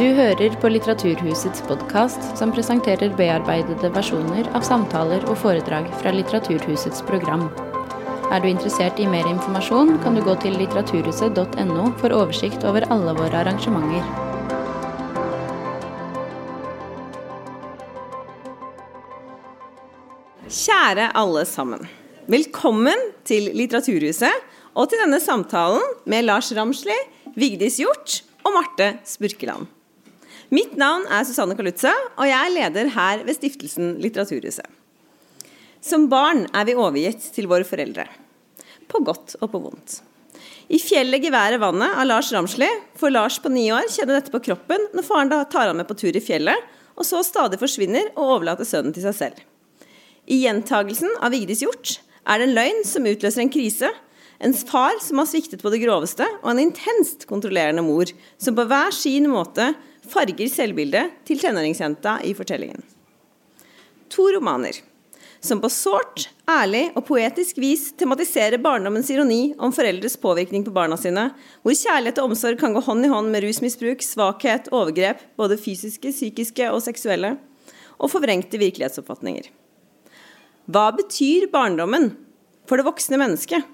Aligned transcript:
Du 0.00 0.06
hører 0.16 0.54
på 0.56 0.68
Litteraturhusets 0.70 1.60
podkast, 1.68 2.22
som 2.38 2.48
presenterer 2.56 3.10
bearbeidede 3.18 3.90
versjoner 3.92 4.46
av 4.56 4.62
samtaler 4.64 5.20
og 5.28 5.34
foredrag 5.42 5.90
fra 6.00 6.08
Litteraturhusets 6.14 7.02
program. 7.04 7.42
Er 8.32 8.40
du 8.40 8.46
interessert 8.48 8.96
i 8.96 9.04
mer 9.04 9.26
informasjon, 9.28 9.98
kan 10.00 10.14
du 10.16 10.22
gå 10.24 10.32
til 10.40 10.54
litteraturhuset.no 10.56 11.82
for 12.00 12.14
oversikt 12.16 12.64
over 12.64 12.86
alle 12.88 13.12
våre 13.18 13.42
arrangementer. 13.42 14.06
Kjære 20.48 21.10
alle 21.24 21.42
sammen. 21.50 21.84
Velkommen 22.24 23.04
til 23.28 23.50
Litteraturhuset 23.52 24.48
og 24.72 24.88
til 24.88 25.04
denne 25.04 25.20
samtalen 25.20 25.84
med 26.08 26.24
Lars 26.30 26.48
Ramsli, 26.56 26.96
Vigdis 27.36 27.76
Hjort 27.84 28.22
og 28.48 28.56
Marte 28.56 28.94
Spurkeland. 29.04 29.68
Mitt 30.50 30.72
navn 30.74 31.04
er 31.06 31.22
Susanne 31.22 31.54
Kalutza, 31.54 31.92
og 32.18 32.26
jeg 32.26 32.34
er 32.34 32.50
leder 32.50 32.88
her 32.90 33.20
ved 33.22 33.36
Stiftelsen 33.36 33.92
Litteraturhuset. 34.02 34.66
Som 35.78 36.08
barn 36.10 36.48
er 36.50 36.64
vi 36.66 36.74
overgitt 36.74 37.28
til 37.36 37.46
våre 37.50 37.62
foreldre. 37.66 38.08
På 38.90 38.98
godt 39.06 39.36
og 39.38 39.52
på 39.52 39.60
vondt. 39.62 40.00
I 40.66 40.78
'Fjellet, 40.78 41.22
geværet, 41.22 41.60
vannet' 41.62 41.94
av 41.94 42.06
Lars 42.06 42.32
Ramsli 42.34 42.66
får 42.98 43.12
Lars 43.14 43.38
på 43.38 43.50
ni 43.50 43.70
år 43.70 43.86
kjenne 43.86 44.16
dette 44.16 44.30
på 44.34 44.42
kroppen 44.42 44.88
når 44.94 45.06
faren 45.06 45.30
tar 45.30 45.70
han 45.70 45.76
med 45.76 45.86
på 45.86 45.94
tur 45.94 46.16
i 46.16 46.22
fjellet, 46.22 46.58
og 46.98 47.06
så 47.06 47.22
stadig 47.22 47.58
forsvinner 47.58 48.10
og 48.16 48.38
overlater 48.38 48.66
sønnen 48.66 48.92
til 48.92 49.06
seg 49.06 49.14
selv. 49.14 49.38
I 50.26 50.42
gjentagelsen 50.42 51.10
av 51.22 51.30
Vigdis 51.30 51.62
Hjort 51.62 52.00
er 52.26 52.38
det 52.38 52.48
en 52.48 52.58
løgn 52.58 52.82
som 52.84 53.06
utløser 53.06 53.42
en 53.42 53.54
krise, 53.54 53.90
en 54.40 54.54
far 54.54 54.98
som 54.98 55.18
har 55.18 55.26
sviktet 55.30 55.62
på 55.62 55.70
det 55.70 55.82
groveste, 55.82 56.26
og 56.42 56.50
en 56.50 56.64
intenst 56.66 57.26
kontrollerende 57.30 57.82
mor 57.86 58.10
som 58.38 58.56
på 58.56 58.66
hver 58.66 58.90
sin 58.90 59.30
måte 59.30 59.74
farger 60.08 60.48
selvbildet 60.48 61.20
til 61.28 61.40
tenåringsjenta 61.42 62.20
i 62.26 62.32
fortellingen. 62.36 62.80
To 64.10 64.30
romaner 64.34 64.80
som 65.40 65.60
på 65.60 65.70
sårt, 65.72 66.26
ærlig 66.50 66.90
og 66.92 67.06
poetisk 67.08 67.58
vis 67.62 67.86
tematiserer 67.96 68.60
barndommens 68.60 69.08
ironi 69.12 69.54
om 69.56 69.72
foreldres 69.72 70.18
påvirkning 70.20 70.66
på 70.66 70.74
barna 70.74 70.98
sine, 71.00 71.30
hvor 71.64 71.76
kjærlighet 71.76 72.20
og 72.20 72.30
omsorg 72.30 72.60
kan 72.60 72.76
gå 72.76 72.82
hånd 72.84 73.08
i 73.08 73.12
hånd 73.12 73.32
med 73.32 73.46
rusmisbruk, 73.46 74.04
svakhet, 74.04 74.68
overgrep, 74.68 75.22
både 75.40 75.56
fysiske, 75.60 76.12
psykiske 76.12 76.68
og 76.68 76.82
seksuelle, 76.84 77.38
og 77.96 78.12
forvrengte 78.12 78.60
virkelighetsoppfatninger. 78.60 79.48
Hva 80.70 80.90
betyr 80.96 81.48
barndommen 81.52 82.12
for 82.68 82.76
det 82.76 82.86
voksne 82.86 83.18
mennesket? 83.20 83.64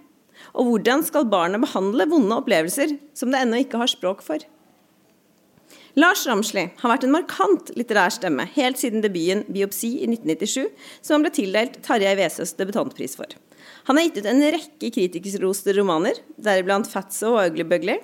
Og 0.54 0.70
hvordan 0.70 1.02
skal 1.06 1.26
barnet 1.28 1.62
behandle 1.64 2.06
vonde 2.10 2.38
opplevelser 2.38 2.94
som 3.16 3.32
det 3.32 3.42
ennå 3.42 3.64
ikke 3.64 3.80
har 3.82 3.90
språk 3.90 4.22
for? 4.24 4.38
Lars 5.96 6.26
Ramsli 6.28 6.66
har 6.76 6.90
vært 6.92 7.06
en 7.06 7.14
markant 7.14 7.70
litterær 7.72 8.12
stemme 8.12 8.44
helt 8.52 8.76
siden 8.76 9.00
debuten 9.00 9.46
'Biopsi' 9.48 10.02
i 10.04 10.08
1997, 10.10 10.66
som 11.00 11.14
han 11.16 11.22
ble 11.24 11.30
tildelt 11.32 11.78
Tarjei 11.86 12.12
Vesaas 12.18 12.52
debutantpris 12.58 13.14
for. 13.16 13.30
Han 13.88 13.96
har 13.96 14.04
gitt 14.04 14.18
ut 14.20 14.28
en 14.28 14.42
rekke 14.44 14.90
kritikerroste 14.92 15.72
romaner, 15.78 16.20
deriblant 16.36 16.84
'Fatso' 16.90 17.30
og 17.32 17.40
'Ugly 17.46 17.64
Bugly'. 17.70 18.02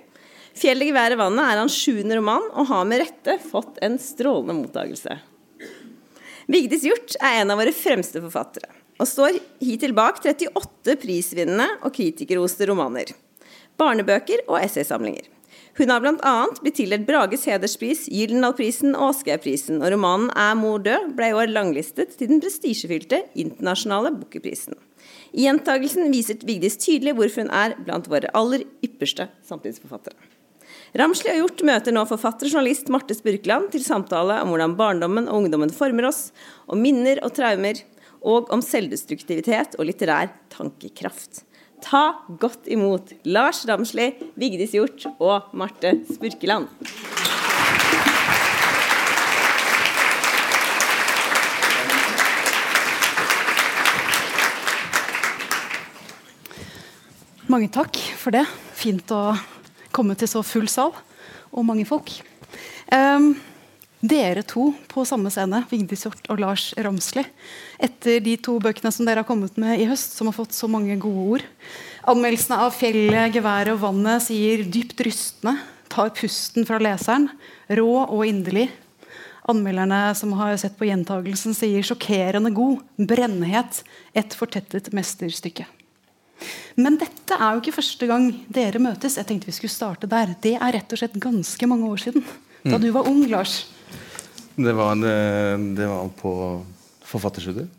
'Fjellet, 0.57 0.89
geværet, 0.89 1.21
vannet' 1.21 1.45
er 1.45 1.61
hans 1.61 1.77
sjuende 1.77 2.17
roman, 2.17 2.49
og 2.57 2.71
har 2.73 2.89
med 2.89 3.05
rette 3.05 3.37
fått 3.45 3.77
en 3.85 3.99
strålende 4.01 4.57
mottagelse. 4.57 5.19
Vigdis 6.49 6.89
Hjorth 6.89 7.21
er 7.21 7.43
en 7.43 7.53
av 7.53 7.61
våre 7.61 7.77
fremste 7.77 8.25
forfattere, 8.25 8.73
og 9.01 9.07
står 9.07 9.37
hittil 9.61 9.93
bak 9.93 10.25
38 10.25 10.97
prisvinnende 10.97 11.69
og 11.85 11.93
kritikerroste 11.93 12.73
romaner. 12.73 13.13
Barnebøker 13.77 14.49
og 14.49 14.63
essaysamlinger. 14.65 15.29
Hun 15.79 15.89
har 15.89 16.03
bl.a. 16.05 16.33
blitt 16.61 16.77
tildelt 16.77 17.07
Brages 17.09 17.47
hederspris, 17.49 18.05
Gyldendalprisen 18.13 18.93
og 18.93 19.15
Aschehougprisen, 19.15 19.79
og 19.81 19.95
romanen 19.95 20.29
'Er 20.37 20.59
mor 20.61 20.83
død' 20.85 21.15
ble 21.17 21.31
i 21.31 21.37
år 21.37 21.49
langlistet 21.49 22.13
til 22.19 22.29
den 22.29 22.43
prestisjefylte 22.45 23.23
internasjonale 23.35 24.13
bokeprisen. 24.19 24.77
I 25.33 25.47
gjentagelsen 25.47 26.13
viser 26.13 26.45
Vigdis 26.45 26.77
tydelig 26.77 27.15
hvorfor 27.17 27.47
hun 27.47 27.55
er 27.57 27.77
blant 27.87 28.09
våre 28.13 28.29
aller 28.37 28.67
ypperste 28.85 29.31
samtidsforfattere. 29.49 30.19
Ramsli 30.93 31.33
og 31.33 31.39
Hjort 31.41 31.63
møter 31.65 31.95
nå 31.97 32.05
forfatter 32.05 32.51
og 32.51 32.53
journalist 32.53 32.91
Marte 32.93 33.17
Spurkland 33.17 33.71
til 33.73 33.85
samtale 33.85 34.43
om 34.43 34.53
hvordan 34.53 34.77
barndommen 34.77 35.29
og 35.29 35.41
ungdommen 35.41 35.73
former 35.73 36.11
oss, 36.11 36.33
om 36.69 36.85
minner 36.85 37.17
og 37.25 37.33
traumer, 37.33 37.81
og 38.21 38.53
om 38.53 38.61
selvdestruktivitet 38.61 39.79
og 39.79 39.89
litterær 39.89 40.29
tankekraft. 40.53 41.47
Ta 41.83 42.03
godt 42.39 42.69
imot 42.71 43.11
Lars 43.27 43.65
Ramsli, 43.69 44.13
Vigdis 44.39 44.73
Hjort 44.77 45.05
og 45.19 45.51
Marte 45.53 45.97
Spurkeland. 46.09 46.71
Mange 57.51 57.69
takk 57.69 57.99
for 58.17 58.33
det. 58.33 58.47
Fint 58.79 59.11
å 59.13 59.35
komme 59.93 60.15
til 60.17 60.31
så 60.31 60.41
full 60.47 60.71
sal 60.73 60.95
og 61.53 61.67
mange 61.69 61.85
folk. 61.85 62.15
Um, 62.89 63.35
dere 64.03 64.43
to 64.43 64.73
på 64.91 65.05
samme 65.07 65.31
scene, 65.31 65.63
Vigdis 65.71 66.03
Hjorth 66.05 66.27
og 66.33 66.41
Lars 66.43 66.69
Ramsli. 66.75 67.23
Etter 67.83 68.21
de 68.25 68.35
to 68.43 68.59
bøkene 68.63 68.91
som 68.95 69.07
dere 69.07 69.23
har 69.23 69.29
kommet 69.29 69.57
med 69.61 69.81
i 69.81 69.87
høst, 69.89 70.17
som 70.17 70.29
har 70.29 70.37
fått 70.37 70.57
så 70.57 70.69
mange 70.71 70.97
gode 71.01 71.27
ord. 71.37 71.45
Anmeldelsene 72.11 72.59
av 72.65 72.75
'Fjellet, 72.75 73.33
geværet 73.35 73.75
og 73.75 73.83
vannet' 73.85 74.27
sier 74.27 74.65
dypt 74.67 75.01
rystende, 75.07 75.61
tar 75.89 76.11
pusten 76.11 76.67
fra 76.67 76.81
leseren, 76.83 77.29
rå 77.71 78.09
og 78.09 78.27
inderlig. 78.27 78.71
Anmelderne 79.49 80.15
som 80.15 80.33
har 80.39 80.57
sett 80.57 80.79
på 80.79 80.87
gjentagelsen, 80.87 81.55
sier 81.55 81.83
sjokkerende 81.83 82.51
god, 82.55 82.83
brennhet, 82.99 83.83
et 84.15 84.35
fortettet 84.35 84.93
mesterstykke. 84.95 85.67
Men 86.77 86.97
dette 86.99 87.35
er 87.35 87.55
jo 87.55 87.61
ikke 87.63 87.79
første 87.79 88.07
gang 88.07 88.33
dere 88.51 88.79
møtes. 88.83 89.17
Jeg 89.19 89.27
tenkte 89.27 89.47
vi 89.47 89.53
skulle 89.53 89.71
starte 89.71 90.09
der. 90.11 90.35
Det 90.43 90.57
er 90.57 90.73
rett 90.75 90.91
og 90.91 90.99
slett 90.99 91.19
ganske 91.23 91.69
mange 91.71 91.87
år 91.87 92.03
siden. 92.03 92.25
Da 92.65 92.79
du 92.79 92.91
var 92.95 93.07
ung, 93.11 93.25
Lars. 93.31 93.67
Det 94.57 94.73
var, 94.77 94.93
en, 94.93 95.75
det 95.77 95.87
var 95.89 96.11
på 96.19 96.33
forfatterstudiet. 97.09 97.71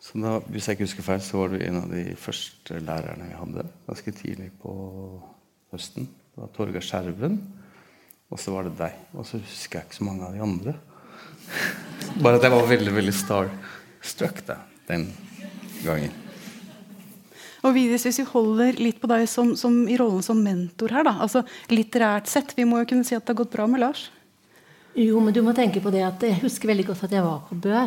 Så 0.00 0.20
da, 0.22 0.38
hvis 0.52 0.68
jeg 0.68 0.76
ikke 0.76 0.86
husker 0.86 1.04
feil, 1.04 1.22
så 1.24 1.40
var 1.40 1.52
du 1.52 1.58
en 1.58 1.80
av 1.82 1.90
de 1.90 2.04
første 2.20 2.78
lærerne 2.80 3.28
vi 3.28 3.36
hadde. 3.36 3.66
Ganske 3.88 4.14
tidlig 4.16 4.50
på 4.62 4.72
høsten. 5.74 6.06
Det 6.06 6.42
var 6.42 6.50
Torgeir 6.56 6.84
Skjerven. 6.84 7.38
Og 8.32 8.40
så 8.40 8.54
var 8.54 8.68
det 8.68 8.76
deg. 8.78 8.96
Og 9.14 9.26
så 9.28 9.40
husker 9.42 9.80
jeg 9.80 9.88
ikke 9.88 9.98
så 10.00 10.08
mange 10.08 10.26
av 10.26 10.36
de 10.36 10.42
andre. 10.44 10.76
Bare 12.24 12.38
at 12.38 12.46
jeg 12.46 12.54
var 12.54 12.68
veldig 12.72 12.94
veldig 12.94 13.16
starstruck 13.20 14.44
da, 14.48 14.60
den 14.88 15.08
gangen. 15.84 16.14
Og 17.64 17.72
Vidis, 17.72 18.04
Hvis 18.04 18.20
vi 18.20 18.26
holder 18.28 18.76
litt 18.76 18.98
på 19.00 19.08
deg 19.08 19.24
som, 19.30 19.54
som, 19.56 19.82
i 19.88 19.96
rollen 20.00 20.24
som 20.24 20.40
mentor 20.44 20.92
her, 20.92 21.06
da, 21.06 21.16
altså 21.24 21.44
litterært 21.72 22.28
sett, 22.28 22.52
vi 22.58 22.66
må 22.68 22.82
jo 22.82 22.90
kunne 22.92 23.08
si 23.08 23.16
at 23.16 23.24
det 23.24 23.32
har 23.32 23.40
gått 23.40 23.54
bra 23.56 23.68
med 23.70 23.80
Lars? 23.80 24.10
Jo, 24.94 25.18
men 25.18 25.34
du 25.34 25.40
må 25.42 25.54
tenke 25.56 25.82
på 25.82 25.90
det 25.90 26.04
at 26.06 26.22
jeg 26.22 26.42
husker 26.44 26.70
veldig 26.70 26.86
godt 26.92 27.06
at 27.08 27.14
jeg 27.16 27.26
var 27.26 27.44
på 27.48 27.58
Bø. 27.58 27.82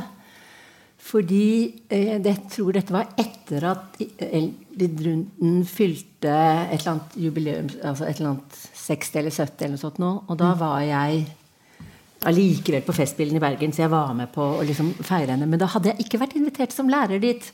Fordi 1.07 1.47
eh, 1.93 2.17
jeg 2.17 2.37
tror 2.51 2.75
dette 2.75 2.93
var 2.95 3.11
etter 3.21 3.63
at 3.69 3.99
Eldrid 4.27 5.03
Runden 5.05 5.59
fylte 5.69 6.33
et 6.33 6.79
eller 6.79 6.93
annet 6.95 7.17
jubileum, 7.21 7.69
altså 7.85 8.07
et 8.07 8.17
eller 8.17 8.33
annet 8.33 8.61
60 8.81 9.19
eller 9.21 9.35
70 9.35 9.61
eller 9.61 9.75
noe 9.75 9.83
sånt 9.83 10.01
nå. 10.03 10.13
Og 10.27 10.39
da 10.41 10.51
var 10.59 10.81
jeg 10.83 11.27
allikevel 12.27 12.83
på 12.83 12.95
Festspillene 12.97 13.39
i 13.39 13.43
Bergen, 13.43 13.71
så 13.71 13.85
jeg 13.85 13.93
var 13.93 14.15
med 14.17 14.31
på 14.33 14.43
å 14.57 14.65
liksom 14.65 14.89
feire 15.05 15.35
henne. 15.35 15.47
Men 15.47 15.61
da 15.61 15.69
hadde 15.71 15.93
jeg 15.93 16.07
ikke 16.07 16.19
vært 16.23 16.35
invitert 16.39 16.75
som 16.75 16.89
lærer 16.91 17.21
dit. 17.23 17.45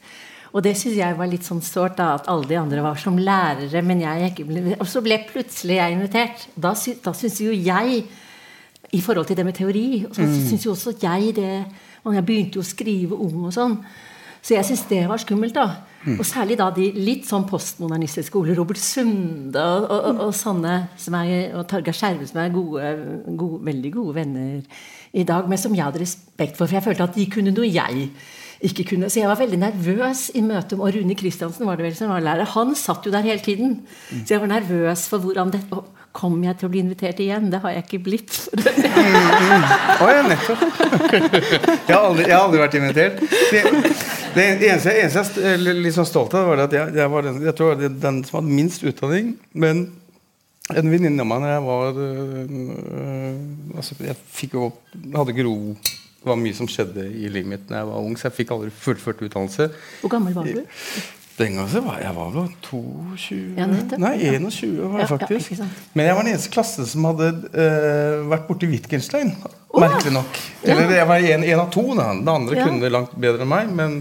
Og 0.54 0.62
det 0.66 0.76
syns 0.80 0.98
jeg 1.00 1.18
var 1.18 1.30
litt 1.30 1.46
sånn 1.46 1.62
sårt, 1.66 1.98
da, 1.98 2.14
at 2.16 2.30
alle 2.32 2.48
de 2.50 2.58
andre 2.58 2.82
var 2.86 3.00
som 3.02 3.18
lærere, 3.20 3.82
men 3.86 4.04
jeg 4.06 4.32
ikke 4.32 4.46
ble 4.50 4.78
Og 4.78 4.86
så 4.90 5.02
ble 5.04 5.18
plutselig 5.30 5.80
jeg 5.80 5.96
invitert. 5.98 6.48
Da, 6.56 6.76
sy, 6.78 6.96
da 7.04 7.14
syns 7.18 7.42
jo 7.42 7.54
jeg, 7.54 8.04
i 8.94 9.02
forhold 9.02 9.28
til 9.30 9.38
det 9.38 9.46
med 9.46 9.58
teori, 9.58 10.06
så 10.12 10.22
mm. 10.22 10.34
syns 10.50 10.66
jo 10.66 10.74
også 10.76 10.96
jeg 11.02 11.36
det 11.36 11.52
Og 12.04 12.16
jeg 12.16 12.26
begynte 12.28 12.60
jo 12.60 12.64
å 12.64 12.68
skrive 12.68 13.16
ung 13.16 13.46
og 13.48 13.54
sånn. 13.56 13.78
Så 14.44 14.58
jeg 14.58 14.68
syns 14.68 14.82
det 14.90 15.06
var 15.08 15.22
skummelt, 15.24 15.56
da. 15.56 15.86
Mm. 16.04 16.18
Og 16.18 16.26
særlig 16.28 16.58
da 16.60 16.66
de 16.76 16.90
litt 16.98 17.24
sånn 17.24 17.46
postmodernistiske 17.48 18.28
skolene. 18.28 18.58
Robert 18.58 18.82
Sunde 18.82 19.62
og, 19.64 19.86
og, 19.88 20.08
og, 20.10 20.20
og 20.26 20.34
sånne 20.36 20.74
som 21.00 21.16
er, 21.16 21.54
og 21.56 21.64
Torgeir 21.72 21.96
Skjerve, 21.96 22.28
som 22.28 22.42
er 22.44 22.52
gode, 22.52 22.92
gode, 23.40 23.62
veldig 23.70 23.94
gode 23.96 24.18
venner 24.18 24.84
i 25.16 25.24
dag, 25.30 25.48
men 25.48 25.62
som 25.62 25.76
jeg 25.78 25.86
hadde 25.86 26.04
respekt 26.04 26.60
for. 26.60 26.68
For 26.68 26.76
jeg 26.76 26.84
følte 26.90 27.08
at 27.08 27.16
de 27.16 27.30
kunne 27.32 27.56
noe 27.56 27.72
jeg 27.72 28.10
ikke 28.64 28.86
kunne. 28.92 29.10
Så 29.12 29.22
jeg 29.22 29.32
var 29.32 29.40
veldig 29.40 29.60
nervøs 29.60 30.30
i 30.36 30.44
møtet 30.44 30.78
med 30.78 30.86
Og 30.86 30.96
Rune 30.96 31.16
Kristiansen 31.20 31.68
var 31.68 31.80
det 31.80 31.88
vel 31.88 31.96
som 31.98 32.12
var 32.12 32.24
lærer. 32.24 32.52
Han 32.56 32.76
satt 32.76 33.08
jo 33.08 33.12
der 33.16 33.24
hele 33.24 33.44
tiden. 33.44 33.82
Så 34.12 34.36
jeg 34.36 34.44
var 34.44 34.52
nervøs 34.52 35.08
for 35.12 35.24
hvordan 35.24 35.52
det 35.56 35.64
Kom 36.14 36.36
jeg 36.46 36.54
til 36.60 36.68
å 36.68 36.72
bli 36.72 36.82
invitert 36.84 37.18
igjen? 37.24 37.48
Det 37.50 37.60
har 37.64 37.74
jeg 37.74 37.84
ikke 37.88 38.00
blitt. 38.06 38.36
Å 38.54 40.10
ja, 40.12 40.20
nettopp. 40.28 40.62
Jeg 41.88 41.96
har, 41.96 42.04
aldri, 42.06 42.28
jeg 42.28 42.36
har 42.36 42.44
aldri 42.46 42.60
vært 42.62 42.76
invitert. 42.78 43.18
Det, 43.24 43.64
det 44.38 44.70
eneste, 44.70 44.94
eneste 44.94 45.42
jeg 45.42 45.58
er 45.58 45.82
litt 45.82 45.96
sånn 45.96 46.08
stolt 46.10 46.34
av, 46.38 46.48
var 46.52 46.62
at 46.68 46.74
jeg, 46.74 46.94
jeg 46.98 47.12
var 47.12 47.26
den, 47.26 47.42
jeg 47.46 47.54
tror 47.58 47.74
jeg 47.82 47.92
den 48.02 48.22
som 48.26 48.40
hadde 48.40 48.56
minst 48.62 48.86
utdanning. 48.88 49.34
Men 49.54 49.84
En 50.72 50.88
venninne 50.88 51.20
av 51.20 51.28
meg 51.28 51.42
når 51.44 51.50
jeg 51.52 51.64
var 51.66 51.98
øh, 52.00 53.34
altså 53.76 53.98
Jeg 54.00 54.16
fikk 54.32 54.54
jo 54.56 54.70
hadde 55.12 55.34
ikke 55.34 55.44
ro 55.44 55.56
Det 55.76 56.30
var 56.30 56.40
mye 56.40 56.56
som 56.56 56.70
skjedde 56.72 57.04
i 57.04 57.28
livet 57.28 57.50
mitt 57.52 57.66
da 57.68 57.82
jeg 57.82 57.90
var 57.90 58.06
ung, 58.08 58.16
så 58.16 58.30
jeg 58.30 58.38
fikk 58.38 58.54
aldri 58.56 58.72
fullført 58.72 59.26
utdannelse. 59.28 59.68
Hvor 60.00 60.14
gammel 60.14 60.38
var 60.38 60.48
du? 60.48 60.62
Den 61.38 61.56
gangen 61.58 61.86
var 61.88 61.98
jeg 61.98 62.14
var 62.14 62.30
vel 62.36 62.50
22 62.68 63.38
Ja. 63.58 63.66
Nei, 63.98 64.14
21 64.22 64.76
var 64.84 65.00
jeg 65.00 65.08
ja, 65.08 65.10
faktisk. 65.10 65.56
Ja. 65.58 65.68
Men 65.98 66.06
jeg 66.06 66.18
var 66.18 66.28
den 66.28 66.34
eneste 66.36 66.52
klasse 66.54 66.76
klassen 66.78 66.92
som 66.92 67.08
hadde 67.10 67.30
uh, 67.56 68.26
vært 68.30 68.46
borti 68.50 68.70
Wittgenstein. 68.70 69.34
Merkelig 69.74 70.14
nok. 70.14 70.38
Eller 70.62 70.94
jeg 70.94 71.08
var 71.10 71.26
en, 71.34 71.46
en 71.50 71.64
av 71.64 71.72
to. 71.74 71.86
Da. 71.98 72.12
Den 72.14 72.30
andre 72.30 72.62
kunne 72.62 72.84
det 72.84 72.94
langt 72.94 73.16
bedre 73.18 73.48
enn 73.48 73.50
meg. 73.50 73.74
Men 73.74 73.98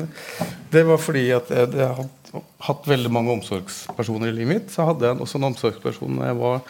det 0.72 0.84
var 0.88 1.00
fordi 1.00 1.24
at 1.32 1.48
jeg, 1.52 1.72
jeg 1.80 1.88
hadde 2.02 2.42
hatt 2.68 2.88
veldig 2.88 3.12
mange 3.12 3.32
omsorgspersoner 3.38 4.28
i 4.28 4.36
livet 4.36 4.52
mitt. 4.52 4.72
Så 4.74 4.86
hadde 4.88 5.08
jeg 5.08 5.24
også 5.24 5.40
en 5.40 5.48
omsorgsperson 5.50 6.20
da 6.20 6.30
jeg 6.30 6.40
var 6.42 6.60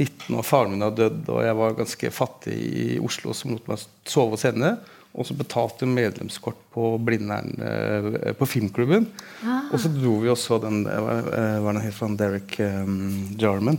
19 0.00 0.38
og 0.38 0.46
faren 0.46 0.72
min 0.72 0.86
hadde 0.86 1.02
dødd, 1.04 1.28
og 1.34 1.42
jeg 1.44 1.56
var 1.58 1.78
ganske 1.78 2.10
fattig 2.14 2.56
i 2.56 2.86
Oslo, 3.02 3.34
som 3.36 3.52
lot 3.54 3.66
meg 3.70 3.82
sove 4.08 4.38
hos 4.38 4.46
henne. 4.48 4.76
Og 5.12 5.26
så 5.28 5.34
betalte 5.36 5.84
vi 5.84 5.92
medlemskort 5.92 6.60
på 6.72 6.94
Blindern 7.04 7.52
eh, 7.60 8.32
på 8.36 8.48
filmklubben. 8.48 9.06
Og 9.44 9.80
så 9.80 9.90
dro 9.92 10.14
vi 10.22 10.30
og 10.32 10.38
så 10.40 10.56
den 10.62 10.86
eh, 10.88 11.58
Hva 11.60 11.74
den 11.74 11.82
het 11.84 11.96
fra 11.96 12.08
Derek 12.16 12.56
um, 12.64 13.34
Jarman? 13.40 13.76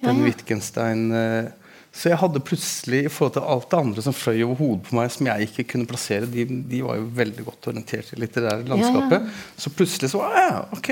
Ja, 0.00 0.10
Den 0.10 0.20
ja. 0.20 0.26
Wittgenstein 0.28 1.06
eh, 1.16 1.48
Så 1.96 2.10
jeg 2.10 2.18
hadde 2.20 2.40
plutselig, 2.44 2.98
i 3.06 3.10
forhold 3.12 3.32
til 3.38 3.44
alt 3.48 3.70
det 3.72 3.78
andre 3.78 4.02
som 4.04 4.12
fløy 4.12 4.42
over 4.44 4.58
hodet 4.58 4.82
på 4.84 4.96
meg, 4.98 5.12
som 5.14 5.28
jeg 5.30 5.46
ikke 5.48 5.64
kunne 5.70 5.86
plassere 5.88 6.26
De, 6.28 6.44
de 6.44 6.80
var 6.84 6.98
jo 6.98 7.06
veldig 7.16 7.44
godt 7.46 7.68
orientert 7.72 8.10
i 8.12 8.18
litterære 8.20 8.66
landskapet. 8.68 9.30
Så 9.56 9.72
plutselig 9.72 10.10
så 10.12 10.20
ah, 10.26 10.36
ja, 10.36 10.58
ok. 10.76 10.90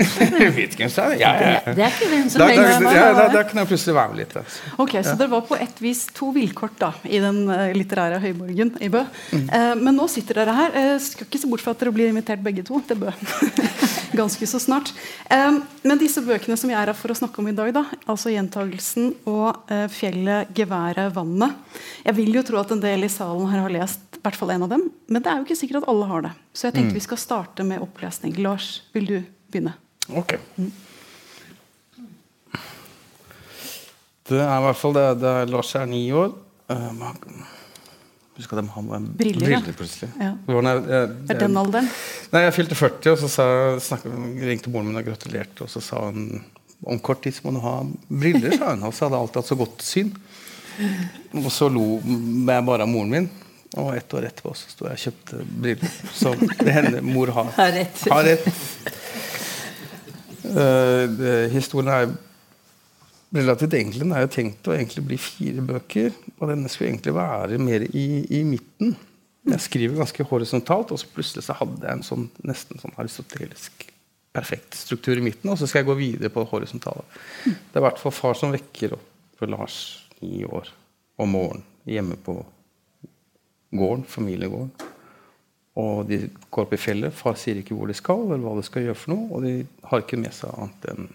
Wittgenstein, 0.56 1.14
ja, 1.20 1.30
ja. 1.38 1.52
Det, 1.66 1.76
det 1.78 1.84
er 1.86 1.94
ikke 1.94 2.08
hvem 2.10 2.26
som 2.32 2.42
Da, 2.42 2.48
da, 2.50 2.64
helst. 2.66 2.96
ja, 2.98 3.04
da, 3.14 3.26
da 3.36 3.44
kunne 3.46 3.62
jeg 3.62 3.70
plutselig 3.70 3.94
være 4.00 4.12
med 4.14 4.20
litt. 4.24 4.34
Altså. 4.42 4.72
Ok, 4.82 4.96
Så 5.06 5.14
det 5.20 5.30
var 5.30 5.44
på 5.52 5.60
et 5.60 5.82
vis 5.84 6.02
to 6.18 6.32
vilkort 6.34 6.76
da, 6.82 6.90
i 7.06 7.22
den 7.22 7.40
eh, 7.54 7.70
litterære 7.78 8.18
høyborgen 8.24 8.74
i 8.82 8.90
Bø. 8.92 9.04
Eh, 9.38 9.72
men 9.78 9.94
nå 9.96 10.08
sitter 10.10 10.42
dere 10.42 10.56
her. 10.56 10.76
Eh, 10.82 10.96
skal 11.04 11.28
ikke 11.30 11.42
se 11.44 11.52
bort 11.52 11.62
fra 11.64 11.76
at 11.76 11.84
dere 11.84 11.94
blir 11.94 12.10
invitert 12.10 12.42
begge 12.42 12.66
to 12.66 12.82
til 12.90 12.98
Bø. 13.04 13.14
Ganske 14.20 14.46
så 14.50 14.58
snart. 14.58 14.90
Eh, 15.30 15.60
men 15.86 16.00
disse 16.00 16.22
bøkene 16.26 16.56
som 16.58 16.70
jeg 16.72 16.80
er 16.80 16.90
her 16.90 16.98
for 16.98 17.14
å 17.14 17.18
snakke 17.18 17.38
om 17.42 17.48
i 17.50 17.54
dag, 17.54 17.70
da, 17.76 17.84
altså 18.10 18.32
'Gjentagelsen' 18.34 19.12
og 19.30 19.70
eh, 19.70 19.86
'Fjellet, 19.90 20.39
geværet, 20.56 21.12
vannet' 21.14 21.80
Jeg 22.04 22.16
vil 22.16 22.34
jo 22.34 22.42
tro 22.46 22.60
at 22.60 22.72
en 22.72 22.82
del 22.82 23.04
i 23.04 23.12
salen 23.12 23.48
her 23.50 23.64
har 23.64 23.74
lest 23.74 24.16
i 24.16 24.22
hvert 24.22 24.36
fall 24.36 24.52
en 24.52 24.66
av 24.66 24.72
dem, 24.72 24.82
men 25.08 25.22
det 25.22 25.30
er 25.30 25.40
jo 25.40 25.46
ikke 25.46 25.56
sikkert 25.56 25.82
at 25.82 25.88
alle 25.88 26.08
har 26.10 26.24
det. 26.26 26.32
Så 26.52 26.68
jeg 26.68 26.76
tenkte 26.76 26.98
vi 26.98 27.04
skal 27.04 27.20
starte 27.20 27.64
med 27.64 27.80
opplesning. 27.80 28.34
Lars, 28.44 28.82
vil 28.92 29.06
du 29.08 29.16
begynne? 29.52 29.72
Ok. 30.12 30.36
Det 34.30 34.38
er 34.38 34.52
i 34.58 34.66
hvert 34.66 34.78
fall 34.78 34.94
det, 34.94 35.06
det 35.22 35.32
er 35.40 35.50
Lars 35.50 35.72
er 35.74 35.88
ni 35.90 36.04
år. 36.12 36.34
Uh, 36.70 37.08
Husk 38.40 38.52
at 38.54 38.70
han 38.72 38.86
med 38.86 39.08
Briller, 39.18 39.50
ja. 39.50 39.60
plutselig. 39.60 40.08
Ja. 40.20 40.30
Var 40.46 40.62
jeg, 40.64 40.84
jeg, 40.88 41.08
er 41.34 41.40
den 41.42 41.58
alderen. 41.60 41.88
Nei, 42.32 42.44
jeg 42.46 42.54
fylte 42.56 42.78
40, 42.78 43.10
og 43.12 43.18
så 43.20 43.28
sa, 43.28 43.46
snakket, 43.84 44.14
ringte 44.48 44.72
moren 44.72 44.88
min 44.88 45.00
og 45.00 45.10
gratulerte. 45.10 45.66
Og 45.66 45.72
så 45.72 45.82
sa 45.84 46.06
hun 46.06 46.40
om 46.88 47.00
kort 47.04 47.20
tid 47.24 47.36
så 47.36 47.44
må 47.44 47.52
du 47.52 47.60
ha 47.60 47.74
briller, 48.08 48.54
sa 48.56 48.70
hun. 48.72 48.86
Og 48.88 48.96
så 48.96 49.06
hadde 49.06 49.18
jeg 49.18 49.26
alltid 49.26 49.40
hatt 49.42 49.50
så 49.50 49.58
godt 49.60 49.84
syn. 49.84 50.14
Og 51.38 51.50
så 51.52 51.68
lo 51.72 52.00
jeg 52.00 52.66
bare 52.66 52.86
av 52.86 52.90
moren 52.90 53.12
min. 53.14 53.28
Og 53.78 53.92
ett 53.94 54.14
år 54.18 54.26
etterpå 54.26 54.50
så 54.58 54.70
sto 54.72 54.88
jeg 54.88 54.96
og 54.98 55.02
kjøpte 55.04 55.44
briller. 55.62 55.92
Så 56.16 56.32
det 56.40 56.72
hender 56.74 57.04
mor 57.06 57.30
har, 57.36 57.52
Har 57.60 57.70
rett. 57.76 58.00
Har 58.10 58.26
rett. 58.26 58.48
Uh, 60.44 61.04
det- 61.18 61.50
historien 61.52 61.92
er 61.94 62.08
relativt 63.36 63.76
enkel. 63.78 64.02
Den 64.02 64.16
er 64.16 64.24
jo 64.24 64.32
tenkt 64.34 64.66
å 64.66 64.74
egentlig 64.74 65.04
bli 65.06 65.20
fire 65.22 65.62
bøker. 65.62 66.10
Og 66.40 66.50
denne 66.50 66.72
skulle 66.72 66.90
egentlig 66.90 67.14
være 67.14 67.60
mer 67.62 67.84
i, 67.86 68.08
i 68.26 68.42
midten. 68.48 68.96
Jeg 69.46 69.62
skriver 69.64 70.00
ganske 70.02 70.26
horisontalt, 70.28 70.90
og 70.92 70.98
så 71.00 71.06
plutselig 71.14 71.46
så 71.46 71.54
hadde 71.56 71.86
jeg 71.86 71.96
en 72.00 72.04
sånn 72.04 72.26
nesten 72.44 72.82
sånn 72.82 72.96
aristotelisk 73.00 73.86
perfekt 74.36 74.76
struktur 74.78 75.18
i 75.18 75.22
midten, 75.24 75.48
og 75.50 75.56
så 75.58 75.66
skal 75.66 75.80
jeg 75.80 75.88
gå 75.88 75.94
videre 75.98 76.30
på 76.30 76.42
det 76.44 76.50
horisontale. 76.52 77.02
Det 77.46 77.74
er 77.74 77.80
i 77.80 77.86
hvert 77.86 77.98
fall 77.98 78.12
far 78.14 78.36
som 78.38 78.52
vekker 78.54 78.92
opp 78.98 79.46
Lars 79.48 79.78
i 80.26 80.44
år 80.44 80.70
om 81.20 81.34
morgenen 81.34 81.66
hjemme 81.88 82.16
på 82.20 82.36
gården, 83.70 84.04
familiegården. 84.04 84.72
Og 85.80 86.06
de 86.08 86.18
går 86.50 86.66
opp 86.66 86.74
i 86.74 86.80
fjellet. 86.80 87.14
Far 87.14 87.38
sier 87.38 87.60
ikke 87.60 87.76
hvor 87.78 87.90
de 87.90 87.96
skal, 87.96 88.26
eller 88.26 88.42
hva 88.44 88.56
de 88.58 88.66
skal 88.66 88.84
gjøre 88.84 88.98
for 88.98 89.14
noe. 89.14 89.28
Og 89.36 89.46
de 89.46 89.54
har 89.90 90.02
ikke 90.02 90.18
med 90.20 90.34
seg 90.36 90.54
annet 90.56 90.92
enn 90.92 91.10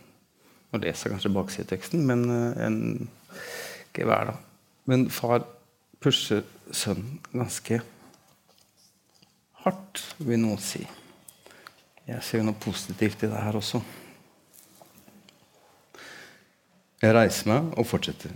Nå 0.74 0.80
leser 0.82 1.12
kanskje 1.14 1.30
baksideteksten, 1.32 2.02
men 2.04 2.24
eh, 2.34 2.66
en 2.66 2.80
gevær, 3.96 4.32
da. 4.34 4.34
Men 4.92 5.06
far 5.14 5.46
pusher 6.04 6.42
sønnen 6.76 7.22
ganske 7.32 7.78
hardt, 9.64 10.02
vil 10.18 10.42
noen 10.42 10.60
si. 10.60 10.82
Jeg 12.10 12.26
ser 12.28 12.44
noe 12.44 12.60
positivt 12.60 13.24
i 13.24 13.30
det 13.32 13.44
her 13.46 13.56
også. 13.56 13.80
Jeg 17.06 17.16
reiser 17.16 17.54
meg 17.54 17.72
og 17.80 17.88
fortsetter. 17.88 18.36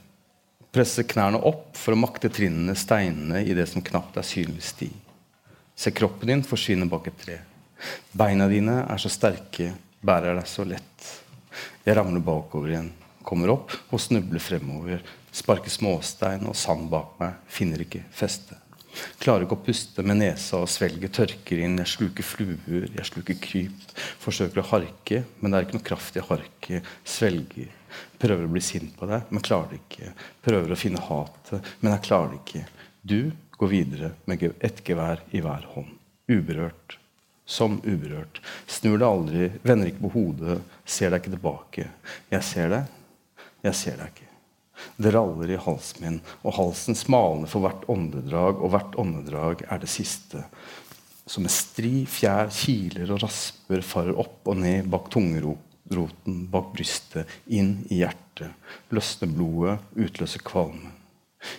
Presser 0.70 1.06
knærne 1.10 1.40
opp 1.50 1.74
for 1.80 1.96
å 1.96 2.00
makte 2.00 2.30
trinnene, 2.30 2.76
steinene, 2.78 3.42
i 3.42 3.56
det 3.58 3.66
som 3.72 3.82
knapt 3.82 4.20
er 4.22 4.28
synlig 4.28 4.68
sti. 4.68 4.90
Se 5.74 5.90
kroppen 5.96 6.30
din 6.30 6.44
forsvinne 6.46 6.86
bak 6.92 7.08
et 7.10 7.18
tre. 7.24 7.38
Beina 8.14 8.46
dine 8.52 8.84
er 8.84 9.02
så 9.02 9.10
sterke, 9.10 9.72
bærer 10.06 10.38
deg 10.38 10.46
så 10.50 10.68
lett. 10.70 11.08
Jeg 11.88 11.98
ramler 11.98 12.22
bakover 12.22 12.76
igjen, 12.76 12.92
kommer 13.26 13.56
opp 13.56 13.74
og 13.90 14.04
snubler 14.04 14.44
fremover. 14.44 15.02
Sparker 15.34 15.74
småstein 15.74 16.46
og 16.50 16.58
sand 16.58 16.86
bak 16.92 17.18
meg, 17.22 17.42
finner 17.50 17.82
ikke 17.82 18.04
feste. 18.14 18.58
Klarer 19.22 19.46
ikke 19.46 19.58
å 19.58 19.66
puste 19.66 20.06
med 20.06 20.20
nesa 20.22 20.62
og 20.62 20.70
svelget 20.70 21.16
tørker 21.18 21.64
inn. 21.64 21.80
Jeg 21.82 21.94
sluker 21.96 22.26
fluer, 22.26 22.88
jeg 22.94 23.10
sluker 23.10 23.42
kryp. 23.42 23.98
Forsøker 24.22 24.62
å 24.62 24.70
harke, 24.76 25.24
men 25.40 25.50
det 25.50 25.58
er 25.58 25.68
ikke 25.68 25.80
noe 25.80 25.90
kraft 25.90 26.18
i 26.18 26.26
harket. 26.30 26.96
Svelger. 27.08 27.79
Prøver 28.22 28.46
å 28.46 28.52
bli 28.52 28.64
sint 28.64 28.96
på 28.98 29.10
deg, 29.10 29.28
men 29.30 29.46
klarer 29.46 29.74
det 29.74 29.82
ikke. 29.82 30.14
Prøver 30.46 30.74
å 30.74 30.80
finne 30.80 31.04
hatet, 31.04 31.74
men 31.82 31.96
jeg 31.96 32.06
klarer 32.08 32.34
det 32.34 32.42
ikke. 32.44 32.64
Du 33.02 33.20
går 33.60 33.74
videre 33.74 34.14
med 34.30 34.46
ett 34.60 34.82
gevær 34.88 35.24
i 35.36 35.44
hver 35.44 35.68
hånd. 35.74 35.92
Uberørt. 36.30 36.98
Som 37.50 37.80
uberørt. 37.82 38.42
Snur 38.70 39.00
deg 39.00 39.08
aldri, 39.10 39.52
vender 39.66 39.90
ikke 39.90 40.06
på 40.06 40.14
hodet, 40.14 40.60
ser 40.86 41.12
deg 41.12 41.24
ikke 41.24 41.36
tilbake. 41.36 41.88
Jeg 42.30 42.46
ser 42.46 42.74
deg, 42.76 42.98
jeg 43.66 43.80
ser 43.80 43.98
deg 44.00 44.12
ikke. 44.14 44.30
Det 44.96 45.12
raller 45.12 45.52
i 45.52 45.60
halsen 45.60 46.04
min, 46.06 46.20
og 46.44 46.56
halsen 46.56 46.96
smalner 46.96 47.50
for 47.52 47.66
hvert 47.66 47.88
åndedrag, 47.92 48.62
og 48.62 48.74
hvert 48.76 48.96
åndedrag 49.02 49.66
er 49.68 49.82
det 49.82 49.92
siste. 49.92 50.44
Som 51.30 51.46
med 51.46 51.54
stri, 51.54 52.06
fjær, 52.10 52.50
kiler 52.54 53.12
og 53.14 53.24
rasper 53.26 53.84
farer 53.86 54.18
opp 54.20 54.48
og 54.50 54.62
ned 54.62 54.88
bak 54.92 55.12
tungeroten, 55.90 56.48
bak 56.50 56.74
brystet, 56.74 57.28
inn 57.48 57.86
i 57.90 58.00
hjertet. 58.02 58.54
Løsne 58.92 59.28
blodet, 59.28 59.80
utløser 59.96 60.42
kvalme. 60.46 60.92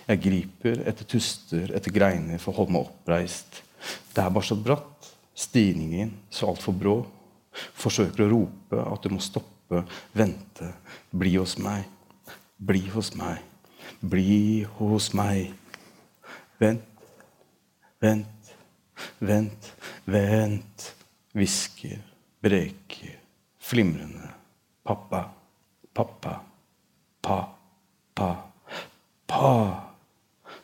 Jeg 0.07 0.21
griper 0.21 0.83
etter 0.87 1.05
tuster, 1.05 1.71
etter 1.73 1.91
greiner 1.91 2.39
for 2.39 2.53
å 2.53 2.61
holde 2.61 2.75
meg 2.75 2.87
oppreist. 2.87 3.63
Det 4.13 4.21
er 4.21 4.29
bare 4.29 4.45
så 4.45 4.55
bratt. 4.55 5.09
Stigningen 5.33 6.13
så 6.29 6.51
altfor 6.51 6.75
brå. 6.77 6.97
Forsøker 7.73 8.25
å 8.25 8.31
rope 8.31 8.83
at 8.85 9.03
du 9.03 9.11
må 9.11 9.21
stoppe, 9.23 9.83
vente, 10.13 10.73
bli 11.11 11.35
hos 11.37 11.57
meg. 11.59 11.87
Bli 12.57 12.85
hos 12.93 13.13
meg. 13.17 13.41
Bli 14.01 14.63
hos 14.77 15.11
meg. 15.17 15.51
Vent, 16.61 17.05
vent, 18.01 18.53
vent, 19.19 19.71
vent. 20.05 20.91
Hvisker, 21.31 22.01
breker, 22.43 23.20
flimrende. 23.71 24.27
Pappa, 24.87 25.23
pappa, 25.95 26.33
pa, 27.23 27.37
pa, 28.17 28.29
pa. 29.29 29.51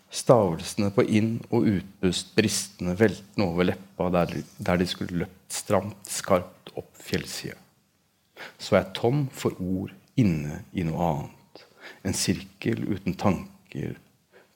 Stavelsene 0.10 0.90
på 0.96 1.04
inn- 1.06 1.44
og 1.54 1.68
utpust 1.70 2.34
bristende 2.36 2.96
veltende 3.00 3.46
over 3.48 3.68
leppa 3.70 4.10
der, 4.16 4.26
de- 4.32 4.44
der 4.60 4.78
de 4.82 4.88
skulle 4.88 5.20
løpt 5.24 5.54
stramt, 5.54 6.08
skarpt 6.10 6.72
opp 6.80 6.90
fjellsida. 6.98 7.56
Så 8.58 8.76
jeg 8.78 8.94
tom 8.98 9.28
for 9.34 9.56
ord 9.62 9.94
inne 10.18 10.64
i 10.74 10.84
noe 10.88 11.08
annet. 11.12 11.64
En 12.04 12.14
sirkel 12.18 12.84
uten 12.88 13.14
tanker. 13.18 13.96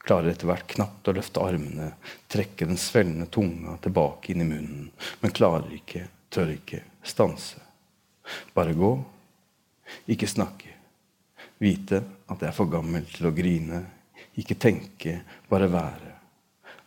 Klarer 0.02 0.32
etter 0.32 0.50
hvert 0.50 0.68
knapt 0.68 1.08
å 1.08 1.14
løfte 1.14 1.44
armene, 1.46 1.92
trekke 2.32 2.66
den 2.66 2.78
svellende 2.82 3.28
tunga 3.30 3.76
tilbake 3.84 4.32
inn 4.34 4.42
i 4.42 4.48
munnen, 4.50 4.88
men 5.22 5.32
klarer 5.36 5.70
ikke, 5.78 6.08
tør 6.34 6.50
ikke, 6.56 6.80
stanse. 7.06 7.60
Bare 8.56 8.76
gå, 8.78 8.92
ikke 10.12 10.30
snakke. 10.30 10.78
Vite 11.62 12.02
at 12.32 12.42
jeg 12.42 12.50
er 12.50 12.58
for 12.58 12.72
gammel 12.72 13.06
til 13.12 13.30
å 13.30 13.36
grine. 13.36 13.84
Ikke 14.40 14.58
tenke, 14.60 15.20
bare 15.50 15.70
være. 15.72 16.12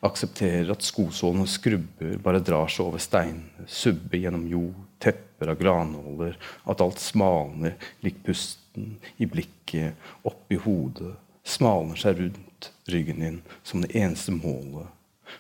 Aksepterer 0.04 0.72
at 0.74 0.84
skosålene 0.84 1.46
skrubber, 1.48 2.16
bare 2.20 2.42
drar 2.44 2.68
seg 2.68 2.88
over 2.90 3.00
steinene, 3.00 3.64
subber 3.70 4.20
gjennom 4.20 4.44
jord, 4.50 4.82
tepper 5.00 5.52
av 5.52 5.60
granåler, 5.60 6.36
at 6.68 6.82
alt 6.84 7.00
smalner 7.00 7.78
lik 8.04 8.18
pusten 8.26 8.98
i 9.16 9.28
blikket, 9.30 9.96
oppi 10.28 10.58
hodet, 10.60 11.14
smalner 11.44 12.00
seg 12.00 12.20
rundt 12.20 12.70
ryggen 12.92 13.24
din 13.24 13.40
som 13.62 13.80
det 13.84 13.94
eneste 13.96 14.34
målet. 14.36 14.90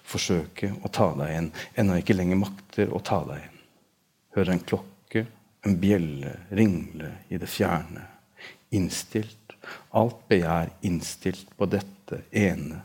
Forsøke 0.04 0.72
å 0.80 0.88
ta 0.88 1.10
deg 1.18 1.34
igjen, 1.34 1.52
ennå 1.76 2.00
ikke 2.00 2.16
lenger 2.16 2.40
makter 2.40 2.92
å 2.92 3.02
ta 3.04 3.20
deg 3.28 3.42
igjen. 3.42 3.60
Hører 4.38 4.56
en 4.56 4.64
klokke, 4.64 4.93
en 5.64 5.78
bjelle 5.80 6.36
ringle 6.50 7.10
i 7.28 7.38
det 7.40 7.48
fjerne. 7.50 8.04
Innstilt, 8.74 9.54
alt 9.90 10.24
begjær 10.28 10.72
innstilt 10.84 11.52
på 11.56 11.68
dette 11.70 12.20
ene, 12.30 12.82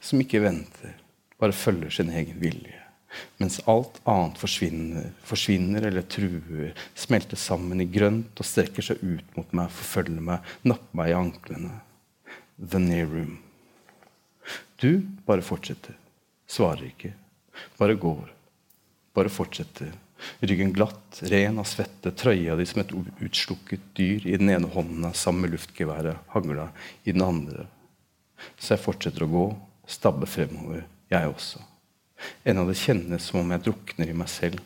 som 0.00 0.20
ikke 0.20 0.42
venter, 0.44 0.96
bare 1.40 1.56
følger 1.56 1.92
sin 1.98 2.10
egen 2.12 2.40
vilje. 2.40 2.82
Mens 3.40 3.58
alt 3.70 4.00
annet 4.08 4.38
forsvinner, 4.40 5.10
forsvinner 5.24 5.86
eller 5.88 6.04
truer, 6.10 6.72
smelter 6.94 7.38
sammen 7.40 7.80
i 7.80 7.88
grønt 7.88 8.40
og 8.40 8.48
strekker 8.48 8.84
seg 8.84 9.00
ut 9.00 9.36
mot 9.38 9.52
meg, 9.56 9.72
forfølger 9.72 10.24
meg, 10.30 10.56
napper 10.68 11.00
meg 11.00 11.12
i 11.12 11.16
anklene. 11.16 11.74
The 12.56 12.80
near 12.80 13.08
room. 13.08 13.38
Du 14.80 15.00
bare 15.28 15.44
fortsetter. 15.44 15.96
Svarer 16.48 16.90
ikke. 16.90 17.12
Bare 17.78 17.96
går. 18.00 18.28
Bare 19.16 19.32
fortsetter. 19.32 19.94
Ryggen 20.40 20.72
glatt, 20.72 21.20
ren 21.28 21.60
av 21.60 21.68
svette, 21.68 22.12
trøya 22.16 22.56
di 22.56 22.64
som 22.68 22.82
et 22.82 22.92
utslukket 23.24 23.90
dyr 23.96 24.26
i 24.26 24.36
den 24.40 24.50
ene 24.52 24.70
hånda 24.72 25.12
sammen 25.16 25.46
med 25.46 25.56
luftgeværet, 25.56 26.24
hagla 26.32 26.70
i 27.04 27.12
den 27.12 27.24
andre. 27.24 27.66
Så 28.58 28.74
jeg 28.74 28.84
fortsetter 28.84 29.26
å 29.26 29.32
gå, 29.32 29.46
stabbe 29.88 30.28
fremover, 30.28 30.86
jeg 31.12 31.30
også. 31.30 31.62
Ennå 32.48 32.64
det 32.68 32.78
kjennes 32.80 33.28
som 33.28 33.42
om 33.42 33.52
jeg 33.52 33.64
drukner 33.66 34.10
i 34.10 34.16
meg 34.16 34.30
selv, 34.32 34.60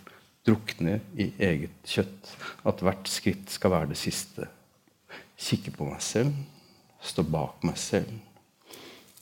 drukner 0.46 1.02
i 1.18 1.30
eget 1.42 1.74
kjøtt, 1.86 2.32
at 2.66 2.82
hvert 2.84 3.10
skritt 3.10 3.50
skal 3.52 3.74
være 3.74 3.92
det 3.92 4.00
siste. 4.00 4.46
Kikke 5.40 5.74
på 5.76 5.88
meg 5.88 6.02
selv, 6.04 6.34
stå 7.02 7.24
bak 7.26 7.64
meg 7.66 7.78
selv. 7.80 8.12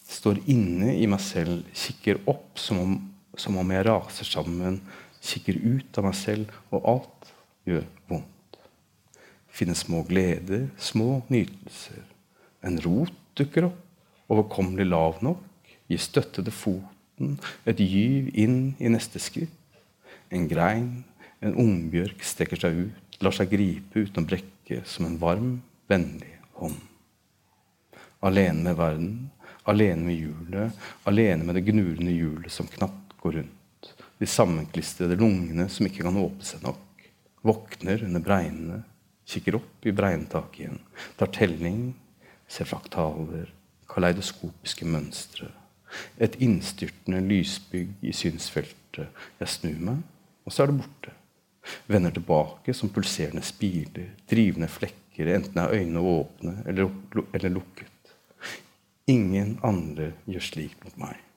Står 0.09 0.41
inne 0.51 0.95
i 0.97 1.07
meg 1.11 1.21
selv, 1.23 1.67
kikker 1.77 2.23
opp 2.31 2.59
som 2.61 2.81
om, 2.83 2.97
som 3.39 3.59
om 3.61 3.75
jeg 3.75 3.87
raser 3.87 4.29
sammen, 4.29 4.81
kikker 5.25 5.59
ut 5.63 5.99
av 5.99 6.09
meg 6.09 6.17
selv, 6.19 6.53
og 6.71 6.89
alt 6.93 7.33
gjør 7.69 7.85
vondt. 8.11 8.59
Finne 9.49 9.77
små 9.79 10.05
gleder, 10.07 10.69
små 10.79 11.23
nytelser. 11.33 12.05
En 12.65 12.79
rot 12.85 13.15
dukker 13.39 13.69
opp, 13.71 13.79
overkommelig 14.29 14.89
lav 14.89 15.23
nok, 15.25 15.43
gir 15.89 16.03
støtte 16.03 16.45
til 16.45 16.55
foten, 16.55 17.39
et 17.67 17.81
gyv 17.81 18.29
inn 18.39 18.59
i 18.79 18.93
neste 18.93 19.23
skritt. 19.23 19.55
En 20.31 20.45
grein, 20.51 21.05
en 21.41 21.57
ungbjørk 21.57 22.23
strekker 22.27 22.61
seg 22.61 22.85
ut, 22.85 23.19
lar 23.25 23.35
seg 23.35 23.51
gripe 23.51 24.05
uten 24.05 24.23
å 24.23 24.29
brekke 24.29 24.83
som 24.87 25.09
en 25.09 25.19
varm, 25.23 25.57
vennlig 25.89 26.37
hånd 26.61 26.79
alene 28.21 28.63
med 28.63 28.77
verden, 28.77 29.31
alene 29.69 30.07
med 30.09 30.19
hjulet, 30.19 30.73
alene 31.07 31.45
med 31.45 31.59
det 31.59 31.67
gnurende 31.69 32.15
hjulet 32.15 32.53
som 32.53 32.67
knapt 32.67 33.15
går 33.23 33.39
rundt. 33.39 33.58
De 34.19 34.27
sammenklistrede 34.27 35.17
lungene 35.19 35.69
som 35.71 35.87
ikke 35.87 36.05
kan 36.07 36.19
åpne 36.19 36.47
seg 36.47 36.65
nok. 36.67 37.07
Våkner 37.47 38.03
under 38.05 38.23
bregnene, 38.25 38.83
kikker 39.29 39.59
opp 39.61 39.87
i 39.87 39.95
bregntaket 39.95 40.65
igjen, 40.65 40.81
tar 41.21 41.31
telling, 41.37 41.93
ser 42.51 42.67
fraktaler, 42.69 43.53
kaleidoskopiske 43.89 44.89
mønstre. 44.89 45.53
Et 46.21 46.35
innstyrtende 46.45 47.21
lysbygg 47.25 47.95
i 48.05 48.13
synsfeltet. 48.17 49.09
Jeg 49.39 49.53
snur 49.53 49.79
meg, 49.91 50.03
og 50.45 50.53
så 50.53 50.65
er 50.65 50.73
det 50.73 50.81
borte. 50.81 51.15
Vender 51.89 52.13
tilbake 52.17 52.75
som 52.75 52.91
pulserende 52.93 53.45
spiler, 53.45 54.15
drivende 54.29 54.69
flekker, 54.73 55.31
enten 55.35 55.61
er 55.61 55.75
øynene 55.77 56.03
åpne 56.03 56.57
eller, 56.69 57.49
lukket. 57.53 58.13
Ingen 59.09 59.57
andre 59.65 60.13
gjør 60.29 60.45
slik 60.45 60.77
mot 60.85 60.97
meg. 61.01 61.28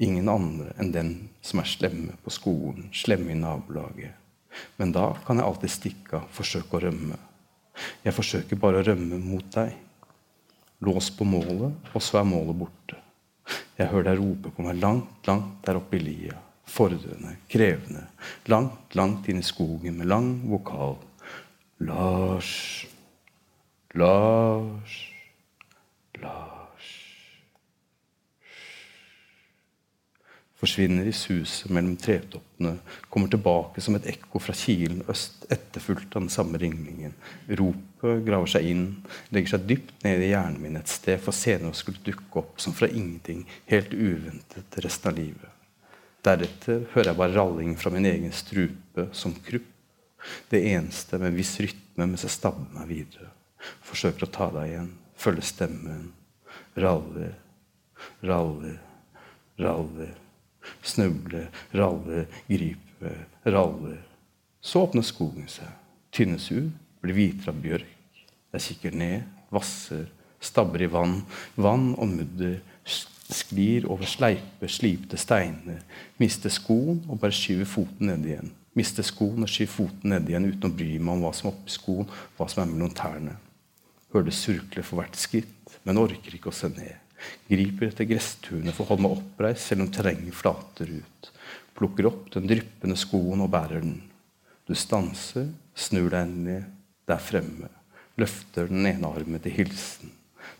Ingen 0.00 0.28
andre 0.32 0.72
enn 0.80 0.92
den 0.94 1.10
som 1.44 1.60
er 1.60 1.68
slemme 1.68 2.16
på 2.24 2.32
skolen, 2.32 2.88
slemme 2.96 3.34
i 3.34 3.38
nabolaget. 3.38 4.16
Men 4.80 4.92
da 4.92 5.10
kan 5.26 5.38
jeg 5.38 5.46
alltid 5.46 5.72
stikke 5.74 6.16
av, 6.20 6.30
forsøke 6.34 6.78
å 6.78 6.82
rømme. 6.86 7.18
Jeg 8.04 8.16
forsøker 8.16 8.60
bare 8.60 8.80
å 8.80 8.86
rømme 8.86 9.20
mot 9.22 9.46
deg. 9.54 9.76
Lås 10.84 11.10
på 11.12 11.26
målet, 11.28 11.92
og 11.92 12.02
så 12.02 12.20
er 12.20 12.28
målet 12.28 12.56
borte. 12.56 12.96
Jeg 13.76 13.90
hører 13.90 14.10
deg 14.10 14.20
rope 14.20 14.52
på 14.54 14.64
meg 14.64 14.80
langt, 14.80 15.20
langt 15.28 15.60
der 15.66 15.78
oppe 15.80 15.98
i 15.98 16.02
lia. 16.04 16.38
Fordrende, 16.70 17.36
krevende. 17.50 18.06
Langt, 18.52 18.94
langt 18.96 19.28
inn 19.28 19.40
i 19.42 19.46
skogen 19.46 19.98
med 20.00 20.10
lang 20.10 20.32
vokal. 20.48 20.98
Lars, 21.84 22.86
Lars. 23.94 25.09
Forsvinner 30.60 31.08
i 31.08 31.12
suset 31.16 31.70
mellom 31.72 31.96
tretoppene, 31.96 32.74
kommer 33.08 33.30
tilbake 33.32 33.80
som 33.80 33.96
et 33.96 34.08
ekko 34.12 34.42
fra 34.44 34.54
kilen 34.56 35.00
øst, 35.08 35.46
etterfulgt 35.48 36.16
av 36.16 36.26
den 36.26 36.32
samme 36.32 36.60
ringlingen. 36.60 37.14
Ropet 37.48 38.26
graver 38.26 38.52
seg 38.52 38.68
inn, 38.68 38.84
legger 39.32 39.54
seg 39.54 39.64
dypt 39.70 40.04
ned 40.04 40.20
i 40.20 40.30
hjernen 40.34 40.60
min 40.60 40.76
et 40.80 40.92
sted, 40.92 41.20
for 41.24 41.36
senere 41.36 41.72
å 41.72 41.80
skulle 41.80 42.04
dukke 42.04 42.42
opp 42.42 42.60
som 42.60 42.76
fra 42.76 42.90
ingenting, 42.92 43.46
helt 43.72 43.94
uventet 43.96 44.80
resten 44.84 45.12
av 45.12 45.18
livet. 45.18 45.56
Deretter 46.20 46.84
hører 46.92 47.14
jeg 47.14 47.20
bare 47.22 47.36
ralling 47.38 47.76
fra 47.80 47.92
min 47.94 48.08
egen 48.10 48.32
strupe 48.36 49.08
som 49.16 49.32
krupp. 49.46 49.68
Det 50.52 50.60
eneste 50.74 51.16
med 51.16 51.30
en 51.30 51.38
viss 51.38 51.54
rytme 51.62 52.04
mens 52.04 52.26
jeg 52.26 52.36
stabber 52.36 52.68
meg 52.76 52.90
videre. 52.90 53.30
Forsøker 53.88 54.28
å 54.28 54.34
ta 54.34 54.50
deg 54.52 54.74
igjen, 54.74 54.90
følge 55.16 55.46
stemmen. 55.48 56.10
Raller, 56.76 57.38
raller, 58.20 58.76
raller. 59.56 60.18
Snuble, 60.82 61.46
ralle, 61.76 62.26
gripe, 62.48 63.14
ralle. 63.44 63.98
Så 64.60 64.84
åpner 64.84 65.06
skogen 65.06 65.48
seg, 65.48 65.68
tynnes 66.12 66.50
ut, 66.52 66.72
blir 67.00 67.16
hvitere 67.16 67.54
av 67.54 67.60
bjørk. 67.62 68.24
Jeg 68.56 68.66
kikker 68.66 68.96
ned, 68.98 69.28
vasser, 69.54 70.08
stabber 70.42 70.82
i 70.82 70.88
vann. 70.90 71.20
Vann 71.56 71.92
og 71.96 72.10
mudder 72.10 72.58
sklir 73.30 73.86
over 73.86 74.08
sleipe, 74.10 74.68
slipte 74.68 75.18
steiner. 75.20 75.82
Mister 76.20 76.52
skoen 76.52 77.04
og 77.06 77.20
bare 77.22 77.36
skyver 77.36 77.68
foten 77.68 78.10
ned 78.10 78.26
igjen. 78.26 78.50
Mister 78.78 79.06
skoen 79.06 79.46
og 79.46 79.50
skyver 79.50 79.72
foten 79.72 80.14
ned 80.14 80.28
igjen 80.30 80.48
uten 80.50 80.70
å 80.70 80.74
bry 80.74 80.96
meg 80.98 81.14
om 81.14 81.24
hva 81.24 81.32
som 81.36 81.50
er 81.50 81.54
oppi 81.54 81.74
skoen, 81.74 82.10
hva 82.36 82.48
som 82.50 82.64
er 82.64 82.72
mellom 82.72 82.92
tærne. 82.96 83.36
Hører 84.10 84.26
det 84.26 84.34
surkle 84.34 84.82
for 84.82 85.00
hvert 85.00 85.18
skritt, 85.18 85.76
men 85.86 86.00
orker 86.02 86.34
ikke 86.34 86.50
å 86.50 86.56
se 86.56 86.70
ned. 86.74 86.96
Griper 87.50 87.90
etter 87.90 88.08
gresstunet 88.08 88.74
for 88.76 88.84
å 88.84 88.92
holde 88.92 89.06
meg 89.06 89.16
oppreist 89.18 89.70
selv 89.70 89.84
om 89.84 89.90
terrenget 89.92 90.36
flater 90.36 90.90
ut. 90.92 91.32
Plukker 91.76 92.10
opp 92.10 92.30
den 92.34 92.48
dryppende 92.50 92.96
skoen 92.98 93.42
og 93.44 93.52
bærer 93.52 93.84
den. 93.84 93.98
Du 94.68 94.76
stanser, 94.78 95.48
snur 95.74 96.10
deg 96.12 96.26
endelig, 96.26 96.62
der 97.08 97.20
fremme. 97.22 97.70
Løfter 98.20 98.68
den 98.70 98.86
ene 98.86 99.10
armen 99.10 99.42
til 99.42 99.54
hilsen. 99.56 100.12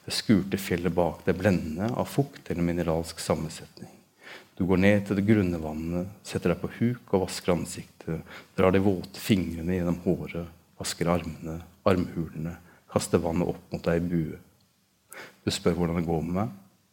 Det 0.05 0.14
skurte 0.17 0.59
fjellet 0.59 0.95
bak 0.97 1.25
deg 1.26 1.38
blendende 1.38 1.90
av 1.95 2.09
fukt 2.09 2.50
eller 2.50 2.64
mineralsk 2.67 3.21
sammensetning. 3.23 3.90
Du 4.57 4.67
går 4.69 4.81
ned 4.83 5.07
til 5.07 5.17
det 5.17 5.25
grunne 5.25 5.57
vannet, 5.62 6.09
setter 6.26 6.52
deg 6.52 6.59
på 6.61 6.69
huk 6.79 7.14
og 7.14 7.23
vasker 7.23 7.55
ansiktet. 7.55 8.26
Drar 8.59 8.75
de 8.75 8.83
våte 8.85 9.23
fingrene 9.23 9.79
gjennom 9.79 10.00
håret, 10.05 10.50
vasker 10.81 11.09
armene, 11.09 11.61
armhulene. 11.88 12.57
Kaster 12.90 13.23
vannet 13.23 13.49
opp 13.52 13.73
mot 13.73 13.87
deg 13.87 14.00
i 14.00 14.09
bue. 14.11 14.40
Du 15.50 15.54
spør 15.57 15.75
hvordan 15.80 15.97
det 15.99 16.07
går 16.07 16.21
med 16.23 16.35
meg. 16.37 16.50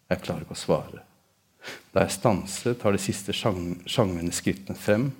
Jeg 0.09 0.23
klarer 0.23 0.41
ikke 0.41 0.55
å 0.55 0.57
svare. 0.57 1.03
Da 1.93 2.01
jeg 2.01 2.15
stanser, 2.15 2.73
tar 2.79 2.95
de 2.95 3.01
siste 3.01 3.35
sjangrende 3.37 4.33
skrittene 4.33 4.73
frem, 4.73 5.11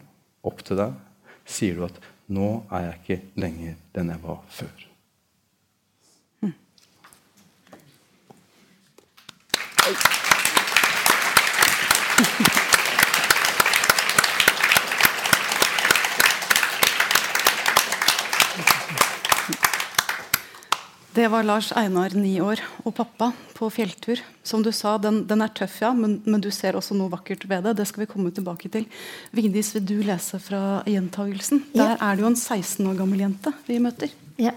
opp 0.42 0.64
til 0.66 0.80
deg, 0.80 0.98
sier 1.46 1.78
du 1.78 1.86
at 1.86 2.02
'nå 2.34 2.66
er 2.74 2.82
jeg 2.88 2.98
ikke 2.98 3.20
lenger 3.38 3.76
den 3.94 4.10
jeg 4.10 4.24
var 4.26 4.42
før'. 4.50 4.86
Mm. 6.42 6.54
Det 21.18 21.28
var 21.34 21.42
Lars 21.44 21.72
Einar, 21.74 22.14
ni 22.14 22.36
år, 22.46 22.60
og 22.86 22.94
pappa 22.94 23.32
på 23.58 23.72
fjelltur. 23.74 24.20
Som 24.46 24.62
du 24.62 24.70
sa, 24.76 25.00
den, 25.02 25.24
den 25.26 25.42
er 25.42 25.50
tøff, 25.50 25.80
ja, 25.82 25.90
men, 25.98 26.20
men, 26.30 26.44
du 26.44 26.52
ser 26.54 26.78
også 26.78 26.94
noe 26.94 27.10
vakkert 27.10 27.48
ved 27.50 27.66
det. 27.66 27.74
Det 27.80 27.88
skal 27.90 28.04
vi 28.04 28.10
komme 28.12 28.30
tilbake 28.30 28.70
til. 28.70 28.86
Vigdis, 29.34 29.72
vil 29.74 29.88
du 29.90 29.96
lese 30.06 30.38
fra 30.38 30.84
gjentagelsen? 30.86 31.64
Der 31.74 31.96
ja. 31.96 31.98
er 31.98 32.20
det 32.20 32.22
jo 32.22 32.30
en 32.30 32.38
16 32.38 32.86
år 32.92 33.00
gammel 33.02 33.26
jente 33.26 33.56
vi 33.66 33.80
møter. 33.82 34.14
Ja. 34.38 34.54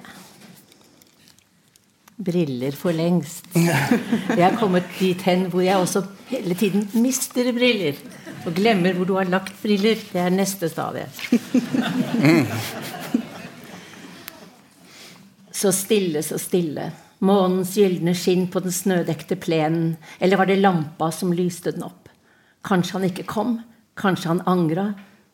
Briller 2.20 2.76
for 2.76 2.92
lengst. 2.92 3.48
Jeg 4.36 4.44
er 4.50 4.60
kommet 4.60 4.84
dit 5.00 5.24
hen 5.24 5.48
hvor 5.48 5.64
jeg 5.64 5.80
også 5.80 6.04
hele 6.28 6.60
tiden 6.60 6.90
mister 7.00 7.54
briller. 7.56 7.96
og 8.44 8.52
glemmer 8.56 8.92
hvor 9.00 9.08
du 9.08 9.16
har 9.16 9.32
lagt 9.32 9.56
briller. 9.64 9.96
Det 10.12 10.26
er 10.28 10.28
neste 10.28 10.68
stadie. 10.68 11.08
Så 15.60 15.72
stille, 15.76 16.22
så 16.24 16.38
stille. 16.40 16.86
Månens 17.20 17.74
gylne 17.76 18.14
skinn 18.16 18.46
på 18.48 18.62
den 18.64 18.72
snødekte 18.72 19.36
plenen. 19.36 19.98
Eller 20.16 20.40
var 20.40 20.48
det 20.48 20.56
lampa 20.56 21.10
som 21.12 21.34
lyste 21.36 21.74
den 21.74 21.84
opp? 21.84 22.08
Kanskje 22.64 22.96
han 22.96 23.04
ikke 23.10 23.26
kom? 23.28 23.58
Kanskje 24.00 24.30
han 24.30 24.40
angra? 24.48 24.86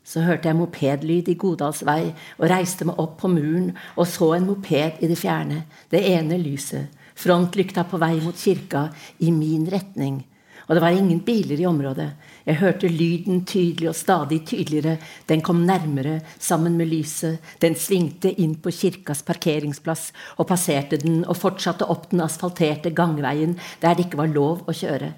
Så 0.03 0.25
hørte 0.27 0.51
jeg 0.51 0.59
mopedlyd 0.59 1.31
i 1.31 1.37
Godals 1.39 1.85
vei 1.87 2.09
og 2.41 2.49
reiste 2.51 2.87
meg 2.89 2.99
opp 3.03 3.21
på 3.21 3.31
muren 3.31 3.73
og 3.95 4.07
så 4.11 4.33
en 4.35 4.49
moped 4.51 4.99
i 5.03 5.11
det 5.11 5.19
fjerne, 5.19 5.65
det 5.91 6.03
ene 6.11 6.39
lyset, 6.39 6.91
frontlykta 7.19 7.87
på 7.91 7.99
vei 8.03 8.17
mot 8.23 8.39
kirka 8.39 8.89
i 9.23 9.31
min 9.35 9.67
retning. 9.71 10.21
Og 10.67 10.75
det 10.75 10.83
var 10.83 10.95
ingen 10.95 11.23
biler 11.27 11.63
i 11.63 11.67
området. 11.71 12.11
Jeg 12.47 12.61
hørte 12.61 12.87
lyden 12.87 13.41
tydelig 13.43 13.89
og 13.91 13.97
stadig 13.99 14.45
tydeligere. 14.47 15.01
Den 15.27 15.41
kom 15.43 15.65
nærmere 15.67 16.21
sammen 16.39 16.77
med 16.79 16.93
lyset. 16.93 17.41
Den 17.59 17.75
svingte 17.75 18.31
inn 18.31 18.55
på 18.63 18.71
kirkas 18.71 19.25
parkeringsplass 19.27 20.13
og 20.39 20.47
passerte 20.53 21.01
den 21.03 21.25
og 21.25 21.41
fortsatte 21.41 21.89
opp 21.91 22.13
den 22.13 22.23
asfalterte 22.23 22.93
gangveien 22.95 23.57
der 23.83 23.97
det 23.97 24.07
ikke 24.07 24.21
var 24.23 24.31
lov 24.31 24.63
å 24.71 24.75
kjøre. 24.77 25.11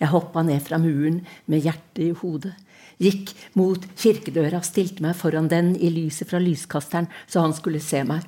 Jeg 0.00 0.10
hoppa 0.14 0.42
ned 0.42 0.64
fra 0.64 0.78
muren 0.80 1.20
med 1.44 1.60
hjertet 1.66 2.06
i 2.06 2.14
hodet. 2.22 2.54
Gikk 3.02 3.34
mot 3.58 3.84
kirkedøra, 3.98 4.62
stilte 4.64 5.04
meg 5.04 5.18
foran 5.18 5.50
den 5.52 5.74
i 5.76 5.90
lyset 5.92 6.30
fra 6.30 6.40
lyskasteren, 6.40 7.10
så 7.28 7.44
han 7.44 7.52
skulle 7.52 7.82
se 7.84 8.00
meg. 8.06 8.24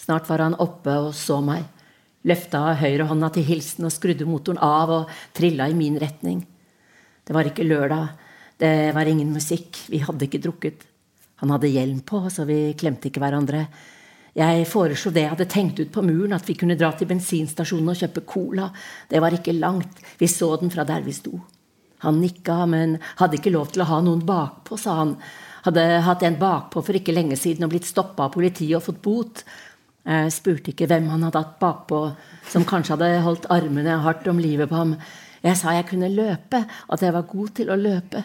Snart 0.00 0.28
var 0.30 0.40
han 0.40 0.56
oppe 0.56 0.96
og 1.04 1.12
så 1.18 1.40
meg. 1.44 1.68
Løfta 2.24 2.72
høyrehånda 2.80 3.28
til 3.34 3.44
hilsen 3.44 3.84
og 3.84 3.92
skrudde 3.92 4.24
motoren 4.24 4.62
av 4.64 4.96
og 5.02 5.14
trilla 5.36 5.68
i 5.68 5.76
min 5.76 6.00
retning. 6.00 6.46
Det 7.24 7.34
var 7.34 7.48
ikke 7.48 7.66
lørdag. 7.66 8.12
Det 8.60 8.92
var 8.94 9.08
ingen 9.08 9.32
musikk. 9.34 9.86
Vi 9.90 10.02
hadde 10.04 10.28
ikke 10.28 10.42
drukket. 10.44 10.84
Han 11.42 11.50
hadde 11.50 11.72
hjelm 11.72 12.00
på, 12.06 12.22
så 12.30 12.46
vi 12.48 12.74
klemte 12.78 13.10
ikke 13.10 13.22
hverandre. 13.22 13.64
Jeg 14.34 14.66
foreslo 14.66 15.12
det 15.14 15.22
jeg 15.22 15.30
hadde 15.30 15.50
tenkt 15.50 15.80
ut 15.80 15.90
på 15.94 16.02
muren, 16.02 16.34
at 16.34 16.46
vi 16.48 16.56
kunne 16.58 16.76
dra 16.78 16.90
til 16.98 17.08
bensinstasjonen 17.10 17.92
og 17.92 17.98
kjøpe 18.00 18.24
cola. 18.26 18.68
Det 19.10 19.20
var 19.22 19.36
ikke 19.36 19.54
langt. 19.54 20.00
Vi 20.18 20.26
så 20.30 20.54
den 20.58 20.72
fra 20.74 20.86
der 20.88 21.04
vi 21.06 21.14
sto. 21.14 21.38
Han 22.04 22.18
nikka, 22.20 22.64
men 22.68 22.98
hadde 23.20 23.38
ikke 23.38 23.54
lov 23.54 23.70
til 23.72 23.84
å 23.84 23.88
ha 23.88 24.00
noen 24.04 24.24
bakpå, 24.26 24.76
sa 24.80 24.98
han. 25.00 25.14
Hadde 25.64 25.84
hatt 26.04 26.24
en 26.26 26.40
bakpå 26.40 26.82
for 26.84 26.98
ikke 26.98 27.14
lenge 27.14 27.38
siden 27.40 27.64
og 27.64 27.72
blitt 27.72 27.88
stoppa 27.88 28.26
av 28.26 28.34
politiet 28.34 28.76
og 28.76 28.84
fått 28.84 29.00
bot. 29.04 29.44
Jeg 30.04 30.34
spurte 30.34 30.74
ikke 30.74 30.88
hvem 30.90 31.06
han 31.08 31.22
hadde 31.24 31.40
hatt 31.40 31.54
bakpå, 31.62 32.00
som 32.52 32.66
kanskje 32.68 32.98
hadde 32.98 33.22
holdt 33.24 33.48
armene 33.54 33.96
hardt 34.04 34.26
om 34.28 34.42
livet 34.42 34.68
på 34.68 34.76
ham. 34.82 34.98
Jeg 35.44 35.60
sa 35.60 35.74
jeg 35.76 35.90
kunne 35.90 36.08
løpe, 36.08 36.64
at 36.64 37.02
jeg 37.04 37.12
var 37.12 37.28
god 37.28 37.52
til 37.58 37.70
å 37.70 37.76
løpe. 37.76 38.24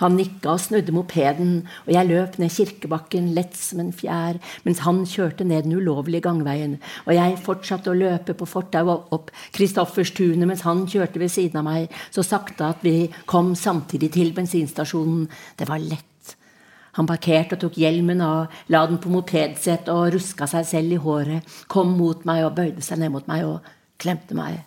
Han 0.00 0.14
nikka 0.16 0.54
og 0.54 0.60
snudde 0.62 0.92
mopeden, 0.94 1.64
og 1.86 1.90
jeg 1.92 2.08
løp 2.08 2.36
ned 2.40 2.52
kirkebakken 2.54 3.30
lett 3.36 3.56
som 3.58 3.80
en 3.82 3.92
fjær, 3.96 4.38
mens 4.64 4.82
han 4.84 5.02
kjørte 5.08 5.44
ned 5.44 5.66
den 5.66 5.78
ulovlige 5.80 6.24
gangveien, 6.28 6.76
og 7.06 7.12
jeg 7.16 7.40
fortsatte 7.44 7.90
å 7.90 7.96
løpe 7.96 8.36
på 8.38 8.48
fortauet 8.48 9.10
opp 9.16 9.32
Kristofferstunet 9.56 10.48
mens 10.48 10.64
han 10.68 10.86
kjørte 10.90 11.22
ved 11.22 11.32
siden 11.32 11.62
av 11.62 11.66
meg, 11.66 11.98
så 12.14 12.24
sakte 12.26 12.70
at 12.70 12.84
vi 12.86 13.10
kom 13.30 13.54
samtidig 13.58 14.12
til 14.14 14.32
bensinstasjonen. 14.36 15.26
Det 15.58 15.68
var 15.68 15.82
lett. 15.82 16.36
Han 16.98 17.06
parkerte 17.06 17.56
og 17.56 17.64
tok 17.64 17.78
hjelmen 17.78 18.22
av, 18.24 18.50
la 18.72 18.82
den 18.90 18.98
på 19.02 19.12
mopedsetet 19.12 19.92
og 19.92 20.10
ruska 20.16 20.48
seg 20.50 20.66
selv 20.66 20.96
i 20.96 21.02
håret, 21.02 21.60
kom 21.70 21.94
mot 21.98 22.26
meg 22.28 22.44
og 22.46 22.56
bøyde 22.58 22.84
seg 22.84 23.02
ned 23.02 23.14
mot 23.14 23.30
meg 23.30 23.46
og 23.46 23.72
klemte 24.00 24.36
meg. 24.38 24.62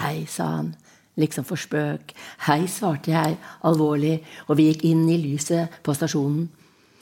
Hei, 0.00 0.22
sa 0.28 0.48
han 0.58 0.72
liksom 1.20 1.44
for 1.44 1.60
spøk. 1.60 2.14
Hei, 2.46 2.64
svarte 2.70 3.12
jeg 3.12 3.38
alvorlig, 3.68 4.18
og 4.48 4.58
vi 4.58 4.70
gikk 4.70 4.84
inn 4.88 5.06
i 5.10 5.20
lyset 5.20 5.82
på 5.84 5.94
stasjonen. 5.96 6.48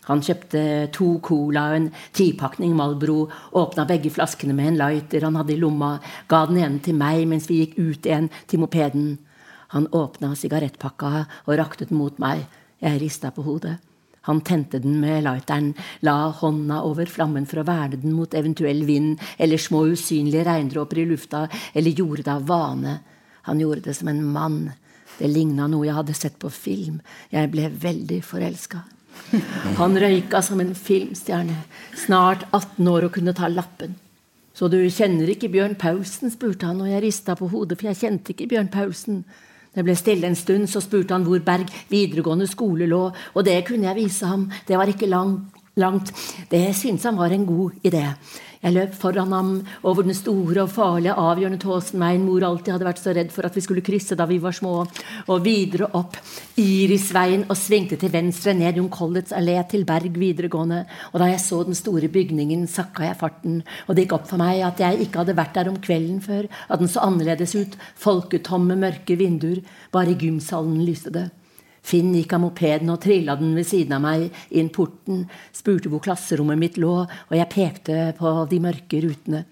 Han 0.09 0.23
kjøpte 0.25 0.63
to 0.97 1.11
cola 1.23 1.69
og 1.71 1.77
en 1.77 1.89
tipakning 2.17 2.73
Malbro, 2.75 3.29
åpna 3.55 3.85
begge 3.87 4.11
flaskene 4.11 4.57
med 4.57 4.73
en 4.73 4.79
lighter 4.81 5.27
han 5.27 5.37
hadde 5.39 5.55
i 5.55 5.61
lomma, 5.61 5.99
ga 6.27 6.47
den 6.49 6.59
ene 6.65 6.81
til 6.83 6.97
meg 6.99 7.29
mens 7.31 7.47
vi 7.51 7.61
gikk 7.61 7.77
ut 7.79 8.09
igjen 8.09 8.31
til 8.51 8.65
mopeden. 8.65 9.13
Han 9.77 9.87
åpna 9.95 10.33
sigarettpakka 10.35 11.13
og 11.45 11.55
rakte 11.61 11.87
den 11.87 12.01
mot 12.01 12.19
meg. 12.19 12.43
Jeg 12.83 12.99
rista 13.03 13.31
på 13.31 13.45
hodet. 13.47 13.77
Han 14.27 14.41
tente 14.45 14.81
den 14.83 14.99
med 15.01 15.23
lighteren, 15.25 15.71
la 16.05 16.33
hånda 16.41 16.83
over 16.85 17.09
flammen 17.09 17.47
for 17.49 17.63
å 17.63 17.67
verne 17.69 18.01
den 18.01 18.13
mot 18.17 18.35
eventuell 18.37 18.83
vind 18.89 19.21
eller 19.39 19.61
små 19.61 19.85
usynlige 19.93 20.45
regndråper 20.49 21.01
i 21.01 21.07
lufta, 21.09 21.47
eller 21.73 21.97
gjorde 21.97 22.27
det 22.27 22.35
av 22.35 22.49
vane. 22.49 22.99
Han 23.49 23.61
gjorde 23.61 23.87
det 23.89 23.97
som 23.99 24.09
en 24.09 24.25
mann. 24.25 24.61
Det 25.19 25.29
ligna 25.29 25.67
noe 25.69 25.87
jeg 25.87 25.97
hadde 25.99 26.17
sett 26.17 26.39
på 26.41 26.51
film. 26.53 27.01
Jeg 27.33 27.51
ble 27.53 27.69
veldig 27.69 28.21
forelska. 28.25 28.85
Han 29.81 29.99
røyka 29.99 30.41
som 30.43 30.61
en 30.63 30.75
filmstjerne. 30.75 31.57
Snart 32.07 32.47
18 32.53 32.89
år 32.89 33.09
og 33.09 33.15
kunne 33.19 33.37
ta 33.37 33.51
lappen. 33.53 33.97
Så 34.55 34.69
du 34.69 34.79
kjenner 34.93 35.31
ikke 35.31 35.51
Bjørn 35.53 35.77
Paulsen? 35.79 36.33
spurte 36.33 36.69
han, 36.69 36.81
og 36.83 36.91
jeg 36.91 37.05
rista 37.05 37.37
på 37.39 37.49
hodet, 37.53 37.79
for 37.79 37.91
jeg 37.91 38.01
kjente 38.01 38.35
ikke 38.35 38.49
Bjørn 38.51 38.69
Paulsen. 38.73 39.23
Det 39.71 39.85
ble 39.87 39.95
stille 39.97 40.27
en 40.27 40.37
stund, 40.37 40.67
så 40.69 40.83
spurte 40.83 41.15
han 41.15 41.25
hvor 41.25 41.41
Berg 41.47 41.71
videregående 41.89 42.49
skole 42.51 42.89
lå, 42.91 43.05
og 43.09 43.47
det 43.47 43.61
kunne 43.69 43.87
jeg 43.87 44.01
vise 44.01 44.27
ham. 44.27 44.49
Det 44.67 44.77
var 44.77 44.91
ikke 44.91 45.09
langt. 45.09 46.13
Det 46.51 46.65
syntes 46.77 47.07
han 47.07 47.17
var 47.17 47.33
en 47.33 47.47
god 47.47 47.87
idé. 47.87 48.05
Jeg 48.61 48.75
løp 48.75 48.93
foran 48.93 49.31
ham 49.33 49.53
over 49.89 50.05
den 50.05 50.13
store 50.13 50.67
og 50.67 50.73
farlige 50.75 51.15
avgjørende 51.17 51.63
Tåsenveien 51.63 52.27
mor 52.27 52.45
alltid 52.45 52.75
hadde 52.75 52.85
vært 52.91 53.01
så 53.01 53.15
redd 53.17 53.31
for 53.33 53.49
at 53.49 53.55
vi 53.57 53.63
skulle 53.65 53.85
krysse 53.85 54.19
da 54.21 54.27
vi 54.29 54.37
var 54.43 54.53
små, 54.53 54.83
og 55.33 55.47
videre 55.47 55.89
opp 55.97 56.19
Irisveien 56.61 57.47
og 57.47 57.57
svingte 57.57 57.97
til 57.97 58.13
venstre 58.13 58.53
ned 58.59 58.77
Jon 58.77 58.93
Collets 58.93 59.33
allé 59.33 59.57
til 59.71 59.87
Berg 59.89 60.13
videregående. 60.21 60.83
Og 61.15 61.25
da 61.25 61.31
jeg 61.33 61.41
så 61.41 61.63
den 61.65 61.79
store 61.79 62.13
bygningen, 62.13 62.69
sakka 62.69 63.09
jeg 63.09 63.21
farten, 63.23 63.63
og 63.89 63.97
det 63.97 64.05
gikk 64.05 64.19
opp 64.19 64.29
for 64.29 64.45
meg 64.45 64.61
at 64.69 64.85
jeg 64.85 65.07
ikke 65.07 65.25
hadde 65.25 65.39
vært 65.41 65.57
der 65.57 65.73
om 65.73 65.81
kvelden 65.81 66.21
før, 66.21 66.53
at 66.69 66.85
den 66.85 66.93
så 66.93 67.09
annerledes 67.09 67.57
ut, 67.57 67.81
folketomme, 67.97 68.77
mørke 68.77 69.17
vinduer, 69.17 69.65
bare 69.89 70.13
i 70.13 70.21
gymsalen 70.21 70.83
lyste 70.85 71.17
det. 71.17 71.31
Finn 71.83 72.13
gikk 72.15 72.35
av 72.37 72.43
mopeden 72.45 72.93
og 72.93 73.01
trilla 73.03 73.37
den 73.41 73.55
ved 73.57 73.67
siden 73.69 73.97
av 73.97 74.05
meg 74.05 74.29
inn 74.57 74.69
porten, 74.75 75.25
spurte 75.57 75.91
hvor 75.91 76.03
klasserommet 76.05 76.61
mitt 76.61 76.79
lå, 76.81 76.93
og 77.07 77.35
jeg 77.37 77.53
pekte 77.53 77.99
på 78.19 78.35
de 78.51 78.61
mørke 78.63 79.01
rutene. 79.05 79.45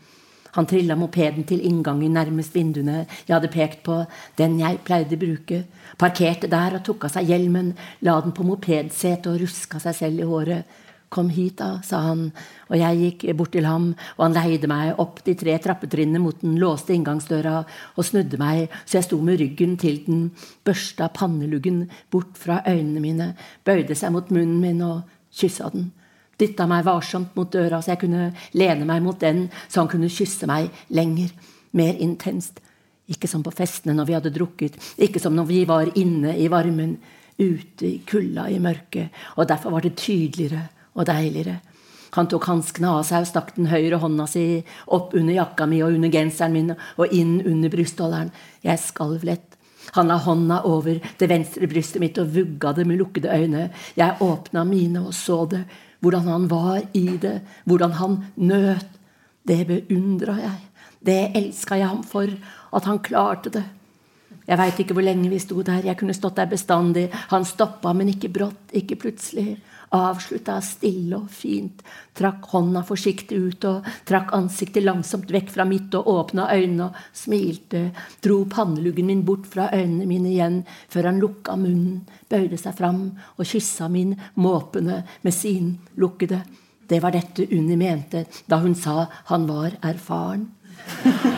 Han 0.56 0.66
trilla 0.66 0.96
mopeden 0.96 1.44
til 1.46 1.60
inngangen 1.64 2.14
nærmest 2.16 2.54
vinduene 2.56 3.04
jeg 3.04 3.34
hadde 3.34 3.50
pekt 3.52 3.82
på, 3.86 4.00
den 4.40 4.56
jeg 4.60 4.80
pleide 4.86 5.14
å 5.16 5.20
bruke, 5.20 5.62
parkerte 6.00 6.50
der 6.50 6.78
og 6.78 6.84
tok 6.86 7.06
av 7.06 7.14
seg 7.14 7.28
hjelmen, 7.30 7.74
la 8.06 8.16
den 8.24 8.34
på 8.36 8.46
mopedsetet 8.48 9.28
og 9.30 9.40
ruska 9.44 9.80
seg 9.82 9.96
selv 9.98 10.24
i 10.24 10.28
håret. 10.28 10.78
Kom 11.08 11.30
hit, 11.32 11.56
da, 11.56 11.78
sa 11.80 12.02
han, 12.04 12.26
og 12.68 12.76
jeg 12.76 12.98
gikk 13.00 13.22
bort 13.38 13.54
til 13.56 13.64
ham, 13.64 13.94
og 14.18 14.26
han 14.26 14.34
leide 14.36 14.68
meg 14.68 14.98
opp 15.00 15.22
de 15.24 15.32
tre 15.40 15.54
trappetrinnene 15.64 16.20
mot 16.20 16.36
den 16.42 16.58
låste 16.60 16.92
inngangsdøra 16.92 17.62
og 17.64 18.04
snudde 18.04 18.36
meg 18.40 18.66
så 18.82 18.98
jeg 18.98 19.06
sto 19.06 19.20
med 19.24 19.40
ryggen 19.40 19.78
til 19.80 20.02
den, 20.04 20.26
børsta 20.68 21.08
panneluggen 21.16 21.86
bort 22.12 22.36
fra 22.36 22.60
øynene 22.68 23.00
mine, 23.00 23.30
bøyde 23.64 23.96
seg 23.96 24.12
mot 24.12 24.28
munnen 24.28 24.60
min 24.60 24.84
og 24.84 25.08
kyssa 25.32 25.72
den. 25.72 25.88
Dytta 26.38 26.68
meg 26.68 26.84
varsomt 26.84 27.32
mot 27.38 27.48
døra 27.56 27.80
så 27.80 27.94
jeg 27.94 28.04
kunne 28.04 28.30
lene 28.52 28.84
meg 28.86 29.02
mot 29.02 29.16
den, 29.18 29.46
så 29.64 29.80
han 29.80 29.90
kunne 29.90 30.12
kysse 30.12 30.46
meg 30.50 30.68
lenger, 30.92 31.32
mer 31.72 31.96
intenst. 32.04 32.60
Ikke 33.08 33.30
som 33.30 33.40
på 33.40 33.54
festene 33.56 33.96
når 33.96 34.06
vi 34.10 34.20
hadde 34.20 34.36
drukket, 34.36 34.76
ikke 35.00 35.24
som 35.24 35.32
når 35.32 35.48
vi 35.48 35.64
var 35.64 35.88
inne 35.96 36.36
i 36.36 36.52
varmen, 36.52 36.98
ute 37.38 37.86
i 37.86 38.00
kulda 38.04 38.48
i 38.50 38.58
mørket, 38.60 39.14
og 39.38 39.46
derfor 39.48 39.72
var 39.72 39.86
det 39.86 39.96
tydeligere 39.96 40.66
og 40.98 41.06
deiligere. 41.08 41.60
Han 42.16 42.28
tok 42.28 42.46
hanskene 42.48 42.90
av 42.90 43.04
seg 43.06 43.22
og 43.22 43.28
stakk 43.28 43.52
den 43.56 43.68
høyre 43.70 44.00
hånda 44.00 44.26
si 44.30 44.44
opp 44.96 45.14
under 45.18 45.36
jakka 45.36 45.68
mi 45.68 45.82
og 45.84 45.96
under 45.96 46.12
genseren 46.12 46.54
min 46.56 46.72
og 46.72 47.14
inn 47.14 47.38
under 47.44 47.72
brystholderen. 47.72 48.32
Jeg 48.64 48.80
skalv 48.82 49.26
lett. 49.28 49.56
Han 49.96 50.08
la 50.10 50.18
hånda 50.20 50.62
over 50.68 50.98
det 51.20 51.28
venstre 51.30 51.68
brystet 51.68 52.02
mitt 52.02 52.18
og 52.20 52.32
vugga 52.34 52.74
det 52.76 52.86
med 52.88 53.00
lukkede 53.00 53.32
øyne. 53.32 53.68
Jeg 53.96 54.22
åpna 54.24 54.64
mine 54.68 55.04
og 55.06 55.14
så 55.16 55.44
det, 55.48 55.64
hvordan 56.00 56.28
han 56.28 56.48
var 56.50 56.82
i 56.96 57.06
det, 57.20 57.40
hvordan 57.64 57.96
han 58.00 58.22
nøt. 58.36 58.94
Det 59.48 59.62
beundra 59.68 60.34
jeg. 60.42 60.60
Det 61.00 61.20
elska 61.38 61.78
jeg 61.78 61.88
ham 61.88 62.02
for, 62.04 62.28
at 62.74 62.84
han 62.84 62.98
klarte 63.00 63.52
det. 63.54 63.64
Jeg 64.48 64.58
veit 64.60 64.80
ikke 64.80 64.96
hvor 64.96 65.04
lenge 65.04 65.28
vi 65.30 65.38
sto 65.40 65.62
der. 65.64 65.84
Jeg 65.84 65.96
kunne 65.96 66.16
stått 66.16 66.36
der 66.36 66.48
bestandig. 66.50 67.06
Han 67.30 67.44
stoppa, 67.48 67.92
men 67.96 68.10
ikke 68.12 68.28
brått, 68.32 68.72
ikke 68.76 68.96
plutselig 69.00 69.56
avslutta 69.94 70.58
stille 70.64 71.16
og 71.16 71.30
fint, 71.32 71.82
trakk 72.18 72.48
hånda 72.52 72.82
forsiktig 72.86 73.38
ut 73.38 73.66
og 73.68 73.88
trakk 74.08 74.34
ansiktet 74.36 74.84
langsomt 74.84 75.30
vekk 75.32 75.52
fra 75.54 75.66
mitt 75.68 75.94
og 75.98 76.10
åpna 76.12 76.48
øynene 76.54 76.88
og 76.88 77.00
smilte, 77.16 77.88
dro 78.24 78.42
panneluggen 78.50 79.08
min 79.08 79.24
bort 79.24 79.46
fra 79.48 79.70
øynene 79.72 80.08
mine 80.10 80.32
igjen 80.34 80.60
før 80.92 81.10
han 81.12 81.22
lukka 81.22 81.56
munnen, 81.56 82.04
bøyde 82.28 82.60
seg 82.60 82.76
fram 82.78 83.02
og 83.36 83.44
kyssa 83.46 83.88
min 83.92 84.16
måpende 84.36 85.02
med 85.22 85.34
sin 85.34 85.76
lukkede. 85.96 86.42
Det 86.88 87.02
var 87.04 87.12
dette 87.12 87.44
Unni 87.52 87.76
mente 87.76 88.24
da 88.48 88.60
hun 88.62 88.74
sa 88.74 89.06
han 89.28 89.48
var 89.48 89.76
erfaren. 89.84 90.46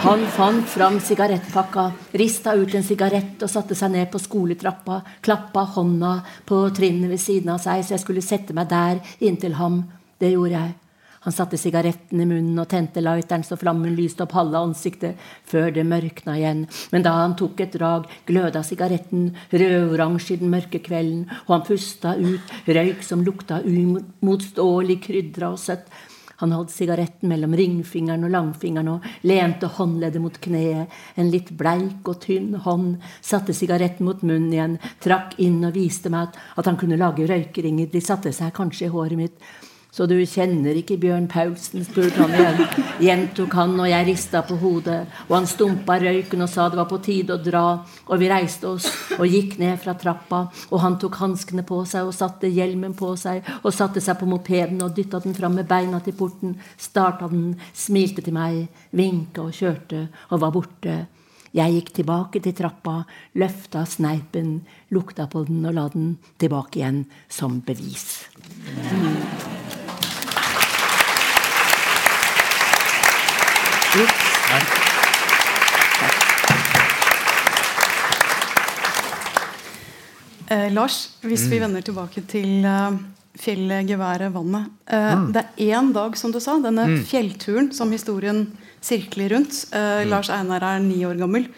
Han 0.00 0.26
fant 0.32 0.68
fram 0.68 0.98
sigarettpakka, 1.04 1.86
rista 2.12 2.54
ut 2.56 2.74
en 2.74 2.84
sigarett 2.86 3.42
og 3.44 3.50
satte 3.52 3.76
seg 3.76 3.92
ned 3.92 4.10
på 4.12 4.20
skoletrappa, 4.22 5.00
klappa 5.20 5.66
hånda 5.76 6.12
på 6.48 6.62
trinnet 6.76 7.12
ved 7.12 7.20
siden 7.20 7.54
av 7.54 7.60
seg 7.62 7.84
så 7.84 7.96
jeg 7.96 8.04
skulle 8.04 8.24
sette 8.24 8.56
meg 8.56 8.70
der 8.70 9.02
inntil 9.20 9.58
ham. 9.60 9.82
Det 10.20 10.32
gjorde 10.34 10.56
jeg. 10.56 10.72
Han 11.20 11.34
satte 11.36 11.58
sigaretten 11.60 12.20
i 12.22 12.24
munnen 12.24 12.56
og 12.62 12.68
tente 12.70 13.02
lighteren 13.04 13.42
så 13.44 13.58
flammen 13.60 13.92
lyste 13.92 14.24
opp 14.24 14.32
halve 14.32 14.62
ansiktet, 14.64 15.18
før 15.44 15.68
det 15.76 15.84
mørkna 15.84 16.38
igjen. 16.38 16.62
Men 16.94 17.04
da 17.04 17.12
han 17.18 17.34
tok 17.36 17.60
et 17.60 17.74
drag, 17.76 18.06
gløda 18.28 18.62
sigaretten 18.64 19.26
rødoransje 19.52 20.38
i 20.38 20.40
den 20.40 20.52
mørke 20.54 20.80
kvelden, 20.80 21.26
og 21.44 21.52
han 21.58 21.66
pusta 21.66 22.14
ut 22.16 22.54
røyk 22.64 23.04
som 23.04 23.24
lukta 23.26 23.60
umotståelig 23.66 24.96
krydra 25.04 25.52
og 25.52 25.60
søtt. 25.60 25.92
Han 26.40 26.54
holdt 26.56 26.72
sigaretten 26.72 27.28
mellom 27.28 27.54
ringfingeren 27.56 28.24
og 28.24 28.32
langfingeren 28.34 28.92
og 28.94 29.08
lente 29.28 29.68
håndleddet 29.76 30.22
mot 30.24 30.38
kneet. 30.40 30.92
En 31.20 31.30
litt 31.32 31.52
bleik 31.56 32.08
og 32.08 32.20
tynn 32.24 32.54
hånd 32.64 32.94
satte 33.20 33.54
sigaretten 33.56 34.08
mot 34.08 34.22
munnen 34.24 34.52
igjen, 34.54 34.78
trakk 35.04 35.36
inn 35.44 35.60
og 35.68 35.76
viste 35.76 36.12
meg 36.12 36.30
at, 36.30 36.38
at 36.60 36.70
han 36.70 36.78
kunne 36.80 37.00
lage 37.00 37.28
røykeringer. 37.28 37.90
De 37.92 38.00
satte 38.04 38.32
seg 38.32 38.54
kanskje 38.56 38.88
i 38.88 38.94
håret 38.94 39.20
mitt. 39.20 39.50
Så 39.90 40.06
du 40.06 40.14
kjenner 40.22 40.76
ikke 40.78 40.98
Bjørn 41.02 41.26
Paulsen? 41.30 41.82
spurte 41.86 42.22
han 42.22 42.34
igjen. 42.34 42.60
Gjentok 43.02 43.54
han, 43.58 43.74
og 43.80 43.88
jeg 43.90 44.06
rista 44.06 44.42
på 44.46 44.58
hodet. 44.62 45.00
Og 45.26 45.34
han 45.34 45.48
stumpa 45.50 45.98
røyken 45.98 46.44
og 46.46 46.50
sa 46.52 46.68
det 46.70 46.78
var 46.78 46.88
på 46.90 47.00
tide 47.02 47.34
å 47.34 47.42
dra. 47.42 47.64
Og 48.06 48.22
vi 48.22 48.30
reiste 48.30 48.70
oss 48.70 48.86
og 49.18 49.26
gikk 49.26 49.58
ned 49.58 49.80
fra 49.82 49.96
trappa. 49.98 50.44
Og 50.70 50.82
han 50.84 50.98
tok 51.02 51.18
hanskene 51.22 51.66
på 51.66 51.82
seg 51.90 52.06
og 52.06 52.14
satte 52.14 52.50
hjelmen 52.50 52.94
på 52.98 53.16
seg 53.18 53.42
og 53.60 53.74
satte 53.74 54.02
seg 54.04 54.20
på 54.20 54.30
mopeden 54.30 54.82
og 54.86 54.94
dytta 54.94 55.22
den 55.24 55.34
fram 55.34 55.58
med 55.58 55.68
beina 55.70 55.98
til 56.04 56.14
porten. 56.18 56.54
Starta 56.78 57.28
den, 57.32 57.56
smilte 57.74 58.22
til 58.22 58.36
meg, 58.36 58.68
vinka 58.94 59.48
og 59.48 59.56
kjørte 59.58 60.06
og 60.30 60.44
var 60.44 60.54
borte. 60.54 61.00
Jeg 61.50 61.74
gikk 61.74 61.88
tilbake 61.96 62.38
til 62.44 62.54
trappa, 62.54 63.00
løfta 63.42 63.82
sneipen, 63.82 64.60
lukta 64.94 65.26
på 65.26 65.42
den 65.48 65.66
og 65.66 65.74
la 65.74 65.88
den 65.90 66.12
tilbake 66.38 66.78
igjen 66.78 67.02
som 67.26 67.58
bevis. 67.66 68.28
Mm. 68.94 69.69
Eh, 80.50 80.68
Lars, 80.70 81.16
hvis 81.26 81.48
vi 81.48 81.58
mm. 81.58 81.64
vender 81.64 81.82
tilbake 81.82 82.22
til 82.30 82.62
uh, 82.62 82.94
fjellet, 83.34 83.88
geværet, 83.88 84.30
vannet. 84.34 84.68
Uh, 84.86 85.24
mm. 85.24 85.24
Det 85.34 85.42
er 85.42 85.74
én 85.74 85.90
dag, 85.94 86.14
som 86.18 86.30
du 86.30 86.38
sa, 86.38 86.54
denne 86.62 86.86
mm. 86.86 86.96
fjellturen 87.10 87.72
som 87.74 87.90
historien 87.90 88.44
sirkler 88.78 89.34
rundt. 89.34 89.58
Uh. 89.74 90.06
Lars 90.06 90.30
Einar 90.30 90.62
er 90.70 90.78
ni 90.84 91.02
år 91.06 91.18
gammel. 91.18 91.50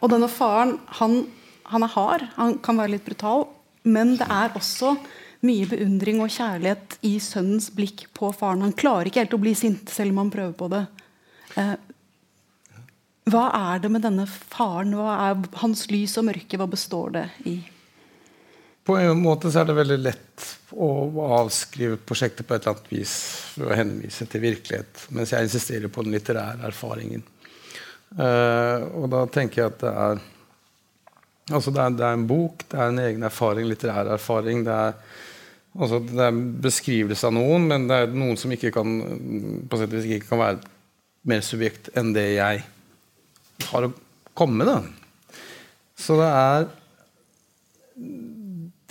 og 0.00 0.08
denne 0.14 0.30
faren, 0.30 0.78
han, 1.00 1.26
han, 1.74 1.82
er 1.82 1.94
hard, 1.98 2.22
han 2.38 2.54
kan 2.62 2.78
være 2.78 2.94
litt 2.94 3.04
brutal, 3.04 3.48
men 3.82 4.14
det 4.16 4.30
er 4.30 4.54
også 4.56 4.94
mye 5.42 5.66
beundring 5.66 6.22
og 6.22 6.30
kjærlighet 6.30 7.00
i 7.02 7.16
sønnens 7.20 7.66
blikk 7.74 8.06
på 8.14 8.30
faren. 8.30 8.62
Han 8.62 8.78
klarer 8.78 9.10
ikke 9.10 9.26
helt 9.26 9.34
å 9.34 9.42
bli 9.42 9.58
sint, 9.58 9.90
selv 9.90 10.14
om 10.14 10.22
han 10.22 10.32
prøver 10.32 10.54
på 10.54 10.70
det. 10.70 10.86
Hva 13.32 13.44
er 13.54 13.82
det 13.82 13.90
med 13.92 14.02
denne 14.04 14.26
faren? 14.26 14.96
Hva 14.98 15.14
er 15.28 15.44
hans 15.62 15.86
lys 15.92 16.16
og 16.20 16.26
mørke? 16.30 16.58
Hva 16.58 16.66
består 16.70 17.14
det 17.18 17.26
i? 17.48 17.56
På 18.82 18.96
en 18.98 19.20
måte 19.22 19.50
så 19.52 19.62
er 19.62 19.68
det 19.70 19.78
veldig 19.78 19.98
lett 20.02 20.46
å 20.74 20.88
avskrive 21.38 22.00
prosjektet 22.02 22.48
på 22.48 22.56
et 22.56 22.64
eller 22.64 22.74
annet 22.74 22.90
vis 22.90 23.12
for 23.54 23.70
å 23.70 23.76
henvise 23.78 24.26
til 24.26 24.42
virkelighet, 24.42 25.04
mens 25.14 25.30
jeg 25.34 25.46
insisterer 25.46 25.92
på 25.92 26.02
den 26.02 26.16
litterære 26.16 26.66
erfaringen. 26.66 27.22
Uh, 28.12 28.90
og 28.98 29.06
da 29.12 29.22
tenker 29.32 29.62
jeg 29.62 29.70
at 29.70 29.78
det 29.84 29.92
er 30.06 30.24
altså 31.52 31.72
det 31.74 31.82
er, 31.82 31.94
det 31.96 32.06
er, 32.06 32.16
en 32.16 32.26
bok, 32.28 32.64
det 32.70 32.78
er 32.78 32.90
en 32.90 33.02
egen 33.04 33.26
erfaring, 33.28 33.68
litterær 33.70 34.10
erfaring. 34.16 34.64
Det 34.66 34.74
er, 34.74 34.98
altså 35.78 36.02
det 36.04 36.26
er 36.26 36.42
beskrivelse 36.66 37.28
av 37.28 37.36
noen, 37.38 37.66
men 37.70 37.88
det 37.90 37.98
er 37.98 38.14
noen 38.14 38.38
som 38.40 38.52
ikke 38.54 38.72
kan 38.74 38.94
på 39.70 39.80
sett 39.80 39.94
vis 39.94 40.08
ikke 40.08 40.32
kan 40.32 40.42
være 40.42 40.62
mer 41.28 41.42
subjekt 41.44 41.90
enn 41.98 42.12
det 42.16 42.28
jeg 42.34 42.62
har 43.68 43.86
å 43.86 43.92
komme 44.34 44.66
med. 44.66 44.88
Så 45.98 46.16
det 46.18 46.30
er 46.30 46.70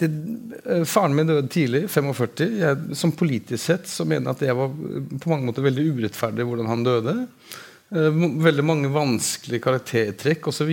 det, 0.02 0.10
eh, 0.66 0.84
Faren 0.84 1.16
min 1.16 1.28
døde 1.28 1.48
tidlig, 1.52 1.84
45. 1.90 2.48
Jeg, 2.60 2.96
som 2.98 3.12
politisk 3.12 3.64
sett 3.64 3.90
så 3.90 4.06
mener 4.06 4.32
jeg 4.32 4.38
at 4.38 4.46
jeg 4.48 4.58
var 4.58 4.72
på 4.72 5.32
mange 5.32 5.50
måter 5.50 5.66
veldig 5.66 5.86
urettferdig 5.98 6.48
hvordan 6.48 6.72
han 6.72 6.86
døde. 6.88 7.16
Eh, 7.92 8.22
veldig 8.48 8.66
mange 8.66 8.92
vanskelige 8.94 9.64
karaktertrekk 9.68 10.48
osv. 10.52 10.72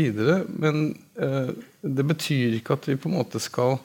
Men 0.62 0.92
eh, 1.20 1.52
det 1.82 2.06
betyr 2.08 2.58
ikke 2.60 2.78
at 2.78 2.88
vi 2.88 2.98
på 3.00 3.10
en 3.10 3.18
måte 3.18 3.42
skal 3.42 3.78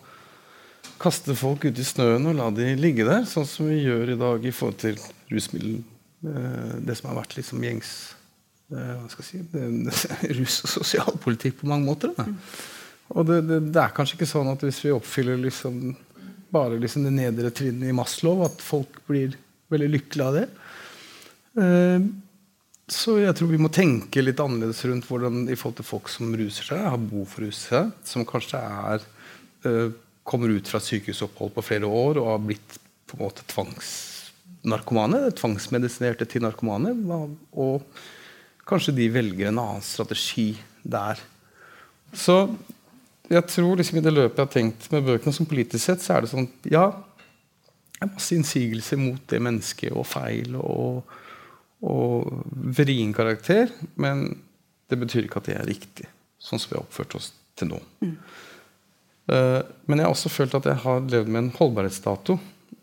kaste 1.01 1.35
folk 1.35 1.65
ut 1.65 1.79
i 1.79 1.87
snøen 1.87 2.29
og 2.29 2.37
la 2.37 2.51
de 2.55 2.75
ligge 2.79 3.07
der, 3.07 3.25
sånn 3.27 3.47
som 3.49 3.67
vi 3.67 3.81
gjør 3.83 4.13
i 4.13 4.19
dag 4.19 4.45
i 4.45 4.53
forhold 4.55 4.79
til 4.83 5.01
rusmiddel. 5.31 5.81
Eh, 6.23 6.75
det 6.79 6.95
som 6.95 7.11
har 7.11 7.19
vært 7.19 7.35
liksom 7.35 7.63
gjengs 7.65 7.91
eh, 8.71 8.95
hva 8.95 9.09
skal 9.11 9.25
jeg 9.27 9.43
si, 9.43 10.31
rus- 10.37 10.61
og 10.63 10.71
sosialpolitikk 10.77 11.59
på 11.59 11.69
mange 11.71 11.89
måter. 11.89 12.13
Da. 12.15 12.27
Og 13.13 13.27
det, 13.27 13.41
det, 13.49 13.59
det, 13.67 13.81
er 13.81 13.95
kanskje 13.95 14.17
ikke 14.17 14.29
sånn 14.29 14.51
at 14.53 14.63
hvis 14.63 14.79
vi 14.85 14.93
oppfyller 14.95 15.41
liksom 15.41 15.81
bare 16.53 16.77
liksom 16.79 17.07
det 17.07 17.15
nedre 17.15 17.49
trinnet 17.55 17.89
i 17.89 17.95
Maslow, 17.95 18.45
at 18.45 18.61
folk 18.61 19.01
blir 19.09 19.35
veldig 19.73 19.89
lykkelige 19.89 20.27
av 20.27 20.35
det. 20.37 20.45
Uh, 21.57 22.05
så 22.93 23.15
jeg 23.17 23.33
tror 23.37 23.49
vi 23.49 23.59
må 23.61 23.71
tenke 23.73 24.21
litt 24.21 24.41
annerledes 24.41 24.83
rundt 24.85 25.07
hvordan 25.09 25.47
i 25.47 25.57
forhold 25.57 25.79
til 25.79 25.87
folk 25.87 26.11
som 26.13 26.29
ruser 26.37 26.67
seg, 26.67 26.83
har 26.85 27.01
behov 27.01 27.25
for 27.31 27.41
å 27.41 27.49
ruse 27.49 27.63
seg, 27.71 27.89
som 28.05 28.25
kanskje 28.27 28.59
er, 28.59 29.05
kommer 30.27 30.53
ut 30.53 30.69
fra 30.69 30.81
sykehusopphold 30.83 31.55
på 31.55 31.63
flere 31.65 31.89
år 31.89 32.19
og 32.21 32.29
har 32.35 32.43
blitt 32.43 32.77
på 33.09 33.17
en 33.17 33.23
måte 33.23 33.47
tvangsnarkomane, 34.63 35.31
tvangsmedisinerte 35.35 36.25
til 36.25 36.43
narkomane. 36.43 36.93
Og 37.53 37.83
kanskje 38.65 38.95
de 38.95 39.09
velger 39.11 39.49
en 39.49 39.59
annen 39.59 39.81
strategi 39.81 40.57
der. 40.83 41.19
Så 42.13 42.55
jeg 43.29 43.43
tror 43.47 43.77
liksom 43.77 43.97
i 43.97 44.03
det 44.03 44.13
løpet 44.13 44.37
jeg 44.37 44.45
har 44.45 44.53
tenkt 44.53 44.91
med 44.91 45.03
bøkene 45.03 45.33
som 45.33 45.45
politisk 45.45 45.83
sett, 45.85 46.01
så 46.01 46.15
er 46.15 46.21
det 46.21 46.31
sånn 46.31 46.47
Ja, 46.69 46.91
det 47.99 48.07
er 48.07 48.13
masse 48.13 48.35
innsigelser 48.35 48.99
mot 48.99 49.21
det 49.31 49.39
mennesket 49.39 49.93
og 49.95 50.05
feil 50.05 50.55
og, 50.59 51.03
og 51.81 52.43
vrien 52.51 53.13
karakter, 53.15 53.71
men 53.95 54.41
det 54.91 54.99
betyr 54.99 55.25
ikke 55.25 55.39
at 55.39 55.47
det 55.47 55.55
er 55.55 55.69
riktig, 55.69 56.09
sånn 56.37 56.59
som 56.59 56.73
vi 56.73 56.77
har 56.77 56.83
oppført 56.83 57.15
oss 57.15 57.31
til 57.55 57.71
nå. 57.71 57.79
Mm. 58.03 58.17
Uh, 59.31 59.63
men 59.87 60.01
jeg 60.01 60.05
har 60.05 60.11
også 60.11 60.29
følt 60.33 60.57
at 60.59 60.67
jeg 60.67 60.83
har 60.83 60.99
levd 61.07 61.31
med 61.31 61.45
en 61.45 61.53
holdbarhetsdato. 61.55 62.35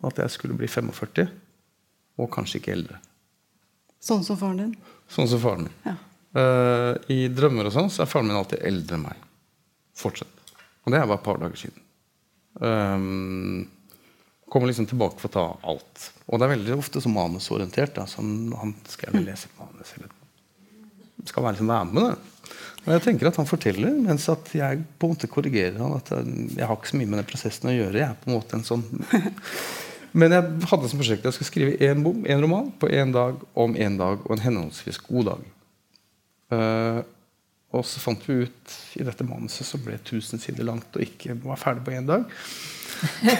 At 0.08 0.16
jeg 0.16 0.32
skulle 0.32 0.56
bli 0.56 0.64
45, 0.70 1.28
og 2.18 2.30
kanskje 2.34 2.60
ikke 2.60 2.74
eldre. 2.74 3.00
Sånn 4.00 4.24
som 4.24 4.38
faren 4.40 4.62
din? 4.62 4.76
Sånn 5.12 5.28
som 5.28 5.42
faren 5.42 5.68
min. 5.68 5.76
Ja. 5.84 5.96
Uh, 6.30 6.94
I 7.10 7.24
drømmer 7.34 7.68
og 7.68 7.74
sånn 7.74 7.90
så 7.92 8.04
er 8.04 8.10
faren 8.10 8.30
min 8.30 8.38
alltid 8.38 8.62
eldre 8.66 8.96
enn 8.96 9.06
meg. 9.08 9.26
Fortsett. 9.98 10.54
Og 10.86 10.94
det 10.94 11.00
er 11.00 11.08
bare 11.08 11.20
et 11.20 11.26
par 11.26 11.40
dager 11.42 11.60
siden. 11.60 11.84
Um, 12.60 13.68
kommer 14.50 14.70
liksom 14.70 14.88
tilbake 14.90 15.20
for 15.20 15.30
å 15.30 15.34
ta 15.36 15.44
alt. 15.72 16.06
Og 16.26 16.40
det 16.40 16.46
er 16.46 16.54
veldig 16.56 16.78
ofte 16.80 17.02
så 17.02 17.12
manusorientert. 17.12 17.94
Da, 17.98 18.06
som 18.10 18.50
han 18.58 18.74
skal 18.88 19.14
jeg 19.14 19.28
lese 19.28 19.52
manus 19.60 19.92
eller 19.98 20.16
skal 21.28 21.44
være, 21.44 21.58
liksom 21.58 21.70
være 21.70 21.90
med 21.90 22.06
det. 22.06 22.14
Og 22.80 22.94
jeg 22.94 23.02
tenker 23.04 23.28
at 23.28 23.36
Han 23.36 23.48
forteller, 23.48 23.92
mens 24.06 24.24
at 24.32 24.48
jeg 24.56 24.80
på 24.96 25.06
en 25.06 25.12
måte 25.12 25.28
korrigerer 25.28 25.76
han 25.76 25.98
at 25.98 26.08
jeg 26.56 26.64
har 26.64 26.78
ikke 26.78 26.94
så 26.94 26.96
mye 26.96 27.10
med 27.10 27.20
den 27.20 27.28
prosessen 27.28 27.68
å 27.68 27.74
gjøre. 27.76 27.98
jeg 28.00 28.08
er 28.08 28.16
på 28.22 28.30
en 28.30 28.38
måte 28.38 28.56
en 28.56 28.64
sånn 28.64 28.86
Men 30.12 30.34
jeg 30.34 30.66
hadde 30.70 30.90
som 30.90 31.00
prosjekt 31.00 31.22
at 31.22 31.30
jeg 31.30 31.38
skulle 31.38 31.50
skrive 31.50 31.92
én 32.26 32.42
roman 32.42 32.70
på 32.80 32.90
én 32.90 33.12
dag 33.14 33.38
om 33.54 33.76
én 33.76 33.98
dag 34.00 34.22
og 34.26 34.34
en 34.34 34.44
henholdsvis 34.44 34.98
god 35.06 35.32
dag. 35.32 35.48
Uh, 36.50 37.00
og 37.70 37.84
så 37.86 38.02
fant 38.02 38.24
vi 38.26 38.40
ut 38.42 38.72
i 38.98 39.04
dette 39.06 39.26
manuset 39.26 39.66
som 39.66 39.82
ble 39.84 39.94
1000 40.00 40.42
sider 40.42 40.66
langt 40.66 40.96
og 40.96 41.04
ikke 41.04 41.36
var 41.44 41.60
ferdig 41.60 41.84
på 41.86 41.94
én 41.94 42.08
dag, 42.08 42.24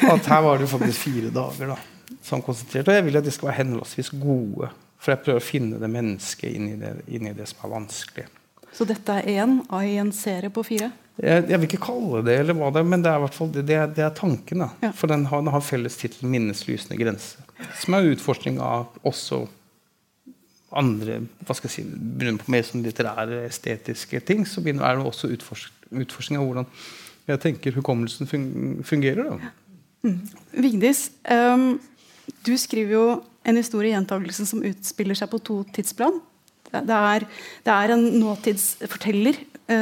at 0.07 0.29
her 0.31 0.45
var 0.47 0.61
det 0.61 0.71
faktisk 0.71 1.09
fire 1.09 1.33
dager 1.35 1.73
da, 1.73 1.79
som 2.23 2.45
konsentrert. 2.45 2.89
Og 2.89 2.95
jeg 2.95 3.07
vil 3.09 3.19
at 3.19 3.27
de 3.27 3.35
skal 3.35 3.51
være 3.51 3.63
henholdsvis 3.65 4.13
gode. 4.23 4.71
For 5.01 5.15
jeg 5.15 5.23
prøver 5.25 5.41
å 5.41 5.45
finne 5.45 5.81
det 5.81 5.91
mennesket 5.91 6.55
inni 6.55 6.77
det, 6.79 6.93
inn 7.11 7.27
det 7.35 7.49
som 7.51 7.67
er 7.67 7.75
vanskelig. 7.75 8.27
Så 8.77 8.87
dette 8.87 9.17
er 9.19 9.43
én 9.43 9.59
av 9.67 9.83
en 9.83 10.13
serie 10.15 10.53
på 10.55 10.63
fire? 10.63 10.93
Jeg, 11.21 11.45
jeg, 11.51 11.59
vil 11.61 11.69
ikke 11.69 11.83
kalle 11.85 12.23
det 12.25 12.39
eller 12.41 12.57
hva 12.57 12.71
det 12.73 12.81
er, 12.81 12.87
men 12.89 13.03
det 13.05 13.11
er, 13.13 13.21
hvert 13.21 13.37
fall, 13.37 13.51
det, 13.53 13.67
det 13.69 13.77
er, 13.77 13.89
det 13.93 14.05
er 14.07 14.13
tanken. 14.17 14.65
Ja. 14.81 14.93
For 14.97 15.11
den 15.11 15.27
har, 15.29 15.43
den 15.45 15.53
har 15.53 15.65
felles 15.65 15.99
tittel 16.01 16.31
'Minneslysende 16.31 16.97
grense'. 16.97 17.43
Som 17.83 17.97
er 17.97 18.09
utforskning 18.15 18.61
av 18.65 18.89
også 19.05 19.43
andre 20.71 21.19
hva 21.45 21.57
skal 21.57 21.69
jeg 21.69 21.75
si, 21.75 21.85
begynner 21.85 22.41
på 22.41 22.53
mer 22.55 22.65
sånn 22.67 22.85
litterære, 22.87 23.43
estetiske 23.49 24.23
ting, 24.27 24.47
så 24.47 24.63
er 24.63 24.79
det 24.79 25.05
også 25.05 25.33
utforsk, 25.35 25.89
utforskning 25.91 26.41
av 26.41 26.47
hvordan 26.47 26.71
jeg 27.31 27.43
tenker 27.43 27.77
hukommelsen 27.77 28.31
fungerer. 28.87 29.27
Da. 29.27 29.51
Mm. 30.07 30.21
Vigdis, 30.65 31.11
um, 31.29 31.75
du 32.47 32.55
skriver 32.59 32.97
jo 32.97 33.05
en 33.47 33.59
historie 33.61 33.91
i 33.91 33.95
gjentagelsen 33.95 34.49
som 34.49 34.65
utspiller 34.67 35.19
seg 35.19 35.31
på 35.33 35.43
to 35.45 35.61
tidsplan. 35.75 36.21
Det 36.71 36.97
er, 36.97 37.27
det 37.67 37.75
er 37.75 37.93
en 37.97 38.05
nåtidsforteller 38.23 39.39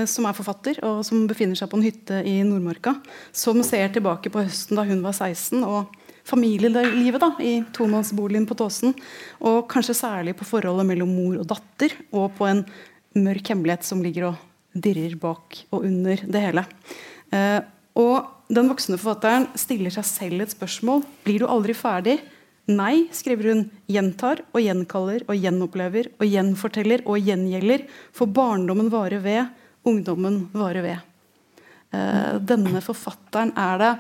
som 0.09 0.27
er 0.29 0.37
forfatter, 0.37 0.81
og 0.85 1.01
som 1.07 1.27
befinner 1.31 1.59
seg 1.59 1.71
på 1.71 1.79
en 1.79 1.87
hytte 1.87 2.21
i 2.29 2.39
Nordmarka. 2.47 2.99
Som 3.33 3.63
ser 3.67 3.89
tilbake 3.95 4.33
på 4.33 4.43
høsten 4.45 4.79
da 4.79 4.85
hun 4.89 5.01
var 5.05 5.17
16, 5.17 5.65
og 5.65 5.95
familielivet 6.29 7.23
da, 7.23 7.31
i 7.41 7.63
tomannsboligen 7.75 8.47
på 8.49 8.57
Tåsen. 8.59 8.95
Og 9.41 9.65
kanskje 9.71 9.97
særlig 9.97 10.37
på 10.39 10.49
forholdet 10.49 10.89
mellom 10.91 11.13
mor 11.17 11.41
og 11.41 11.49
datter, 11.55 11.95
og 12.13 12.35
på 12.39 12.49
en 12.51 12.65
mørk 13.19 13.53
hemmelighet 13.53 13.87
som 13.87 14.03
ligger 14.05 14.31
og 14.31 14.47
dirrer 14.79 15.17
bak 15.19 15.63
og 15.73 15.87
under 15.89 16.21
det 16.29 16.43
hele. 16.43 16.65
Eh, 17.35 17.61
og 17.99 18.53
den 18.53 18.69
voksne 18.71 18.99
forfatteren 19.01 19.49
stiller 19.59 19.93
seg 19.93 20.07
selv 20.09 20.45
et 20.45 20.55
spørsmål. 20.55 21.03
Blir 21.25 21.43
du 21.43 21.49
aldri 21.51 21.75
ferdig? 21.77 22.19
Nei, 22.69 23.09
skriver 23.17 23.49
hun, 23.49 23.63
gjentar 23.89 24.43
og 24.53 24.61
gjenkaller 24.61 25.25
og 25.25 25.41
gjenopplever 25.41 26.11
og 26.19 26.29
gjenforteller 26.29 27.05
og 27.09 27.25
gjengjelder. 27.25 27.87
For 28.13 28.29
barndommen 28.29 28.91
varer 28.93 29.25
ved, 29.25 29.49
ungdommen 29.89 30.41
varer 30.57 30.85
ved. 30.85 31.05
Eh, 31.95 32.39
denne 32.45 32.83
forfatteren, 32.85 33.55
er 33.57 33.79
det 33.83 33.93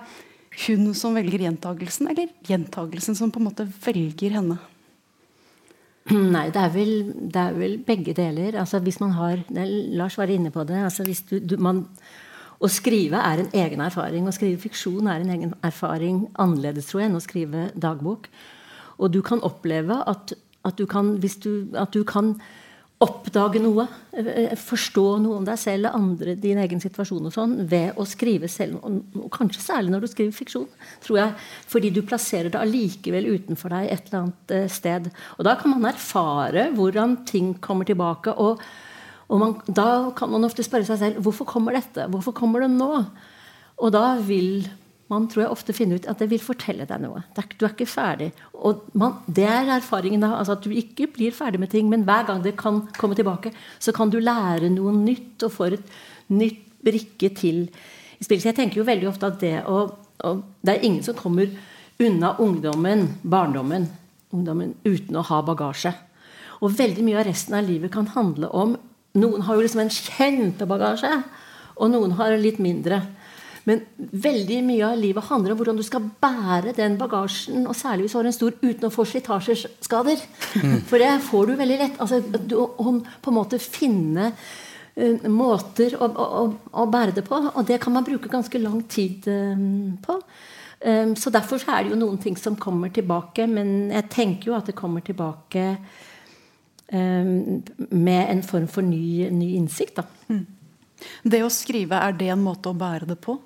hun 0.67 0.91
som 0.97 1.15
velger 1.17 1.47
gjentagelsen, 1.47 2.11
eller 2.11 2.33
gjentagelsen 2.47 3.17
som 3.17 3.31
på 3.33 3.41
en 3.41 3.49
måte 3.49 3.69
velger 3.85 4.37
henne? 4.39 4.59
Nei, 6.09 6.47
det 6.53 6.61
er, 6.61 6.71
vel, 6.73 6.93
det 7.29 7.41
er 7.43 7.57
vel 7.57 7.77
begge 7.85 8.15
deler. 8.17 8.57
Altså 8.61 8.81
hvis 8.81 9.01
man 9.03 9.13
har, 9.17 9.43
Lars 9.53 10.17
var 10.19 10.31
inne 10.33 10.53
på 10.53 10.65
det. 10.69 10.79
altså 10.81 11.05
hvis 11.05 11.21
du, 11.29 11.37
du, 11.39 11.59
man, 11.61 11.85
Å 12.59 12.67
skrive 12.73 13.21
er 13.23 13.43
en 13.43 13.51
egen 13.55 13.83
erfaring. 13.85 14.25
Å 14.27 14.35
skrive 14.35 14.59
fiksjon 14.59 15.07
er 15.07 15.23
en 15.23 15.35
egen 15.35 15.53
erfaring 15.63 16.25
annerledes 16.41 16.89
tror 16.89 17.05
jeg, 17.05 17.11
enn 17.11 17.21
å 17.21 17.23
skrive 17.23 17.67
dagbok. 17.77 18.27
Og 18.99 19.13
du 19.15 19.21
kan 19.23 19.45
oppleve 19.47 20.01
at, 20.11 20.33
at, 20.67 20.81
du, 20.81 20.89
kan, 20.91 21.13
du, 21.21 21.53
at 21.79 21.93
du 21.95 22.03
kan 22.09 22.35
oppdage 22.99 23.61
noe, 23.63 23.85
eh, 24.13 24.57
forstå 24.59 25.05
noe 25.23 25.37
om 25.39 25.45
deg 25.47 25.59
selv 25.61 25.87
og 25.87 25.99
andre, 26.01 26.35
din 26.35 26.59
egen 26.59 26.81
situasjon 26.83 27.29
og 27.29 27.33
sånn, 27.33 27.55
ved 27.71 27.95
å 27.95 28.07
skrive 28.07 28.49
selv. 28.51 28.83
Og 28.83 29.31
kanskje 29.31 29.63
særlig 29.63 29.91
når 29.95 30.01
du 30.01 30.07
skriver 30.09 30.33
fiksjon. 30.35 30.67
tror 31.01 31.19
jeg, 31.19 31.35
Fordi 31.67 31.91
du 31.95 32.03
plasserer 32.03 32.51
det 32.51 32.61
allikevel 32.61 33.39
utenfor 33.39 33.71
deg 33.71 33.93
et 33.93 34.09
eller 34.09 34.23
annet 34.23 34.51
eh, 34.51 34.69
sted. 34.69 35.11
Og 35.39 35.45
da 35.45 35.55
kan 35.55 35.71
man 35.71 35.93
erfare 35.93 36.75
hvordan 36.75 37.25
ting 37.25 37.55
kommer 37.61 37.85
tilbake. 37.85 38.35
Og, 38.37 38.61
og 39.29 39.39
man, 39.39 39.61
da 39.69 40.11
kan 40.11 40.31
man 40.31 40.45
ofte 40.45 40.65
spørre 40.65 40.85
seg 40.85 40.99
selv 40.99 41.23
hvorfor 41.23 41.47
kommer 41.47 41.73
dette? 41.73 42.09
Hvorfor 42.11 42.33
kommer 42.33 42.61
det 42.61 42.71
nå? 42.71 43.07
Og 43.79 43.93
da 43.93 44.17
vil 44.19 44.67
man 45.09 45.29
tror 45.31 45.45
jeg 45.45 45.53
ofte 45.55 45.75
finner 45.77 45.99
ut 45.99 46.09
at 46.11 46.21
det 46.21 46.29
vil 46.29 46.43
fortelle 46.43 46.85
deg 46.89 47.01
noe. 47.01 47.23
Du 47.57 47.65
er 47.65 47.73
ikke 47.73 47.89
ferdig. 47.89 48.31
Og 48.53 48.85
man, 48.99 49.17
det 49.25 49.47
er 49.49 49.71
erfaringen 49.79 50.21
da, 50.25 50.35
altså 50.37 50.59
at 50.59 50.67
du 50.67 50.75
ikke 50.75 51.09
blir 51.15 51.33
ferdig 51.33 51.61
med 51.63 51.73
ting, 51.73 51.89
men 51.89 52.05
hver 52.09 52.27
gang 52.29 52.43
det 52.45 52.59
kan 52.61 52.83
komme 52.99 53.17
tilbake, 53.17 53.55
så 53.81 53.95
kan 53.97 54.13
du 54.13 54.19
lære 54.21 54.69
noe 54.75 54.93
nytt 54.97 55.47
og 55.49 55.55
få 55.55 55.71
et 55.73 55.95
nytt 56.29 56.61
brikke 56.85 57.33
til 57.37 57.65
i 57.67 58.27
spillet. 58.27 58.43
Så 58.45 58.51
jeg 58.51 58.59
tenker 58.61 58.83
jo 58.83 58.89
veldig 58.89 59.09
ofte 59.09 59.33
at 59.33 59.41
det 59.41 59.57
å 59.67 59.87
og 60.27 60.43
Det 60.63 60.73
er 60.73 60.85
ingen 60.85 61.03
som 61.07 61.15
kommer 61.15 61.47
unna 62.03 62.33
ungdommen, 62.43 63.05
barndommen, 63.23 63.89
ungdommen 64.35 64.75
uten 64.85 65.17
å 65.17 65.23
ha 65.23 65.41
bagasje. 65.47 65.93
Og 66.59 66.75
veldig 66.75 67.05
mye 67.07 67.21
av 67.21 67.29
resten 67.29 67.55
av 67.55 67.67
livet 67.67 67.93
kan 67.95 68.11
handle 68.15 68.51
om 68.51 68.77
Noen 69.19 69.43
har 69.43 69.57
jo 69.57 69.63
liksom 69.65 69.81
en 69.81 69.91
kjempebagasje, 69.91 71.11
og 71.81 71.89
noen 71.91 72.13
har 72.19 72.35
litt 72.39 72.59
mindre. 72.63 73.01
Men 73.69 73.83
veldig 73.97 74.63
mye 74.65 74.87
av 74.87 75.01
livet 75.01 75.27
handler 75.29 75.53
om 75.53 75.59
hvordan 75.61 75.77
du 75.77 75.85
skal 75.85 76.07
bære 76.23 76.73
den 76.77 76.97
bagasjen. 77.01 77.67
Og 77.69 77.77
særlig 77.77 78.07
hvis 78.07 78.15
du 78.15 78.19
har 78.21 78.29
en 78.31 78.37
stor 78.37 78.57
uten 78.63 78.89
å 78.89 78.93
få 78.95 79.05
slitasjeskader. 79.11 80.23
Mm. 80.63 80.79
For 80.89 81.03
det 81.03 81.11
får 81.27 81.51
du 81.51 81.59
veldig 81.59 81.79
lett. 81.83 82.01
Altså, 82.01 82.23
du, 82.23 82.57
om 82.81 83.03
på 83.05 83.33
en 83.33 83.37
måte 83.37 83.61
finne 83.61 84.31
uh, 84.33 85.27
måter 85.33 85.99
å, 85.99 86.09
å, 86.09 86.45
å, 86.73 86.87
bære 86.89 87.19
det 87.19 87.27
på. 87.27 87.43
Og 87.53 87.67
det 87.69 87.81
kan 87.83 87.97
man 87.97 88.07
bruke 88.07 88.33
ganske 88.33 88.63
lang 88.63 88.81
tid 88.89 89.29
uh, 89.29 89.67
på. 90.07 90.21
Um, 90.79 91.17
så 91.19 91.33
derfor 91.35 91.61
så 91.61 91.75
er 91.75 91.85
det 91.85 91.93
jo 91.93 92.01
noen 92.01 92.21
ting 92.23 92.39
som 92.41 92.57
kommer 92.57 92.95
tilbake. 92.95 93.45
Men 93.51 93.91
jeg 93.93 94.09
tenker 94.15 94.53
jo 94.53 94.57
at 94.57 94.71
det 94.71 94.79
kommer 94.79 95.05
tilbake 95.05 95.67
um, 96.95 97.59
med 97.91 98.23
en 98.23 98.41
form 98.47 98.71
for 98.71 98.87
ny, 98.87 99.29
ny 99.35 99.59
innsikt. 99.59 100.01
da. 100.01 100.07
Mm. 100.33 100.47
Det 101.23 101.43
å 101.45 101.53
skrive, 101.53 102.01
er 102.01 102.17
det 102.17 102.33
en 102.33 102.43
måte 102.43 102.73
å 102.73 102.79
bære 102.79 103.13
det 103.13 103.19
på? 103.23 103.37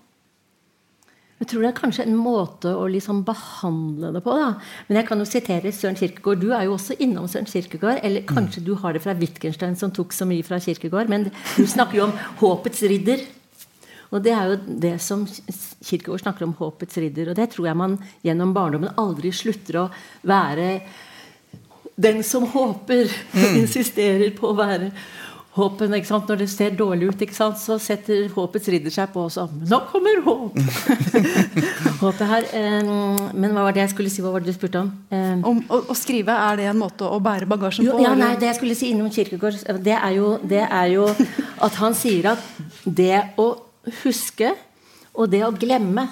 Jeg 1.43 1.49
tror 1.51 1.65
det 1.65 1.71
er 1.73 1.75
kanskje 1.75 2.05
en 2.07 2.15
måte 2.15 2.71
å 2.79 2.85
liksom 2.87 3.25
behandle 3.27 4.13
det 4.15 4.21
på. 4.23 4.35
Da. 4.39 4.53
Men 4.87 5.01
jeg 5.01 5.07
kan 5.09 5.19
jo 5.19 5.27
sitere 5.27 5.73
Søren 5.75 5.99
Kirkegård. 5.99 6.39
Du 6.39 6.53
er 6.55 6.69
jo 6.69 6.77
også 6.77 6.95
innom 7.03 7.27
Søren 7.27 7.51
Kirkegård. 7.51 7.99
Eller 8.07 8.23
kanskje 8.29 8.63
du 8.63 8.77
har 8.79 8.95
det 8.95 9.03
fra 9.03 9.17
Wittgenstein, 9.19 9.75
som 9.81 9.91
tok 9.91 10.15
så 10.15 10.29
mye 10.31 10.47
fra 10.47 10.61
Kirkegård. 10.63 11.11
Men 11.11 11.27
du 11.33 11.65
snakker 11.67 11.99
jo 11.99 12.05
om 12.07 12.15
håpets 12.39 12.85
ridder. 12.87 13.25
Og 14.13 14.23
det 14.23 14.37
er 14.37 14.53
jo 14.53 14.61
det 14.87 14.95
som 15.03 15.25
Kirkegård 15.27 16.23
snakker 16.23 16.47
om 16.47 16.55
håpets 16.61 17.03
ridder. 17.03 17.33
Og 17.33 17.41
det 17.41 17.49
tror 17.57 17.73
jeg 17.73 17.81
man 17.81 17.99
gjennom 18.23 18.55
barndommen 18.55 18.95
aldri 19.03 19.35
slutter 19.35 19.81
å 19.83 19.89
være 20.23 20.69
den 21.99 22.23
som 22.23 22.47
håper. 22.55 23.11
Mm. 23.35 23.57
Insisterer 23.65 24.31
på 24.39 24.53
å 24.53 24.59
være 24.63 24.93
håpen, 25.57 25.93
ikke 25.99 26.09
sant? 26.09 26.31
Når 26.31 26.41
det 26.41 26.49
ser 26.49 26.77
dårlig 26.77 27.11
ut, 27.11 27.25
ikke 27.25 27.37
sant? 27.37 27.59
så 27.61 27.77
setter 27.83 28.31
håpets 28.33 28.71
ridder 28.73 28.95
seg 28.95 29.11
på 29.12 29.27
og 29.27 29.33
sånn 29.35 29.65
Nå 29.69 29.83
kommer 29.91 30.23
håp! 30.25 30.57
håpet 32.03 32.25
her. 32.31 32.49
Eh, 32.57 32.93
men 33.37 33.53
hva 33.53 33.67
var 33.67 33.77
det 33.77 33.85
jeg 33.85 33.93
skulle 33.93 34.12
si? 34.12 34.25
Hva 34.25 34.33
var 34.33 34.45
det 34.45 34.53
du 34.53 34.57
spurte 34.57 34.81
om? 34.81 34.91
Eh, 35.12 35.35
om 35.49 35.61
å, 35.69 35.83
å, 35.93 35.99
skrive, 35.99 36.37
er 36.49 36.62
det 36.62 36.71
en 36.73 36.81
måte 36.81 37.05
å 37.09 37.21
bære 37.23 37.49
bagasjen 37.51 37.87
jo, 37.87 37.99
på? 37.99 38.07
Ja, 38.07 38.15
nei, 38.19 38.33
det 38.41 38.49
jeg 38.49 38.61
skulle 38.62 38.79
si 38.79 38.93
innom 38.95 39.12
Kirkegård, 39.12 39.61
det 39.85 39.97
er, 39.99 40.11
jo, 40.17 40.35
det 40.41 40.65
er 40.67 40.88
jo 40.95 41.09
at 41.69 41.81
han 41.83 41.97
sier 41.99 42.33
at 42.33 42.49
det 42.85 43.19
å 43.41 43.53
huske 44.03 44.55
og 45.12 45.29
det 45.33 45.43
å 45.45 45.53
glemme, 45.53 46.07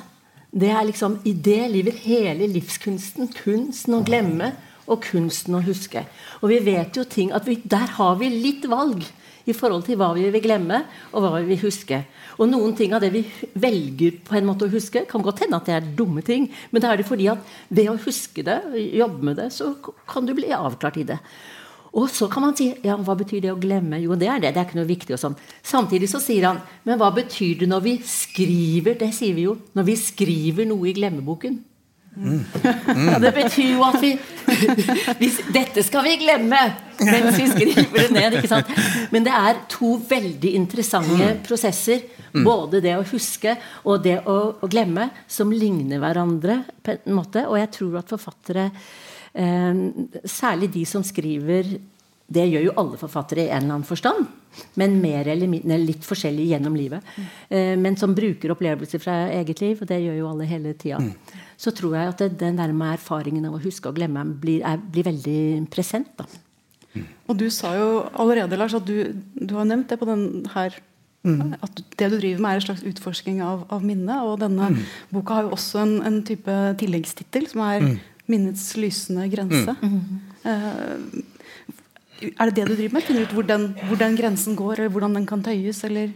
det 0.50 0.72
er 0.74 0.84
liksom 0.84 1.20
i 1.24 1.32
det 1.32 1.62
livet 1.72 2.02
hele 2.04 2.48
livskunsten. 2.50 3.30
Kunsten 3.32 3.96
å 3.96 4.02
glemme 4.04 4.52
og 4.90 5.04
kunsten 5.06 5.56
å 5.56 5.62
huske. 5.64 6.02
Og 6.42 6.50
vi 6.52 6.58
vet 6.66 6.98
jo 6.98 7.06
ting 7.08 7.30
at 7.32 7.46
vi, 7.48 7.56
der 7.62 7.94
har 7.96 8.18
vi 8.20 8.28
litt 8.32 8.66
valg 8.68 9.06
i 9.50 9.56
forhold 9.56 9.84
til 9.86 9.98
hva 10.00 10.12
vi 10.16 10.26
vil 10.32 10.44
glemme, 10.44 10.82
og 11.12 11.24
hva 11.24 11.34
vi 11.38 11.52
vil 11.52 11.64
huske. 11.66 12.02
Og 12.40 12.48
noen 12.48 12.74
ting 12.78 12.94
av 12.96 13.04
det 13.04 13.12
vi 13.14 13.24
velger 13.60 14.20
på 14.26 14.38
en 14.38 14.48
måte 14.48 14.66
å 14.66 14.72
huske, 14.72 15.04
kan 15.10 15.24
godt 15.24 15.44
hende 15.44 15.60
at 15.60 15.68
det 15.68 15.76
er 15.76 15.94
dumme 15.98 16.24
ting, 16.26 16.48
men 16.70 16.82
da 16.82 16.92
er 16.92 17.00
det 17.00 17.08
fordi 17.08 17.28
at 17.32 17.56
ved 17.68 17.90
å 17.92 17.98
huske 18.00 18.44
det, 18.46 18.60
jobbe 18.96 19.30
med 19.30 19.40
det, 19.42 19.50
så 19.54 19.74
kan 20.08 20.28
du 20.28 20.36
bli 20.36 20.52
avklart 20.56 21.00
i 21.02 21.08
det. 21.12 21.20
Og 21.90 22.06
så 22.12 22.28
kan 22.30 22.44
man 22.44 22.54
si 22.54 22.68
ja, 22.86 22.94
hva 23.02 23.16
betyr 23.18 23.42
det 23.42 23.50
å 23.50 23.58
glemme? 23.58 23.98
Jo, 23.98 24.14
det 24.18 24.28
er 24.30 24.42
det. 24.42 24.52
Det 24.54 24.60
er 24.62 24.68
ikke 24.68 24.78
noe 24.78 24.86
viktig. 24.86 25.16
og 25.16 25.22
sånn. 25.24 25.34
Samtidig 25.66 26.06
så 26.12 26.20
sier 26.22 26.46
han 26.46 26.60
men 26.86 27.00
hva 27.00 27.10
betyr 27.14 27.64
det 27.64 27.70
når 27.70 27.82
vi 27.82 27.96
skriver 28.06 28.94
det 29.00 29.10
sier 29.16 29.34
vi 29.34 29.48
jo, 29.48 29.56
når 29.74 29.88
vi 29.88 29.96
skriver 29.98 30.68
noe 30.70 30.86
i 30.86 30.94
glemmeboken? 30.94 31.58
Mm. 32.16 32.40
Mm. 32.96 33.20
det 33.22 33.30
betyr 33.32 33.68
jo 33.76 33.84
at 33.86 34.00
vi 34.02 34.08
hvis, 35.20 35.36
Dette 35.54 35.84
skal 35.86 36.02
vi 36.04 36.16
glemme 36.18 36.58
mens 37.00 37.38
vi 37.38 37.46
skriver 37.48 38.00
det 38.02 38.08
ned. 38.12 38.34
ikke 38.40 38.50
sant? 38.50 38.72
Men 39.14 39.24
det 39.24 39.32
er 39.32 39.60
to 39.70 39.94
veldig 40.08 40.50
interessante 40.58 41.16
mm. 41.16 41.38
prosesser. 41.46 42.02
Mm. 42.34 42.42
Både 42.44 42.82
det 42.84 42.92
å 42.98 43.06
huske 43.08 43.54
og 43.88 44.02
det 44.04 44.18
å, 44.28 44.36
å, 44.60 44.68
glemme, 44.70 45.08
som 45.30 45.50
ligner 45.54 46.02
hverandre 46.02 46.60
på 46.84 46.98
en 46.98 47.16
måte. 47.16 47.46
Og 47.48 47.56
jeg 47.58 47.72
tror 47.78 47.96
at 48.02 48.12
forfattere, 48.12 48.66
eh, 49.32 49.80
særlig 50.28 50.70
de 50.76 50.84
som 50.86 51.06
skriver 51.06 51.72
det 52.30 52.46
gjør 52.46 52.68
jo 52.68 52.74
alle 52.78 52.98
forfattere 52.98 53.42
i 53.42 53.50
en 53.50 53.64
eller 53.64 53.74
annen 53.74 53.86
forstand, 53.88 54.26
men 54.78 55.00
mer 55.02 55.26
eller 55.32 55.50
mindre 55.50 55.78
litt 55.82 56.04
forskjellig 56.06 56.44
gjennom 56.52 56.76
livet. 56.78 57.14
Eh, 57.48 57.74
men 57.78 57.96
som 57.98 58.14
bruker 58.14 58.52
opplevelser 58.54 59.02
fra 59.02 59.16
eget 59.34 59.62
liv, 59.64 59.80
og 59.82 59.90
det 59.90 59.98
gjør 60.04 60.20
jo 60.20 60.28
alle 60.30 60.46
hele 60.50 60.76
tida. 60.78 61.00
Så 61.60 61.72
tror 61.76 61.96
jeg 61.98 62.12
at 62.12 62.22
det, 62.22 62.30
den 62.40 62.56
der 62.56 62.72
med 62.72 62.94
erfaringen 62.96 63.44
av 63.48 63.58
å 63.58 63.62
huske 63.62 63.90
og 63.90 63.98
glemme 63.98 64.24
blir, 64.40 64.62
er, 64.64 64.80
blir 64.80 65.04
veldig 65.10 65.40
present. 65.72 66.08
da. 66.16 66.24
Mm. 66.94 67.04
Og 67.28 67.36
du 67.38 67.50
sa 67.52 67.74
jo 67.76 67.90
allerede, 68.18 68.56
Lars, 68.58 68.74
at 68.74 68.86
du, 68.88 69.12
du 69.36 69.54
har 69.58 69.68
nevnt 69.68 69.90
det 69.92 70.00
på 70.00 70.08
den 70.08 70.46
her 70.54 70.80
Mm. 71.20 71.52
At 71.60 71.82
det 71.98 72.06
du 72.08 72.16
driver 72.16 72.40
med, 72.40 72.50
er 72.50 72.54
en 72.54 72.64
slags 72.64 72.84
utforsking 72.86 73.42
av, 73.44 73.66
av 73.68 73.84
minnet. 73.84 74.22
Og 74.24 74.38
denne 74.40 74.70
mm. 74.72 74.78
boka 75.12 75.36
har 75.36 75.48
jo 75.48 75.56
også 75.56 75.82
en, 75.82 75.92
en 76.08 76.22
type 76.24 76.54
tilleggstittel, 76.80 77.44
som 77.50 77.60
er 77.66 77.84
mm. 77.84 77.98
'Minnets 78.30 78.64
lysende 78.78 79.26
grense'. 79.28 79.74
Uh, 80.46 80.96
er 82.30 82.50
det 82.50 82.56
det 82.56 82.66
du 82.68 82.74
driver 82.74 82.94
med? 82.94 83.02
Finne 83.04 83.24
ut 83.26 83.34
hvor 83.36 83.44
den, 83.44 83.74
hvor 83.88 83.98
den 84.00 84.16
grensen 84.16 84.56
går, 84.56 84.72
eller 84.78 84.92
hvordan 84.94 85.14
den 85.18 85.26
kan 85.26 85.42
tøyes? 85.42 85.84
eller... 85.84 86.12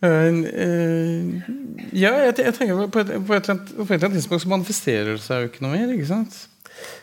Uh, 0.00 0.08
uh, 0.08 1.40
ja, 1.92 2.14
jeg, 2.24 2.34
jeg, 2.38 2.54
tenker 2.56 2.86
på 2.88 3.02
et, 3.02 3.10
på, 3.26 3.34
et, 3.36 3.50
på 3.50 3.84
et, 3.84 3.90
eller 3.92 4.06
annet 4.06 4.16
tidspunkt 4.16 4.44
så 4.46 4.48
manifesterer 4.48 5.10
det 5.12 5.20
seg 5.20 5.44
jo 5.44 5.50
ikke 5.50 6.08
sant? 6.08 6.38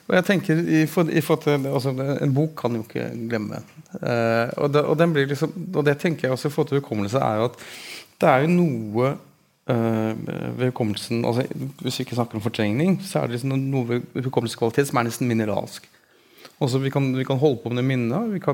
Og 0.07 0.15
jeg 0.15 0.25
tenker 0.25 0.63
i, 0.65 0.85
for, 0.89 1.09
i 1.11 1.21
for 1.21 1.37
til, 1.43 1.67
altså, 1.69 1.93
En 1.93 2.33
bok 2.33 2.55
kan 2.57 2.73
jo 2.73 2.81
ikke 2.81 3.11
glemme. 3.29 3.61
Uh, 4.01 4.49
og, 4.57 4.73
det, 4.73 4.81
og, 4.81 4.97
liksom, 5.13 5.53
og, 5.75 5.85
det, 5.85 5.99
tenker 6.01 6.27
jeg 6.27 6.31
også 6.33 6.49
i 6.49 6.51
forhold 6.55 6.71
til 6.71 6.81
hukommelse, 6.81 7.17
er 7.21 7.45
at 7.45 7.61
det 8.17 8.29
er 8.29 8.45
jo 8.45 8.53
noe 8.55 9.15
ved 9.67 10.69
hukommelsen 10.69 11.25
altså, 11.27 11.43
Hvis 11.83 11.97
vi 11.99 12.05
ikke 12.05 12.15
snakker 12.15 12.39
om 12.39 12.41
fortrengning, 12.41 13.01
så 13.03 13.19
er 13.19 13.27
det 13.27 13.35
liksom 13.35 13.51
noe 13.59 13.87
ved 13.89 14.23
hukommelseskvalitet 14.23 14.87
som 14.87 15.01
er 15.01 15.09
nesten 15.09 15.27
mineralsk. 15.27 15.89
Også 16.63 16.79
vi, 16.81 16.89
kan, 16.89 17.11
vi 17.17 17.25
kan 17.27 17.37
holde 17.37 17.59
på 17.61 17.69
med 17.69 17.83
det 17.83 17.85
minnet. 17.85 18.47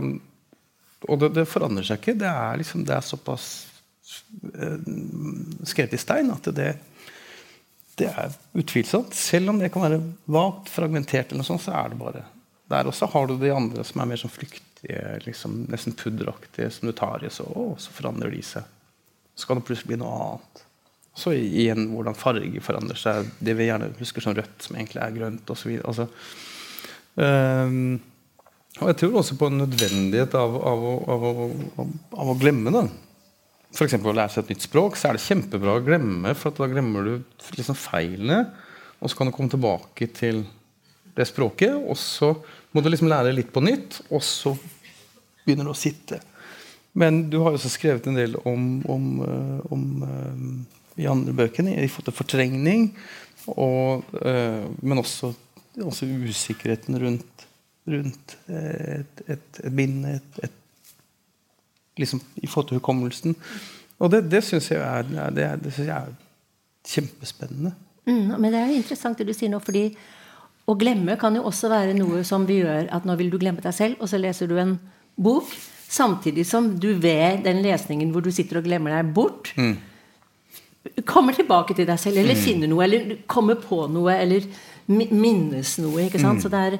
Og 1.08 1.19
det, 1.19 1.29
det, 1.36 1.47
forandrer 1.47 1.86
seg 1.88 2.01
ikke. 2.01 2.17
Det 2.19 2.27
er, 2.27 2.58
liksom, 2.60 2.84
det 2.88 2.95
er 2.97 3.06
såpass 3.06 3.45
uh, 3.67 3.73
skrevet 5.63 5.93
i 5.93 6.02
stein 6.02 6.32
at 6.34 6.49
det, 6.56 6.73
det 7.99 8.10
er 8.10 8.36
utvilsomt. 8.58 9.13
Selv 9.15 9.54
om 9.54 9.62
det 9.62 9.71
kan 9.73 9.86
være 9.86 10.02
vagt 10.34 10.71
fragmentert, 10.73 11.32
eller 11.32 11.43
noe 11.43 11.49
sånt, 11.52 11.65
så 11.65 11.76
er 11.78 11.93
det 11.93 11.99
bare 12.02 12.26
der 12.71 12.88
Og 12.88 12.95
så 12.95 13.06
har 13.12 13.28
du 13.28 13.36
de 13.38 13.52
andre 13.54 13.84
som 13.86 14.02
er 14.02 14.08
mer 14.10 14.21
sånn 14.21 14.34
flyktige, 14.34 15.02
liksom, 15.28 15.65
nesten 15.69 15.95
pudderaktige, 15.99 16.71
som 16.71 16.88
du 16.89 16.93
tar 16.97 17.26
i, 17.26 17.30
så, 17.30 17.45
å, 17.45 17.73
så 17.78 17.93
forandrer 17.93 18.34
de 18.34 18.41
seg. 18.45 18.63
Så 19.36 19.49
kan 19.49 19.60
det 19.60 19.67
plutselig 19.67 19.91
bli 19.91 19.99
noe 20.02 20.15
annet. 20.23 20.63
Så 21.13 21.36
igjen 21.38 21.91
hvordan 21.91 22.17
farge 22.17 22.63
forandrer 22.65 22.97
seg. 22.97 23.30
Det 23.43 23.54
vi 23.60 23.67
gjerne 23.67 23.91
husker 23.99 24.26
som 24.26 24.34
rødt, 24.38 24.56
som 24.65 24.80
egentlig 24.80 25.04
er 25.04 25.13
grønt, 25.19 25.54
osv. 25.54 25.76
Altså, 25.84 26.08
um, 27.19 27.99
og 28.82 28.89
jeg 28.89 28.97
tror 29.04 29.19
også 29.19 29.38
på 29.38 29.52
en 29.52 29.60
nødvendighet 29.62 30.34
av, 30.39 30.56
av, 30.65 30.86
av, 31.13 31.26
av 32.17 32.32
å 32.32 32.39
glemme. 32.39 32.73
da 32.73 32.88
F.eks. 33.74 33.96
å 33.98 34.14
lære 34.14 34.30
seg 34.30 34.44
et 34.44 34.54
nytt 34.54 34.68
språk, 34.68 34.98
så 35.00 35.10
er 35.10 35.18
det 35.18 35.26
kjempebra 35.26 35.80
å 35.80 35.86
glemme, 35.86 36.36
for 36.38 36.54
da 36.54 36.70
glemmer 36.70 37.08
du 37.08 37.14
liksom 37.58 37.78
feilene. 37.78 38.44
Og 39.02 39.10
så 39.10 39.18
kan 39.18 39.30
du 39.30 39.34
komme 39.36 39.52
tilbake 39.52 40.08
til 40.14 40.44
det 41.18 41.26
språket, 41.30 41.74
og 41.74 41.98
så 42.00 42.32
må 42.74 42.82
du 42.82 42.90
liksom 42.92 43.10
lære 43.12 43.34
litt 43.36 43.52
på 43.54 43.64
nytt, 43.66 44.00
og 44.14 44.22
så 44.26 44.54
begynner 45.44 45.68
det 45.68 45.74
å 45.74 45.78
sitte. 45.78 46.22
Men 46.98 47.24
du 47.34 47.40
har 47.42 47.54
jo 47.54 47.60
også 47.60 47.74
skrevet 47.74 48.08
en 48.10 48.18
del 48.18 48.38
om, 48.46 48.68
om, 48.90 49.06
eh, 49.26 49.62
om 49.74 49.86
uh, 50.06 51.02
i 51.02 51.10
andre 51.10 51.34
bøkene 51.38 51.74
i 51.82 51.90
forhold 51.90 52.12
til 52.12 52.18
fortrengning, 52.20 52.92
og, 53.50 54.06
uh, 54.22 54.70
men 54.86 55.02
også, 55.02 55.34
også, 55.82 56.08
usikkerheten 56.30 57.00
rundt, 57.02 57.48
rundt 57.90 58.38
et, 58.48 59.24
et, 59.26 59.64
et 59.66 59.74
minne, 59.74 60.20
et, 60.20 60.44
et, 60.46 60.60
liksom, 61.99 62.21
i 62.41 62.47
forhold 62.47 62.71
til 62.71 62.82
hukommelsen. 62.82 63.38
Og 63.99 64.12
det, 64.12 64.25
det 64.32 64.43
syns 64.45 64.71
jeg, 64.71 64.82
jeg 64.82 65.89
er 65.93 66.13
kjempespennende. 66.88 67.73
Mm, 68.06 68.34
men 68.36 68.49
det 68.51 68.60
er 68.60 68.71
jo 68.71 68.82
interessant 68.82 69.19
det 69.19 69.29
du 69.29 69.36
sier 69.36 69.51
nå, 69.53 69.62
fordi 69.63 69.88
å 70.67 70.75
glemme 70.79 71.15
kan 71.19 71.36
jo 71.36 71.45
også 71.47 71.69
være 71.71 71.95
noe 71.97 72.23
som 72.27 72.47
vi 72.47 72.62
gjør 72.62 72.89
at 72.95 73.08
nå 73.08 73.15
vil 73.19 73.32
du 73.32 73.39
glemme 73.39 73.63
deg 73.63 73.75
selv, 73.75 74.03
og 74.03 74.12
så 74.12 74.19
leser 74.19 74.49
du 74.51 74.58
en 74.60 74.77
bok. 75.15 75.49
Samtidig 75.93 76.45
som 76.49 76.71
du 76.82 76.93
ved 76.97 77.43
den 77.45 77.62
lesningen 77.62 78.12
hvor 78.13 78.23
du 78.25 78.32
sitter 78.34 78.60
og 78.60 78.67
glemmer 78.67 78.95
deg 78.95 79.12
bort, 79.15 79.51
mm. 79.56 79.75
kommer 81.08 81.36
tilbake 81.36 81.75
til 81.77 81.88
deg 81.88 81.99
selv, 82.01 82.19
eller 82.23 82.39
mm. 82.39 82.43
finner 82.43 82.71
noe, 82.71 82.86
eller 82.88 83.17
kommer 83.29 83.60
på 83.62 83.86
noe, 83.91 84.15
eller 84.15 84.47
minnes 84.88 85.77
noe. 85.84 86.08
ikke 86.08 86.19
sant? 86.19 86.39
Mm. 86.39 86.43
Så 86.43 86.51
det 86.51 86.63
er 86.67 86.79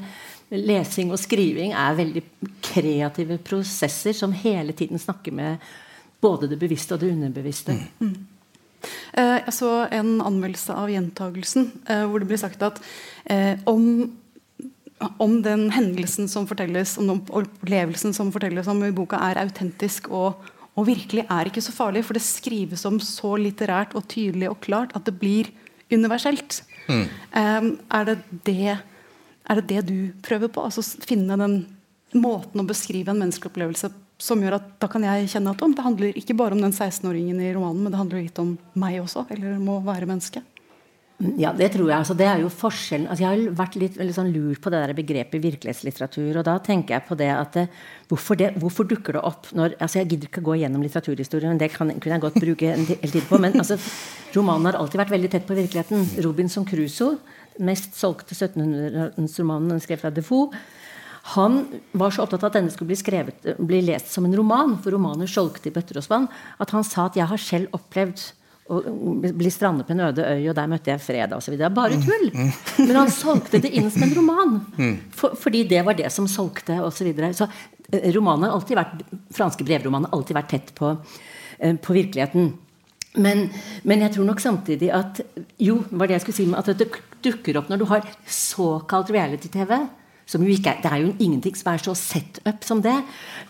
lesing 0.54 1.12
og 1.14 1.22
skriving 1.22 1.74
er 1.74 1.98
veldig 1.98 2.24
kreative 2.64 3.40
prosesser 3.42 4.16
som 4.18 4.36
hele 4.36 4.76
tiden 4.78 5.02
snakker 5.02 5.34
med 5.34 5.74
både 6.24 6.48
det 6.52 6.60
bevisste 6.62 6.96
og 6.96 7.04
det 7.04 7.12
underbevisste. 7.16 7.76
Mm. 8.00 8.08
mm. 8.08 8.22
Eh, 9.14 9.38
jeg 9.46 9.54
så 9.56 9.72
en 9.96 10.18
anmeldelse 10.26 10.76
av 10.76 10.92
gjentagelsen 10.92 11.70
eh, 11.88 12.04
hvor 12.10 12.20
det 12.20 12.28
blir 12.28 12.42
sagt 12.42 12.64
at 12.66 12.82
eh, 13.32 13.56
om, 13.70 14.10
om 15.24 15.38
den 15.46 15.70
hendelsen 15.72 16.28
som 16.32 16.48
fortelles, 16.50 16.98
om 17.00 17.08
den 17.12 17.22
opplevelsen 17.32 18.16
som 18.16 18.34
fortelles 18.36 18.68
om 18.72 18.84
i 18.84 18.92
boka, 18.96 19.22
er 19.30 19.40
autentisk 19.46 20.10
og, 20.12 20.44
og 20.76 20.90
virkelig, 20.90 21.24
er 21.32 21.50
ikke 21.50 21.64
så 21.64 21.76
farlig. 21.76 22.04
For 22.08 22.20
det 22.20 22.26
skrives 22.26 22.84
om 22.90 23.00
så 23.04 23.36
litterært 23.40 23.96
og 23.96 24.08
tydelig 24.12 24.52
og 24.52 24.60
klart 24.66 24.96
at 24.98 25.08
det 25.08 25.16
blir 25.22 25.52
universelt. 25.94 26.64
Mm. 26.90 27.06
Er, 27.32 28.08
det 28.10 28.18
det, 28.44 28.80
er 29.50 29.60
det 29.60 29.68
det 29.70 29.82
du 29.90 29.98
prøver 30.24 30.52
på? 30.52 30.64
Altså 30.64 30.84
Finne 31.04 31.38
den 31.40 31.58
måten 32.14 32.62
å 32.62 32.68
beskrive 32.68 33.12
en 33.12 33.20
menneskelig 33.24 33.52
opplevelse 33.52 33.92
som 34.22 34.42
gjør 34.44 34.60
at 34.60 34.68
da 34.80 34.88
kan 34.92 35.04
jeg 35.04 35.30
kjenne 35.34 35.52
at 35.52 35.64
det 35.64 35.84
handler 35.84 36.18
ikke 36.20 36.38
bare 36.38 36.56
om 36.56 36.62
den 36.62 36.72
16-åringen 36.72 37.42
i 37.42 37.52
romanen, 37.56 37.82
men 37.84 37.92
det 37.92 38.00
handler 38.00 38.24
litt 38.24 38.40
om 38.40 38.56
meg 38.80 39.02
også, 39.02 39.26
eller 39.34 39.58
om 39.58 39.72
å 39.74 39.80
være 39.84 40.08
menneske. 40.08 40.44
Ja, 41.40 41.54
det 41.56 41.70
tror 41.72 41.88
jeg. 41.88 41.96
Altså, 41.96 42.16
det 42.18 42.26
er 42.28 42.42
jo 42.42 42.50
forskjellen. 42.52 43.06
Altså, 43.08 43.24
jeg 43.24 43.30
har 43.30 43.56
vært 43.56 43.76
litt, 43.80 44.00
sånn 44.16 44.32
lurt 44.34 44.60
på 44.64 44.72
det 44.74 44.80
der 44.82 44.94
begrepet 44.98 45.44
virkelighetslitteratur. 45.44 46.40
Og 46.42 46.46
da 46.48 46.56
tenker 46.64 46.98
jeg 46.98 47.06
på 47.08 47.18
det 47.20 47.30
at 47.32 47.56
det, 47.56 47.64
hvorfor, 48.12 48.40
det, 48.40 48.50
hvorfor, 48.60 48.88
dukker 48.90 49.16
det 49.18 49.22
opp 49.24 49.48
når 49.56 49.78
altså 49.78 50.02
Jeg 50.02 50.10
gidder 50.10 50.32
ikke 50.32 50.44
gå 50.44 50.58
gjennom 50.60 50.84
litteraturhistorien, 50.84 51.54
men 51.54 51.62
det 51.62 51.70
kan, 51.76 51.94
kunne 51.94 52.18
jeg 52.18 52.26
godt 52.26 52.42
bruke 52.44 52.74
en 52.74 52.88
del 52.90 53.16
tid 53.16 53.30
på. 53.30 53.40
Men 53.40 53.56
altså, 53.62 53.78
romanen 54.36 54.72
har 54.72 54.80
alltid 54.82 55.04
vært 55.04 55.16
veldig 55.16 55.32
tett 55.36 55.48
på 55.48 55.58
virkeligheten. 55.62 56.10
Robinson 56.26 56.68
Crusoe, 56.68 57.22
mest 57.60 57.98
solgte 58.00 58.36
1700-romanen 58.36 59.82
skrevet 59.84 60.10
av 60.10 60.16
Defoe 60.16 60.64
han 61.26 61.68
var 61.92 62.12
så 62.12 62.26
opptatt 62.26 62.44
av 62.44 62.50
at 62.50 62.56
denne 62.58 62.72
skulle 62.72 62.92
bli, 62.92 63.00
skrevet, 63.00 63.46
bli 63.56 63.80
lest 63.88 64.10
som 64.12 64.26
en 64.28 64.36
roman, 64.36 64.76
for 64.84 64.92
romaner 64.92 65.30
solgte 65.32 65.70
i 65.70 65.72
bøtter 65.72 66.02
og 66.02 66.04
spann, 66.04 66.26
at 66.60 66.74
han 66.76 66.84
sa 66.84 67.06
at 67.08 67.16
'jeg 67.16 67.30
har 67.30 67.40
selv 67.40 67.68
opplevd 67.72 68.24
å 68.68 68.80
bli 69.20 69.52
strandet 69.52 69.88
på 69.88 69.92
en 69.92 70.04
øde 70.08 70.24
øy, 70.24 70.50
og 70.50 70.56
der 70.56 70.68
møtte 70.68 70.92
jeg 70.92 71.02
fred 71.04 71.34
osv. 71.36 71.56
Bare 71.76 72.00
tull! 72.00 72.28
Men 72.88 72.96
han 72.96 73.12
solgte 73.12 73.60
det 73.60 73.72
inn 73.72 73.90
som 73.92 74.04
en 74.04 74.16
roman. 74.16 74.60
For, 75.12 75.36
fordi 75.36 75.64
det 75.68 75.84
var 75.86 75.94
det 75.94 76.12
som 76.12 76.28
solgte 76.28 76.80
osv. 76.80 76.98
Så, 76.98 77.04
videre. 77.04 77.34
så 77.34 77.48
eh, 77.92 78.12
romanen 78.16 78.48
har 78.48 78.56
alltid 78.56 78.78
vært, 78.80 79.04
franske 79.32 79.64
brevromaner 79.68 80.08
har 80.08 80.18
alltid 80.18 80.36
vært 80.36 80.50
tett 80.50 80.76
på, 80.76 80.98
eh, 81.60 81.76
på 81.76 81.94
virkeligheten. 81.94 82.54
Men, 83.16 83.50
men, 83.84 84.00
jeg 84.00 84.16
tror 84.16 84.26
nok 84.26 84.40
samtidig 84.40 84.92
at 84.92 85.22
jo, 85.60 85.84
var 85.92 86.08
det 86.08 86.18
jeg 86.18 86.22
skulle 86.22 86.40
si, 86.40 86.48
at 86.56 86.72
det 86.80 86.88
dukker 87.24 87.60
opp 87.60 87.72
når 87.72 87.82
du 87.82 87.90
har 87.90 88.08
såkalt 88.28 89.12
reality-TV 89.14 89.78
som 90.26 90.44
jo 90.44 90.52
ikke 90.54 90.72
er, 90.72 90.82
Det 90.82 90.92
er 90.92 91.02
jo 91.04 91.16
ingenting 91.20 91.56
som 91.56 91.74
er 91.74 91.82
så 91.84 91.94
set 91.96 92.40
up 92.48 92.64
som 92.64 92.82
det. 92.82 92.96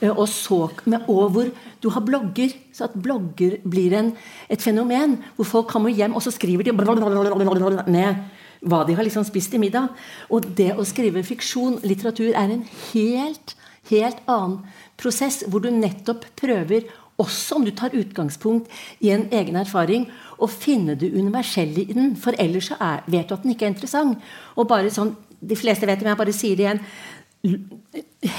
Eh, 0.01 0.09
og, 0.09 0.27
så, 0.29 0.69
og 1.07 1.29
hvor 1.31 1.51
du 1.81 1.89
har 1.89 2.01
blogger. 2.01 2.49
Så 2.73 2.85
at 2.85 2.95
blogger 2.97 3.57
blir 3.63 3.93
en, 3.93 4.13
et 4.49 4.61
fenomen. 4.61 5.19
Hvor 5.35 5.45
folk 5.45 5.67
kommer 5.67 5.89
hjem, 5.89 6.15
og 6.15 6.21
så 6.21 6.31
skriver 6.31 6.63
de 6.63 6.71
ned 6.71 8.15
hva 8.63 8.85
de 8.87 8.95
har 8.95 9.03
liksom 9.03 9.25
spist 9.27 9.53
i 9.53 9.59
middag. 9.59 9.89
Og 10.31 10.45
det 10.57 10.71
å 10.73 10.85
skrive 10.87 11.23
fiksjon, 11.23 11.81
litteratur, 11.83 12.31
er 12.31 12.49
en 12.49 12.65
helt, 12.93 13.55
helt 13.91 14.17
annen 14.25 14.61
prosess. 14.97 15.43
Hvor 15.47 15.59
du 15.59 15.69
nettopp 15.69 16.25
prøver, 16.39 16.87
også 17.21 17.55
om 17.55 17.65
du 17.65 17.71
tar 17.71 17.93
utgangspunkt 17.93 18.71
i 19.01 19.11
en 19.13 19.27
egen 19.31 19.55
erfaring, 19.55 20.09
Og 20.43 20.49
finne 20.49 20.95
det 20.99 21.13
universelle 21.13 21.85
i 21.85 21.93
den. 21.93 22.15
For 22.19 22.33
ellers 22.39 22.65
så 22.65 22.75
er, 22.81 23.03
vet 23.07 23.29
du 23.29 23.33
at 23.33 23.43
den 23.43 23.51
ikke 23.51 23.65
er 23.65 23.71
interessant. 23.71 24.17
Og 24.57 24.67
bare 24.67 24.89
sånn 24.91 25.15
de 25.39 25.55
fleste 25.55 25.87
vet 25.87 25.99
det, 25.99 26.03
men 26.03 26.11
jeg 26.13 26.19
bare 26.19 26.33
sier 26.35 26.57
det 26.57 26.65
igjen. 26.65 26.81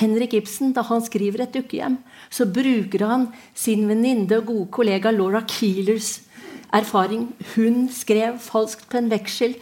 Henrik 0.01 0.35
Ibsen, 0.35 0.73
da 0.73 0.83
han 0.83 1.03
skriver 1.05 1.45
et 1.45 1.55
dukkehjem, 1.55 1.99
så 2.31 2.47
bruker 2.49 3.05
han 3.07 3.27
sin 3.55 3.87
venninne 3.89 4.41
og 4.41 4.47
gode 4.49 4.71
kollega 4.73 5.13
Laura 5.13 5.45
Keelers 5.49 6.23
erfaring. 6.73 7.29
Hun 7.55 7.89
skrev 7.93 8.41
falskt 8.43 8.89
på 8.91 8.99
en 8.99 9.11
veksel 9.13 9.57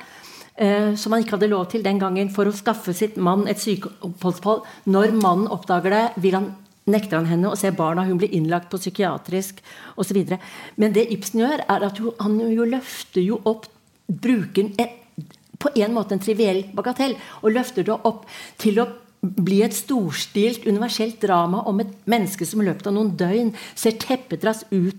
eh, 0.57 0.95
som 0.95 1.13
han 1.13 1.25
ikke 1.25 1.37
hadde 1.37 1.51
lov 1.51 1.67
til 1.73 1.85
den 1.85 1.99
gangen, 1.99 2.31
for 2.31 2.47
å 2.47 2.55
skaffe 2.55 2.95
sitt 2.95 3.19
mann 3.19 3.49
et 3.51 3.61
sykeoppholdspål 3.61 4.63
Når 4.87 5.17
mannen 5.19 5.51
oppdager 5.51 5.91
det, 5.91 6.05
vil 6.23 6.39
han 6.39 6.53
nekter 6.91 7.21
han 7.21 7.31
henne 7.31 7.53
å 7.53 7.59
se 7.59 7.71
barna. 7.75 8.07
Hun 8.09 8.19
blir 8.21 8.33
innlagt 8.35 8.71
på 8.73 8.81
psykiatrisk 8.81 9.63
osv. 10.01 10.23
Men 10.81 10.97
det 10.97 11.09
Ibsen 11.15 11.45
gjør, 11.45 11.65
er 11.69 11.87
at 11.89 12.01
han 12.21 12.41
jo 12.43 12.67
løfter 12.69 13.23
jo 13.23 13.41
opp 13.49 13.69
bruker 14.07 14.73
på 15.63 15.71
en 15.79 15.95
måte 15.95 16.17
en 16.17 16.23
triviell 16.23 16.65
bagatell 16.75 17.15
og 17.41 17.55
løfter 17.55 17.87
det 17.87 17.95
opp 17.95 18.27
til 18.61 18.81
å 18.83 18.89
bli 19.23 19.61
et 19.63 19.75
storstilt, 19.77 20.67
universelt 20.67 21.21
drama 21.23 21.63
om 21.71 21.79
et 21.85 21.93
menneske 22.11 22.47
som 22.49 22.63
i 22.63 22.67
løpet 22.67 22.89
av 22.91 22.97
noen 22.97 23.13
døgn 23.15 23.53
ser 23.79 23.95
teppedras 24.03 24.65
ut 24.73 24.99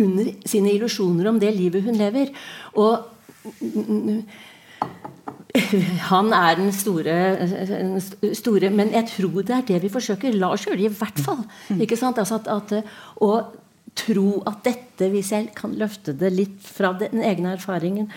under 0.00 0.32
sine 0.48 0.72
illusjoner 0.74 1.28
om 1.30 1.38
det 1.38 1.52
livet 1.54 1.86
hun 1.86 2.00
lever. 2.00 2.32
Og 2.74 3.06
han 6.10 6.32
er 6.32 6.58
den 6.60 6.70
store, 6.74 7.14
store, 8.38 8.70
Men 8.70 8.92
jeg 8.94 9.08
tror 9.16 9.42
det 9.42 9.56
er 9.56 9.66
det 9.66 9.80
vi 9.82 9.92
forsøker. 9.92 10.36
Lars 10.38 10.66
gjør 10.66 10.78
det 10.78 10.86
i 10.86 10.94
hvert 11.00 11.18
fall. 11.18 11.42
ikke 11.80 11.98
sant? 11.98 12.18
Altså 12.18 12.38
at, 12.38 12.48
at, 12.48 12.92
å 13.20 13.32
tro 13.98 14.42
at 14.46 14.62
dette, 14.64 15.10
hvis 15.10 15.32
jeg 15.34 15.50
kan 15.56 15.74
løfte 15.78 16.14
det 16.14 16.30
litt 16.34 16.60
fra 16.62 16.92
den 16.98 17.24
egne 17.26 17.56
erfaringen, 17.56 18.10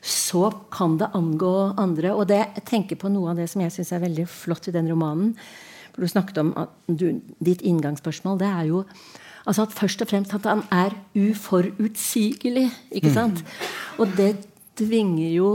så 0.00 0.48
kan 0.72 0.96
det 0.98 1.10
angå 1.18 1.74
andre. 1.76 2.14
Og 2.14 2.28
det, 2.30 2.40
jeg 2.56 2.66
tenker 2.68 3.00
på 3.00 3.10
noe 3.12 3.32
av 3.32 3.40
det 3.40 3.48
som 3.50 3.62
jeg 3.64 3.74
syns 3.74 3.92
er 3.92 4.04
veldig 4.06 4.28
flott 4.30 4.70
i 4.70 4.74
den 4.74 4.88
romanen. 4.90 5.34
For 5.92 6.06
Du 6.06 6.08
snakket 6.08 6.38
om 6.40 6.52
at 6.56 6.72
du, 6.86 7.20
ditt 7.44 7.64
inngangsspørsmål. 7.66 8.38
Det 8.40 8.48
er 8.48 8.68
jo 8.70 8.84
altså 9.48 9.64
at 9.64 9.74
først 9.74 10.04
og 10.04 10.10
fremst 10.10 10.34
at 10.36 10.46
han 10.48 10.62
er 10.72 10.94
uforutsigelig. 11.16 12.68
ikke 12.90 13.12
sant? 13.12 13.42
Mm. 13.42 13.98
Og 13.98 14.16
det 14.16 14.30
tvinger 14.78 15.32
jo 15.32 15.48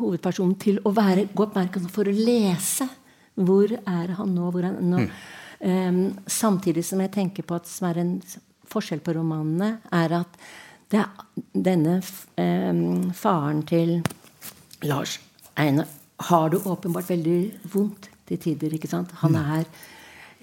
hovedpersonen 0.00 0.56
til 0.60 0.80
å 0.86 0.92
være, 0.96 1.28
gå 1.34 1.46
oppmerksom 1.46 1.90
for 1.92 2.08
å 2.08 2.14
lese. 2.14 2.88
Hvor 3.40 3.72
er 3.78 4.16
han 4.16 4.34
nå? 4.34 4.48
Hvor 4.50 4.64
er 4.64 4.72
han 4.72 4.90
nå? 4.94 5.04
Mm. 5.04 5.12
Um, 5.60 6.02
samtidig 6.24 6.86
som 6.88 7.02
jeg 7.04 7.12
tenker 7.12 7.44
på 7.46 7.58
at 7.58 7.68
som 7.68 7.90
er 7.90 8.00
en 8.00 8.14
forskjell 8.70 9.02
på 9.04 9.14
romanene, 9.18 9.74
er 9.92 10.16
at 10.22 10.40
det, 10.90 11.04
denne 11.52 11.98
um, 12.40 13.10
faren 13.14 13.64
til 13.68 13.98
Lars 14.88 15.18
Einar 15.60 15.88
har 16.30 16.50
det 16.52 16.64
åpenbart 16.68 17.10
veldig 17.10 17.40
vondt. 17.72 18.08
til 18.30 18.38
tider. 18.38 18.74
ikke 18.74 18.86
sant? 18.86 19.10
Han 19.24 19.34
er 19.34 19.64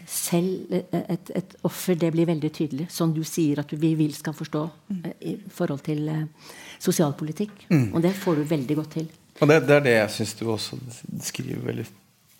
selv 0.07 0.71
et, 0.71 1.31
et 1.35 1.55
offer. 1.67 1.97
Det 1.99 2.11
blir 2.15 2.29
veldig 2.29 2.51
tydelig. 2.55 2.87
Som 2.93 3.13
du 3.15 3.23
sier 3.27 3.59
at 3.63 3.73
vi 3.75 3.93
vil 3.99 4.13
skal 4.15 4.35
forstå 4.37 4.63
eh, 4.95 5.13
i 5.33 5.35
forhold 5.53 5.83
til 5.85 6.07
eh, 6.13 6.51
sosialpolitikk. 6.79 7.67
Og 7.91 8.01
det 8.03 8.15
får 8.15 8.39
du 8.39 8.47
veldig 8.47 8.77
godt 8.81 8.93
til. 8.99 9.09
Og 9.41 9.49
det, 9.51 9.61
det 9.67 9.75
er 9.75 9.85
det 9.85 9.95
jeg 9.97 10.13
syns 10.15 10.35
du 10.39 10.47
også 10.49 10.79
skriver 11.27 11.65
veldig 11.67 11.85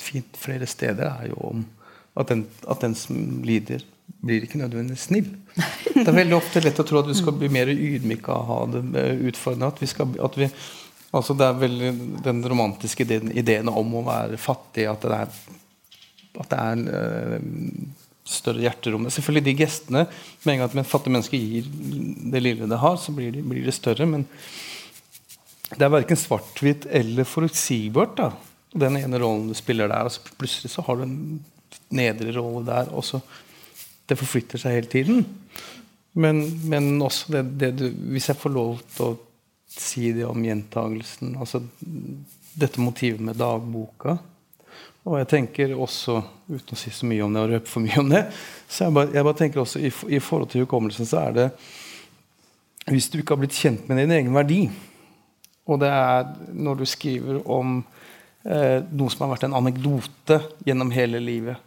fint 0.02 0.38
flere 0.38 0.66
steder, 0.70 1.10
er 1.10 1.32
jo 1.32 1.52
om 1.52 1.66
at 2.18 2.32
den, 2.32 2.48
at 2.70 2.82
den 2.82 2.96
som 2.98 3.44
lider, 3.46 3.84
blir 4.24 4.46
ikke 4.46 4.58
nødvendigvis 4.62 5.08
snill. 5.10 5.28
Det 5.98 6.08
er 6.08 6.16
veldig 6.16 6.36
ofte 6.38 6.62
lett 6.62 6.80
å 6.80 6.86
tro 6.88 7.02
at 7.02 7.10
vi 7.10 7.16
skal 7.18 7.36
bli 7.38 7.50
mer 7.52 7.70
ydmyke 7.74 8.34
og 8.34 8.48
ha 8.48 8.58
det 8.72 8.82
eh, 9.02 9.24
utfordrende. 9.30 9.70
At 9.74 9.82
vi 9.82 9.90
skal, 9.90 10.14
at 10.24 10.38
vi, 10.38 10.48
altså 11.18 11.36
det 11.38 11.46
er 11.46 11.62
veldig 11.62 11.90
den 12.26 12.42
romantiske 12.50 13.06
ideen, 13.06 13.32
ideen 13.38 13.70
om 13.70 13.96
å 13.98 14.04
være 14.06 14.40
fattig, 14.42 14.86
at 14.90 15.06
det 15.06 15.18
er, 15.18 15.40
at 16.38 16.52
det 16.52 16.60
er 16.60 16.84
øh, 17.00 17.48
større 18.28 18.64
hjerterom. 18.66 19.10
Selvfølgelig 19.10 19.46
de 19.46 19.56
gestene 19.64 20.06
Med 20.44 20.54
en 20.54 20.60
gang 20.62 20.80
et 20.80 20.90
fattig 20.90 21.14
menneske 21.14 21.40
gir 21.40 21.68
det 22.32 22.42
lille 22.44 22.68
det 22.70 22.80
har, 22.82 22.98
så 23.00 23.12
blir 23.16 23.32
det, 23.32 23.44
blir 23.48 23.66
det 23.66 23.76
større. 23.76 24.06
Men 24.06 24.28
det 25.74 25.84
er 25.84 25.92
verken 25.92 26.20
svart-hvitt 26.20 26.88
eller 26.92 27.28
forutsigbart. 27.28 28.18
da 28.18 28.32
Den 28.74 28.98
ene 29.00 29.20
rollen 29.20 29.50
du 29.50 29.56
spiller 29.58 29.88
der, 29.92 30.08
og 30.08 30.12
så 30.12 30.38
plutselig 30.38 30.72
så 30.72 30.84
har 30.88 30.96
du 30.96 31.04
en 31.04 31.44
nedre 31.90 32.36
rolle 32.40 32.66
der. 32.68 32.94
og 32.94 33.04
så 33.04 33.22
det 34.08 34.16
forflytter 34.16 34.62
seg 34.62 34.78
hele 34.78 34.92
tiden. 34.92 35.26
Men, 36.18 36.46
men 36.70 37.02
også 37.04 37.32
det, 37.32 37.44
det 37.60 37.72
du, 37.78 37.88
Hvis 38.14 38.30
jeg 38.30 38.40
får 38.40 38.54
lov 38.56 38.80
til 38.96 39.12
å 39.12 39.18
si 39.68 40.12
det 40.16 40.26
om 40.26 40.42
gjentagelsen 40.42 41.36
altså 41.38 41.62
Dette 42.58 42.82
motivet 42.82 43.22
med 43.22 43.38
dagboka. 43.38 44.16
Og 45.08 45.16
jeg 45.22 45.30
tenker 45.32 45.72
også, 45.72 46.20
uten 46.52 46.76
å 46.76 46.80
si 46.80 46.92
så 46.92 47.08
mye 47.08 47.24
om 47.24 47.36
det 47.36 47.44
og 47.44 47.52
røpe 47.54 47.72
for 47.72 47.84
mye 47.84 48.02
om 48.02 48.10
det, 48.12 48.26
så 48.68 48.88
jeg 48.88 48.96
bare, 48.98 49.14
jeg 49.16 49.28
bare 49.28 49.40
tenker 49.40 49.62
også 49.64 49.80
i, 49.80 49.92
i, 50.18 50.20
forhold 50.24 50.50
til 50.52 50.66
hukommelsen 50.66 51.08
så 51.08 51.22
er 51.30 51.38
det 51.38 51.46
Hvis 52.88 53.10
du 53.12 53.20
ikke 53.20 53.36
har 53.36 53.42
blitt 53.42 53.56
kjent 53.56 53.88
med 53.88 54.02
din 54.02 54.16
egen 54.16 54.36
verdi, 54.36 54.66
og 55.68 55.80
det 55.82 55.92
er 55.92 56.28
når 56.56 56.82
du 56.82 56.86
skriver 56.88 57.40
om 57.44 57.80
eh, 58.48 58.84
noe 58.92 59.12
som 59.12 59.26
har 59.26 59.34
vært 59.34 59.48
en 59.48 59.58
anekdote 59.60 60.40
gjennom 60.68 60.92
hele 60.96 61.20
livet 61.24 61.64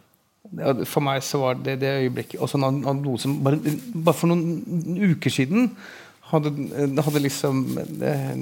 for 0.89 1.03
meg 1.05 1.21
så 1.23 1.39
var 1.41 1.59
det 1.61 1.77
det 1.83 1.91
øyeblikket 2.01 2.41
også 2.41 2.59
noe 2.59 3.17
som 3.21 3.37
bare, 3.45 3.59
bare, 3.93 4.17
for 4.17 4.31
noen 4.31 5.11
uker 5.13 5.33
siden 5.33 5.69
hadde, 6.31 6.51
hadde 7.05 7.21
liksom 7.23 7.61
eh, 7.77 8.33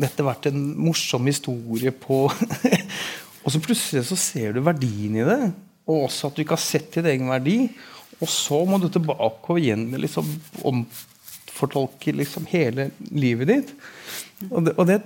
dette 0.00 0.26
vært 0.26 0.50
en 0.50 0.62
morsom 0.78 1.26
historie 1.28 1.92
på 1.92 2.26
Og 3.48 3.54
så 3.54 3.60
plutselig 3.64 4.04
så 4.04 4.18
ser 4.20 4.52
du 4.52 4.60
verdien 4.60 5.14
i 5.16 5.24
det. 5.24 5.40
Og 5.88 6.04
også 6.10 6.28
at 6.28 6.36
du 6.36 6.42
ikke 6.44 6.58
har 6.58 6.60
sett 6.60 6.90
din 6.98 7.08
egen 7.08 7.30
verdi. 7.32 7.62
Og 8.20 8.28
så 8.28 8.58
må 8.68 8.76
du 8.82 8.90
tilbake 8.92 9.54
og 9.54 9.60
igjen 9.62 9.86
liksom 9.96 10.28
omfortolke 10.68 12.12
liksom 12.12 12.48
hele 12.50 12.90
livet 13.08 13.48
ditt. 13.48 13.70
Og 14.50 14.66
det, 14.66 14.74
og 14.76 14.90
det, 14.90 14.98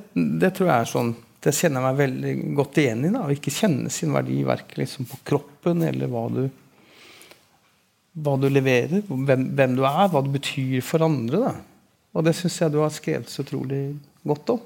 det 0.42 0.50
tror 0.56 0.72
jeg 0.72 0.78
er 0.80 0.90
sånn 0.90 1.14
det 1.42 1.50
kjenner 1.56 1.80
jeg 1.80 1.86
meg 1.88 1.98
veldig 1.98 2.32
godt 2.54 2.78
igjen 2.78 3.06
i. 3.08 3.10
da, 3.10 3.24
Å 3.26 3.34
ikke 3.34 3.54
kjenne 3.54 3.90
sin 3.90 4.12
verdi 4.14 4.42
verken 4.46 4.78
liksom 4.78 5.08
på 5.10 5.18
kroppen 5.26 5.82
eller 5.88 6.10
hva 6.10 6.26
du, 6.30 6.42
hva 8.22 8.36
du 8.38 8.46
leverer, 8.50 9.02
hvem, 9.08 9.48
hvem, 9.56 9.74
du 9.78 9.82
er, 9.88 10.04
hva 10.12 10.22
du 10.22 10.30
betyr 10.36 10.78
for 10.86 11.02
andre. 11.02 11.40
da. 11.42 11.54
Og 12.14 12.26
det 12.28 12.36
syns 12.38 12.60
jeg 12.60 12.74
du 12.74 12.78
har 12.82 12.94
skrevet 12.94 13.32
så 13.32 13.42
utrolig 13.42 13.82
godt 14.22 14.54
om. 14.54 14.62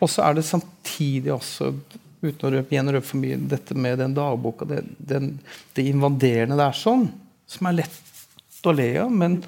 Og 0.00 0.08
så 0.08 0.24
er 0.24 0.38
det 0.38 0.46
samtidig 0.48 1.34
også, 1.34 1.74
uten 2.20 2.46
å 2.46 2.52
røpe, 2.56 2.74
igjen 2.74 2.92
røpe 2.92 3.06
for 3.06 3.22
mye, 3.22 3.38
dette 3.50 3.76
med 3.76 3.98
den 4.00 4.14
dagboka, 4.16 4.68
det, 4.68 4.82
den, 4.98 5.32
det 5.76 5.86
invaderende 5.88 6.58
der 6.58 6.72
er 6.72 6.78
sånn, 6.78 7.08
som 7.50 7.68
er 7.70 7.80
lett 7.82 8.66
å 8.66 8.74
le 8.76 8.90
av, 9.00 9.12
men 9.12 9.40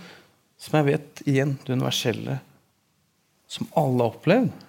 som 0.62 0.78
jeg 0.78 0.88
vet 0.88 1.24
igjen 1.28 1.56
det 1.66 1.74
universelle, 1.74 2.38
som 3.50 3.68
alle 3.76 4.06
har 4.06 4.14
opplevd. 4.14 4.68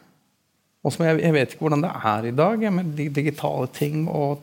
Og 0.84 0.92
som 0.92 1.06
jeg, 1.08 1.22
jeg, 1.24 1.36
vet 1.36 1.54
ikke 1.54 1.64
hvordan 1.64 1.86
det 1.86 1.94
er 2.10 2.26
i 2.28 2.36
dag 2.36 2.66
med 2.76 2.98
digitale 3.16 3.70
ting 3.72 4.04
og 4.12 4.42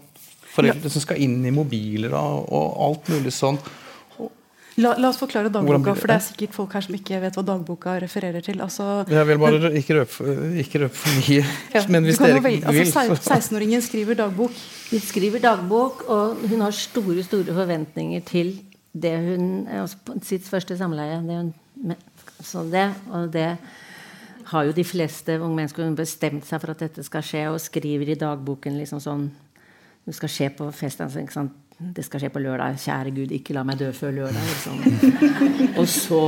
foreldre 0.51 0.89
ja. 0.89 0.93
som 0.95 1.05
skal 1.05 1.21
inn 1.21 1.43
i 1.45 1.53
mobiler 1.55 2.15
og, 2.17 2.47
og 2.49 2.79
alt 2.87 3.11
mulig 3.13 3.35
sånn. 3.37 3.61
La, 4.81 4.95
la, 4.97 5.11
oss 5.11 5.19
forklare 5.21 5.51
dagboka, 5.53 5.93
for 5.99 6.09
det 6.11 6.17
er 6.17 6.23
sikkert 6.25 6.55
folk 6.57 6.75
her 6.77 6.85
som 6.87 6.97
ikke 6.97 7.19
vet 7.21 7.37
hva 7.37 7.45
dagboka 7.51 7.97
refererer 8.01 8.45
til. 8.45 8.63
Altså, 8.65 8.87
jeg 9.11 9.29
vil 9.29 9.41
bare 9.43 9.59
men, 9.59 9.77
ikke 9.81 9.99
røpe, 9.99 10.37
ikke 10.63 10.83
røpe 10.85 10.97
for 10.97 11.19
mye. 11.19 11.45
Ja, 11.75 11.83
men 11.93 12.09
hvis 12.09 12.21
dere 12.23 12.41
vil 12.45 12.65
altså, 12.65 13.05
16-åringen 13.19 13.85
skriver 13.85 14.19
dagbok. 14.23 14.57
Hun 14.91 15.05
skriver 15.05 15.45
dagbok, 15.45 16.05
og 16.09 16.41
hun 16.49 16.65
har 16.65 16.77
store 16.77 17.27
store 17.27 17.57
forventninger 17.61 18.25
til 18.31 18.55
det 18.93 19.15
hun, 19.27 19.53
altså, 19.69 20.17
sitt 20.27 20.49
første 20.49 20.79
samleie. 20.81 21.21
Det 21.29 21.39
hun, 21.43 21.55
så 22.41 22.65
det, 22.71 22.89
og 23.13 23.31
det 23.35 23.51
har 24.51 24.67
jo 24.67 24.75
de 24.75 24.85
fleste 24.85 25.37
unge 25.39 25.55
mennesker 25.61 25.95
bestemt 25.99 26.47
seg 26.49 26.63
for 26.63 26.73
at 26.73 26.87
dette 26.87 27.05
skal 27.07 27.25
skje, 27.27 27.47
og 27.53 27.61
skriver 27.63 28.15
i 28.15 28.19
dagboken 28.19 28.81
liksom 28.81 29.03
sånn 29.03 29.31
Det 30.01 30.15
skal 30.17 30.31
skje 30.33 30.47
på 30.57 30.67
fest. 30.73 31.03
Altså, 31.05 31.21
det 31.81 32.03
skal 32.05 32.21
skje 32.21 32.29
på 32.29 32.43
lørdag. 32.45 32.77
Kjære 32.77 33.13
Gud, 33.17 33.31
ikke 33.33 33.55
la 33.57 33.63
meg 33.65 33.79
dø 33.81 33.87
før 33.97 34.13
lørdag. 34.13 34.49
Liksom. 34.51 34.81
Og 35.81 35.87
så 35.89 36.21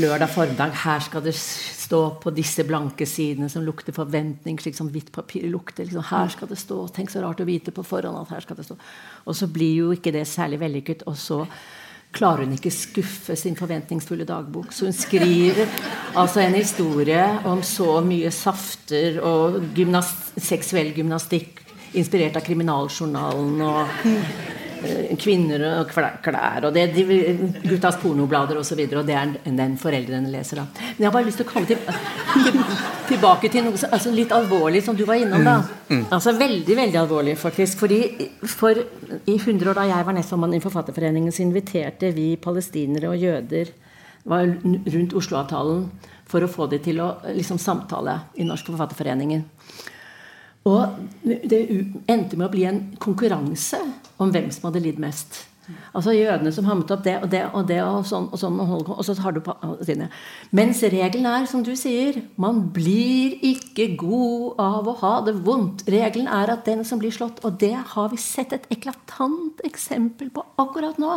lørdag 0.00 0.30
formiddag. 0.32 0.72
Her 0.80 1.04
skal 1.04 1.24
det 1.26 1.34
stå 1.36 2.00
på 2.22 2.32
disse 2.32 2.64
blanke 2.64 3.04
sidene 3.08 3.50
som 3.52 3.66
lukter 3.66 3.92
forventning, 3.92 4.56
slik 4.60 4.78
som 4.78 4.88
hvitt 4.88 5.12
papir 5.12 5.44
lukter. 5.52 5.84
Liksom. 5.84 6.06
Her 6.08 6.32
skal 6.32 6.48
det 6.48 6.56
stå. 6.60 6.78
Tenk 6.96 7.12
så 7.12 7.20
rart 7.20 7.42
å 7.44 7.48
vite 7.48 7.74
på 7.76 7.84
forhånd 7.84 8.16
at 8.22 8.32
her 8.32 8.46
skal 8.46 8.56
det 8.56 8.64
stå. 8.70 8.78
Og 9.28 9.36
så 9.36 9.50
blir 9.52 9.82
jo 9.82 9.90
ikke 9.92 10.14
det 10.14 10.24
særlig 10.30 10.62
vellykket. 10.64 11.04
Og 11.10 11.20
så 11.20 11.42
klarer 12.14 12.46
hun 12.46 12.56
ikke 12.56 12.72
skuffe 12.72 13.36
sin 13.36 13.60
forventningsfulle 13.60 14.24
dagbok. 14.24 14.72
Så 14.72 14.88
hun 14.88 14.96
skriver 14.96 15.68
altså 16.16 16.46
en 16.46 16.56
historie 16.56 17.26
om 17.44 17.60
så 17.60 17.98
mye 18.06 18.32
safter 18.32 19.20
og 19.20 19.60
gymnast 19.76 20.32
seksuell 20.40 20.94
gymnastikk 20.96 21.60
inspirert 21.94 22.38
av 22.38 22.46
Kriminaljournalen 22.46 23.60
og 23.68 24.53
kvinner 25.20 25.62
og 25.70 25.92
klær 26.24 26.66
og 26.68 26.74
det, 26.74 26.86
de, 26.94 27.04
guttas 27.64 27.98
pornoblader 28.02 28.58
osv. 28.60 28.80
Og, 28.80 28.90
så 28.90 29.00
og 29.00 29.06
det 29.08 29.16
er 29.18 29.34
den 29.44 29.76
foreldrene 29.80 30.32
leser. 30.32 30.62
da. 30.62 30.66
Men 30.96 31.04
jeg 31.04 31.08
har 31.08 31.16
bare 31.16 31.28
lyst 31.28 31.40
til 31.42 31.46
å 31.46 31.50
komme 31.50 31.68
til, 31.68 31.78
tilbake 33.10 33.50
til 33.52 33.66
noe 33.66 33.90
altså 33.90 34.12
litt 34.14 34.34
alvorlig 34.34 34.84
som 34.86 34.98
du 34.98 35.04
var 35.08 35.20
innom. 35.20 35.44
da. 35.44 35.56
Mm, 35.88 35.96
mm. 35.98 36.04
Altså 36.14 36.36
Veldig 36.38 36.76
veldig 36.76 37.00
alvorlig, 37.00 37.36
faktisk. 37.40 37.78
fordi 37.84 38.00
For 38.48 38.78
i 38.78 39.36
100 39.38 39.70
år 39.70 39.80
da 39.80 39.88
jeg 39.90 40.06
var 40.06 40.18
nestformann 40.18 40.56
i 40.56 40.62
Forfatterforeningen, 40.64 41.32
så 41.32 41.44
inviterte 41.46 42.12
vi 42.14 42.34
palestinere 42.36 43.12
og 43.12 43.20
jøder 43.22 43.72
var 44.24 44.48
rundt 44.48 45.14
Oslo-avtalen 45.16 45.88
for 46.28 46.44
å 46.44 46.50
få 46.50 46.66
dem 46.72 46.82
til 46.84 47.00
å 47.04 47.10
liksom, 47.36 47.60
samtale 47.60 48.16
i 48.40 48.46
Norsk 48.48 48.70
Forfatterforeningen. 48.72 49.44
Og 50.64 50.94
det 51.24 51.60
endte 52.08 52.38
med 52.38 52.46
å 52.46 52.52
bli 52.52 52.64
en 52.68 52.84
konkurranse 53.02 53.80
om 54.22 54.30
hvem 54.32 54.48
som 54.54 54.70
hadde 54.70 54.84
lidd 54.84 55.02
mest. 55.02 55.44
Altså 55.96 56.12
jødene 56.12 56.50
som 56.52 56.66
hammet 56.68 56.90
opp 56.92 57.04
det 57.06 57.14
og 57.22 57.30
det 57.32 57.42
og 57.56 57.68
det 57.68 57.78
og 57.80 58.04
sånn, 58.08 58.26
og 58.28 58.40
sånn 58.40 58.58
og 58.60 59.00
så 59.06 59.14
har 59.24 59.32
du 59.32 59.40
på 59.44 59.54
sine. 59.86 60.10
Mens 60.52 60.82
regelen 60.92 61.28
er, 61.30 61.46
som 61.48 61.62
du 61.64 61.72
sier, 61.78 62.18
man 62.40 62.66
blir 62.74 63.38
ikke 63.44 63.94
god 64.00 64.60
av 64.60 64.90
å 64.90 64.96
ha 65.00 65.14
det 65.24 65.36
vondt. 65.46 65.86
Regelen 65.88 66.28
er 66.28 66.52
at 66.52 66.66
den 66.68 66.84
som 66.84 67.00
blir 67.00 67.14
slått 67.14 67.40
Og 67.44 67.56
det 67.60 67.74
har 67.94 68.10
vi 68.12 68.20
sett 68.20 68.52
et 68.52 68.68
eklatant 68.74 69.62
eksempel 69.64 70.32
på 70.34 70.44
akkurat 70.60 71.00
nå. 71.00 71.16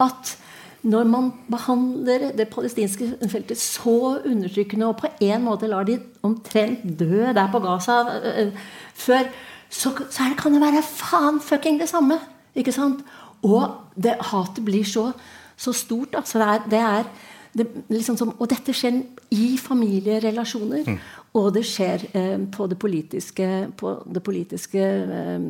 At 0.00 0.36
når 0.82 1.06
man 1.06 1.30
behandler 1.50 2.32
det 2.36 2.48
palestinske 2.50 3.12
feltet 3.30 3.60
så 3.60 4.18
undertrykkende 4.26 4.88
og 4.90 4.98
på 4.98 5.10
en 5.22 5.44
måte 5.44 5.70
lar 5.70 5.86
de 5.86 6.00
omtrent 6.26 6.82
dø 6.98 7.28
der 7.30 7.50
på 7.52 7.60
Gaza 7.62 8.00
uh, 8.02 8.64
før, 8.94 9.28
så, 9.70 9.92
så 10.10 10.28
det, 10.28 10.38
kan 10.40 10.54
det 10.54 10.62
være 10.64 10.82
faen 10.82 11.40
fucking 11.40 11.78
det 11.80 11.88
samme. 11.88 12.18
Ikke 12.54 12.74
sant? 12.74 13.04
Og 13.42 13.94
det, 13.94 14.16
hatet 14.32 14.64
blir 14.64 14.84
så, 14.84 15.10
så 15.56 15.72
stort. 15.72 16.18
Altså 16.18 16.38
det 16.38 16.48
er, 16.48 16.66
det 16.70 16.80
er 16.80 17.06
det, 17.52 17.66
liksom 17.92 18.16
som, 18.16 18.34
og 18.38 18.50
dette 18.50 18.74
skjer 18.76 19.02
i 19.32 19.56
familierelasjoner. 19.60 20.86
Mm. 20.88 20.98
Og 21.38 21.48
det 21.54 21.64
skjer 21.64 22.04
eh, 22.12 22.36
på 22.52 22.66
det 22.68 22.76
politiske, 22.80 23.48
på 23.76 23.94
det 24.14 24.22
politiske 24.24 24.82
eh, 24.82 25.46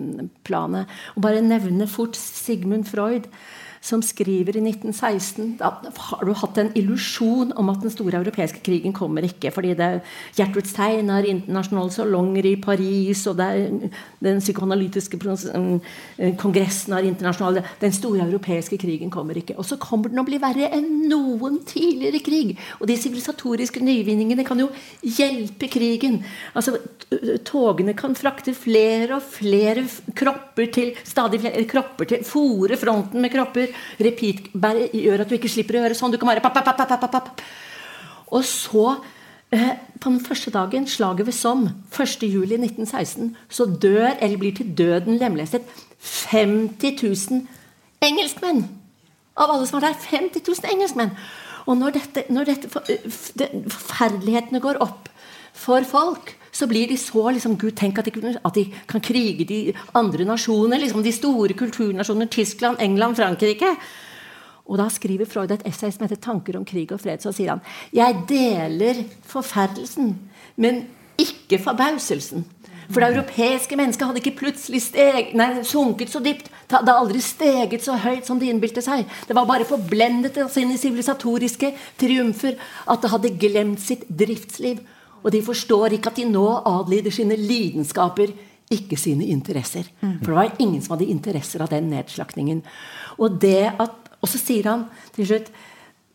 planet. 0.47 0.91
Og 1.17 1.25
bare 1.25 1.43
nevne 1.43 1.89
fort 1.91 2.19
Sigmund 2.19 2.87
Freud. 2.91 3.27
Som 3.83 4.03
skriver 4.05 4.57
i 4.57 4.63
1916 4.63 5.57
da 5.59 5.73
har 5.83 6.23
du 6.23 6.31
hatt 6.39 6.59
en 6.61 6.71
illusjon 6.79 7.51
om 7.59 7.71
at 7.73 7.83
den 7.83 7.91
store 7.91 8.21
europeiske 8.21 8.63
krigen 8.63 8.95
kommer 8.95 9.27
ikke. 9.27 9.51
fordi 9.51 9.75
det 9.75 9.87
er 9.87 10.01
Gertrud 10.37 10.69
Stein 10.71 11.11
har 11.11 11.27
internasjonale 11.27 11.91
salonger 11.91 12.47
i 12.47 12.55
Paris, 12.63 13.27
og 13.27 13.37
det 13.41 13.49
er 13.51 13.91
den 14.23 14.39
psykoanalytiske 14.39 15.19
eh, 15.19 16.37
kongressen 16.39 16.95
har 16.95 17.03
internasjonale 17.03 17.65
Den 17.81 17.93
store 17.93 18.23
europeiske 18.23 18.79
krigen 18.79 19.11
kommer 19.11 19.35
ikke. 19.35 19.59
Og 19.59 19.65
så 19.65 19.77
kommer 19.77 20.09
den 20.09 20.23
å 20.23 20.27
bli 20.27 20.39
verre 20.39 20.71
enn 20.71 21.09
noen 21.11 21.59
tidligere 21.67 22.23
krig. 22.23 22.55
Og 22.81 22.87
de 22.87 22.97
sivilisatoriske 22.97 23.83
nyvinningene 23.83 24.47
kan 24.47 24.61
jo 24.61 24.71
hjelpe 25.03 25.67
krigen. 25.67 26.23
Altså, 26.55 26.79
Togene 27.45 27.93
kan 27.99 28.15
frakte 28.17 28.55
flere 28.57 29.19
og 29.19 29.27
flere 29.35 29.85
kropper 30.17 30.71
til 30.73 30.95
stadig 31.05 31.43
flere 31.43 31.67
kropper 31.69 32.09
til, 32.09 32.23
Fòre 32.25 32.79
fronten 32.81 33.21
med 33.21 33.33
kropper 33.35 33.72
repeat 34.03 34.53
gjør 34.53 35.25
at 35.25 35.31
du 35.31 35.37
ikke 35.37 35.51
slipper 35.51 35.79
å 35.79 35.85
gjøre 35.85 35.99
sånn. 35.99 36.13
Du 36.15 36.19
kan 36.21 36.31
bare 36.33 36.45
papp, 36.45 36.55
papp, 36.59 36.77
papp, 36.77 36.95
papp, 36.95 37.13
papp. 37.13 37.45
Og 38.33 38.45
så, 38.49 38.97
eh, 39.53 39.77
på 40.01 40.11
den 40.11 40.21
første 40.25 40.51
dagen, 40.51 40.87
slaget 40.87 41.27
ved 41.27 41.37
Somme, 41.37 41.75
1.7.1916, 41.93 43.35
så 43.49 43.67
dør, 43.67 44.17
eller 44.21 44.39
blir 44.39 44.55
til 44.57 44.73
døden 44.79 45.19
lemlestet, 45.19 45.63
50 46.01 46.99
000 47.03 47.47
engelskmenn! 48.03 48.65
Av 49.37 49.51
alle 49.51 49.67
som 49.67 49.81
var 49.81 49.89
der. 49.89 50.01
50 50.01 50.43
000 50.49 50.73
engelskmenn! 50.73 51.15
Og 51.67 51.77
når, 51.79 51.95
dette, 51.95 52.25
når 52.33 52.49
dette, 52.51 52.69
forferdelighetene 53.71 54.61
går 54.61 54.81
opp 54.83 55.12
for 55.53 55.85
folk, 55.85 56.37
så 56.53 56.67
blir 56.69 56.89
de 56.89 56.97
så 57.01 57.31
liksom, 57.33 57.57
Gud, 57.57 57.73
tenk 57.77 57.99
at 57.99 58.09
de, 58.09 58.35
at 58.45 58.55
de, 58.55 58.67
kan 58.89 59.01
krige 59.01 59.47
de 59.49 59.61
andre 59.97 60.25
nasjoner. 60.29 60.81
Liksom, 60.83 61.03
de 61.05 61.13
store 61.13 61.57
kulturnasjonene. 61.57 62.29
Tyskland, 62.33 62.81
England, 62.81 63.17
Frankrike. 63.17 63.77
Og 64.69 64.79
da 64.79 64.87
skriver 64.93 65.29
Freud 65.29 65.53
et 65.53 65.65
essay 65.67 65.91
som 65.91 66.05
heter 66.07 66.21
'Tanker 66.21 66.57
om 66.57 66.65
krig 66.65 66.93
og 66.93 67.01
fred'. 67.01 67.23
Så 67.23 67.33
sier 67.33 67.51
han 67.51 67.61
jeg 67.93 68.25
deler 68.29 69.05
forferdelsen, 69.27 70.17
men 70.57 70.87
ikke 71.19 71.59
forbauselsen. 71.59 72.45
For 72.91 73.01
det 73.01 73.15
europeiske 73.15 73.77
mennesket 73.77 74.07
hadde 74.07 74.21
ikke 74.21 74.39
plutselig 74.39 74.83
steg, 74.83 75.35
nei, 75.35 75.63
sunket 75.65 76.11
så 76.11 76.21
dypt. 76.21 76.51
Det 76.69 76.77
hadde 76.79 76.95
aldri 76.99 77.21
steget 77.21 77.85
så 77.85 77.97
høyt 77.97 78.27
som 78.27 78.41
de 78.41 78.51
innbilte 78.51 78.83
seg. 78.83 79.07
Det 79.29 79.37
var 79.37 79.47
bare 79.47 79.65
forblendet 79.65 80.37
av 80.43 80.51
sine 80.53 80.77
sivilisatoriske 80.79 81.73
triumfer 82.01 82.59
at 82.89 83.03
det 83.03 83.11
hadde 83.11 83.37
glemt 83.39 83.81
sitt 83.81 84.05
driftsliv 84.09 84.83
og 85.23 85.31
de 85.35 85.43
forstår 85.45 85.97
ikke 85.97 86.13
at 86.13 86.19
de 86.21 86.29
nå 86.31 86.47
adlyder 86.69 87.15
sine 87.15 87.39
lidenskaper, 87.39 88.33
ikke 88.73 88.97
sine 88.97 89.27
interesser. 89.29 89.89
For 90.01 90.31
det 90.33 90.39
var 90.39 90.57
ingen 90.63 90.81
som 90.83 90.97
hadde 90.97 91.11
interesser 91.13 91.63
av 91.63 91.71
den 91.73 91.91
nedslaktingen. 91.93 92.63
Og, 93.21 93.45
at, 93.45 94.13
og 94.21 94.31
så 94.31 94.41
sier 94.41 94.71
han 94.71 94.87
til 95.15 95.29
slutt 95.29 95.53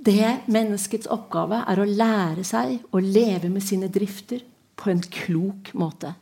det 0.08 0.50
menneskets 0.54 1.10
oppgave 1.10 1.64
er 1.66 1.82
å 1.82 1.90
lære 1.90 2.46
seg 2.46 2.78
å 2.94 3.02
leve 3.02 3.50
med 3.50 3.66
sine 3.66 3.90
drifter 3.90 4.44
på 4.78 4.92
en 4.92 5.02
klok 5.02 5.72
måte. 5.78 6.14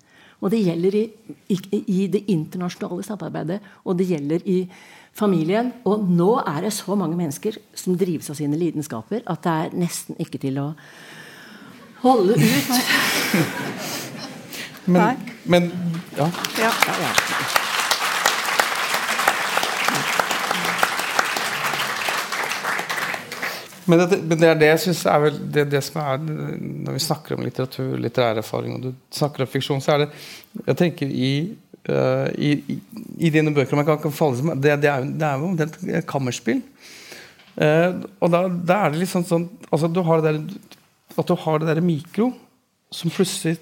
Og 0.43 0.51
det 0.51 0.61
gjelder 0.61 0.95
i, 0.99 1.03
i, 1.51 1.57
i, 1.81 1.99
det 2.11 2.25
internasjonale 2.31 3.03
samarbeidet, 3.07 3.59
og 3.83 3.97
det 3.99 4.07
gjelder 4.09 4.45
i 4.51 4.59
familien. 5.15 5.71
Og 5.87 6.05
nå 6.07 6.31
er 6.43 6.67
det 6.67 6.73
så 6.75 6.95
mange 6.99 7.17
mennesker 7.19 7.57
som 7.75 7.97
drives 7.99 8.29
av 8.31 8.39
sine 8.39 8.59
lidenskaper, 8.59 9.23
at 9.25 9.43
det 9.43 9.55
er 9.55 9.77
nesten 9.85 10.19
ikke 10.21 10.41
til 10.43 10.59
å 10.61 10.67
holde 12.05 12.37
ut. 12.37 12.71
men, 14.95 15.29
men 15.43 15.71
ja. 16.17 16.29
ja. 16.61 16.71
Men 23.85 24.01
det, 24.01 24.17
men 24.25 24.39
det, 24.39 24.47
er 24.49 24.57
det 24.57 24.69
jeg 24.71 24.81
synes 24.87 25.03
er 25.09 25.19
vel 25.21 25.35
det, 25.53 25.65
det, 25.69 25.81
som 25.85 25.99
er 26.01 26.21
Når 26.25 26.95
vi 26.95 27.03
snakker 27.05 27.35
om 27.35 27.43
litteratur, 27.45 27.93
litterær 28.01 28.41
erfaring, 28.41 28.77
og 28.77 28.87
du 28.87 28.93
snakker 29.13 29.45
om 29.45 29.51
fiksjon, 29.51 29.83
så 29.83 29.95
er 29.95 30.05
det 30.05 30.07
Jeg 30.71 30.79
tenker 30.79 31.11
i, 31.11 31.33
uh, 31.89 32.29
i, 32.33 32.79
i, 33.19 33.29
dine 33.29 33.53
bøker 33.53 33.77
man 33.77 33.85
kan, 33.85 33.99
kan 34.01 34.15
falle 34.15 34.39
som, 34.39 34.53
det, 34.57 34.79
det, 34.81 34.89
er, 34.89 35.05
det 35.05 35.27
er 35.27 35.37
jo 35.37 35.51
omtrent 35.51 35.77
kammerspill. 36.09 36.63
Uh, 37.55 38.01
og 38.19 38.33
da, 38.33 38.45
da, 38.49 38.79
er 38.81 38.95
det 38.95 39.03
litt 39.03 39.13
sånn, 39.13 39.23
sånn 39.23 39.45
altså 39.69 39.87
Du 39.87 40.01
har 40.03 40.19
det 40.19 40.33
der 40.33 40.41
at 41.17 41.29
du 41.29 41.35
har 41.39 41.61
det 41.61 41.69
der 41.71 41.83
mikro 41.83 42.31
som 42.93 43.11
plutselig, 43.13 43.57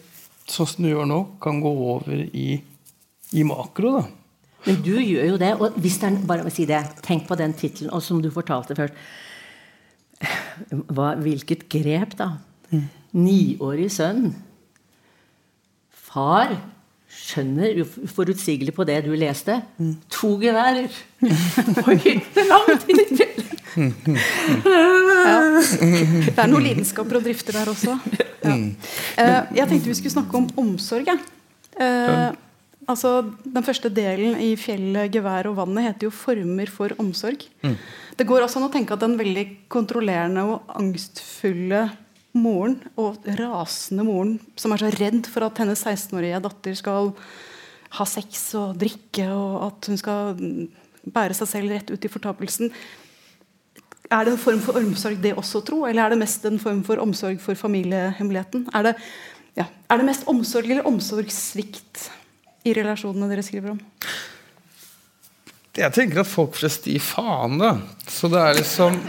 sånn 0.49 0.70
som 0.70 0.86
du 0.86 0.91
gjør 0.91 1.08
nå, 1.10 1.20
kan 1.41 1.62
gå 1.64 1.72
over 1.72 2.26
i, 2.26 2.58
i 3.34 3.45
makro. 3.47 3.97
da. 3.99 4.04
Men 4.64 4.80
du 4.84 4.93
gjør 4.95 5.34
jo 5.34 5.39
det. 5.41 5.51
Og 5.60 5.78
hvis 5.84 5.99
det 6.01 6.10
er, 6.10 6.20
bare 6.28 6.54
si 6.54 6.68
det, 6.70 6.82
tenk 7.04 7.28
på 7.28 7.38
den 7.39 7.56
tittelen, 7.58 7.93
som 8.01 8.22
du 8.24 8.30
fortalte 8.34 8.78
først. 8.78 8.99
Hva, 10.93 11.14
hvilket 11.20 11.66
grep, 11.72 12.16
da? 12.20 12.30
Mm. 12.72 12.86
Niårig 13.20 13.89
sønn. 13.91 14.30
Far 15.91 16.56
skjønner 17.14 17.84
uforutsigelig 17.84 18.74
på 18.76 18.86
det 18.88 19.01
du 19.06 19.12
leste. 19.18 19.60
Mm. 19.78 19.97
To 20.16 20.36
geværer 20.41 20.88
på 21.84 21.97
hytte 22.06 22.47
langt 22.49 22.88
inn 22.89 23.04
i. 23.04 23.32
Ja. 25.24 25.38
Det 25.63 26.36
er 26.36 26.49
noen 26.51 26.65
lidenskaper 26.65 27.19
og 27.19 27.26
drifter 27.26 27.55
der 27.55 27.69
også. 27.71 27.97
Ja. 28.43 28.55
Eh, 29.24 29.38
jeg 29.55 29.69
tenkte 29.69 29.88
vi 29.88 29.95
skulle 29.95 30.11
snakke 30.11 30.36
om 30.36 30.49
omsorg. 30.59 31.07
Eh, 31.13 32.30
altså, 32.91 33.11
den 33.45 33.63
første 33.63 33.89
delen 33.93 34.36
i 34.36 34.55
'Fjellet, 34.59 35.13
gevær 35.13 35.47
og 35.47 35.57
vannet' 35.61 35.88
heter 35.88 36.09
jo 36.09 36.11
'Former 36.11 36.67
for 36.69 36.89
omsorg'. 36.99 37.47
Mm. 37.63 37.78
Det 38.17 38.28
går 38.28 38.43
også 38.43 38.59
an 38.59 38.69
å 38.69 38.74
tenke 38.74 38.93
at 38.93 38.99
den 38.99 39.17
veldig 39.17 39.45
kontrollerende 39.69 40.43
og 40.43 40.76
angstfulle 40.76 41.89
moren, 42.34 42.80
og 42.97 43.24
rasende 43.26 44.03
moren, 44.03 44.39
som 44.55 44.74
er 44.74 44.78
så 44.82 44.89
redd 44.89 45.28
for 45.30 45.45
at 45.45 45.57
hennes 45.57 45.84
16-årige 45.84 46.41
datter 46.41 46.76
skal 46.76 47.13
ha 47.93 48.05
sex 48.05 48.55
og 48.57 48.78
drikke, 48.82 49.28
og 49.30 49.67
at 49.67 49.88
hun 49.88 49.97
skal 49.97 50.36
bære 51.03 51.38
seg 51.38 51.47
selv 51.47 51.74
rett 51.74 51.91
ut 51.93 52.05
i 52.05 52.11
fortapelsen 52.11 52.71
er 54.12 54.26
det 54.26 54.34
en 54.34 54.41
form 54.41 54.60
for 54.64 54.78
omsorg 54.80 55.22
det 55.24 55.34
også, 55.39 55.64
tro? 55.66 55.84
Eller 55.88 56.06
er 56.06 56.14
det 56.14 56.22
mest 56.22 56.45
en 56.45 56.60
form 56.62 56.84
for 56.86 57.01
omsorg 57.04 57.39
for 57.41 57.58
familiehemmeligheten? 57.60 58.68
Er 58.76 58.89
det, 58.89 58.93
ja, 59.58 59.68
er 59.89 60.01
det 60.01 60.08
mest 60.10 60.28
omsorg 60.32 60.70
eller 60.70 60.88
omsorgssvikt 60.89 62.08
i 62.68 62.76
relasjonene 62.76 63.30
dere 63.32 63.45
skriver 63.45 63.74
om? 63.76 63.82
Jeg 65.74 65.89
tenker 65.95 66.22
at 66.22 66.30
folk 66.30 66.54
flest 66.60 66.86
gir 66.86 67.01
faen, 67.01 67.58
da. 67.62 67.76
Så 68.06 68.30
det 68.30 68.41
er 68.41 68.60
liksom 68.60 68.99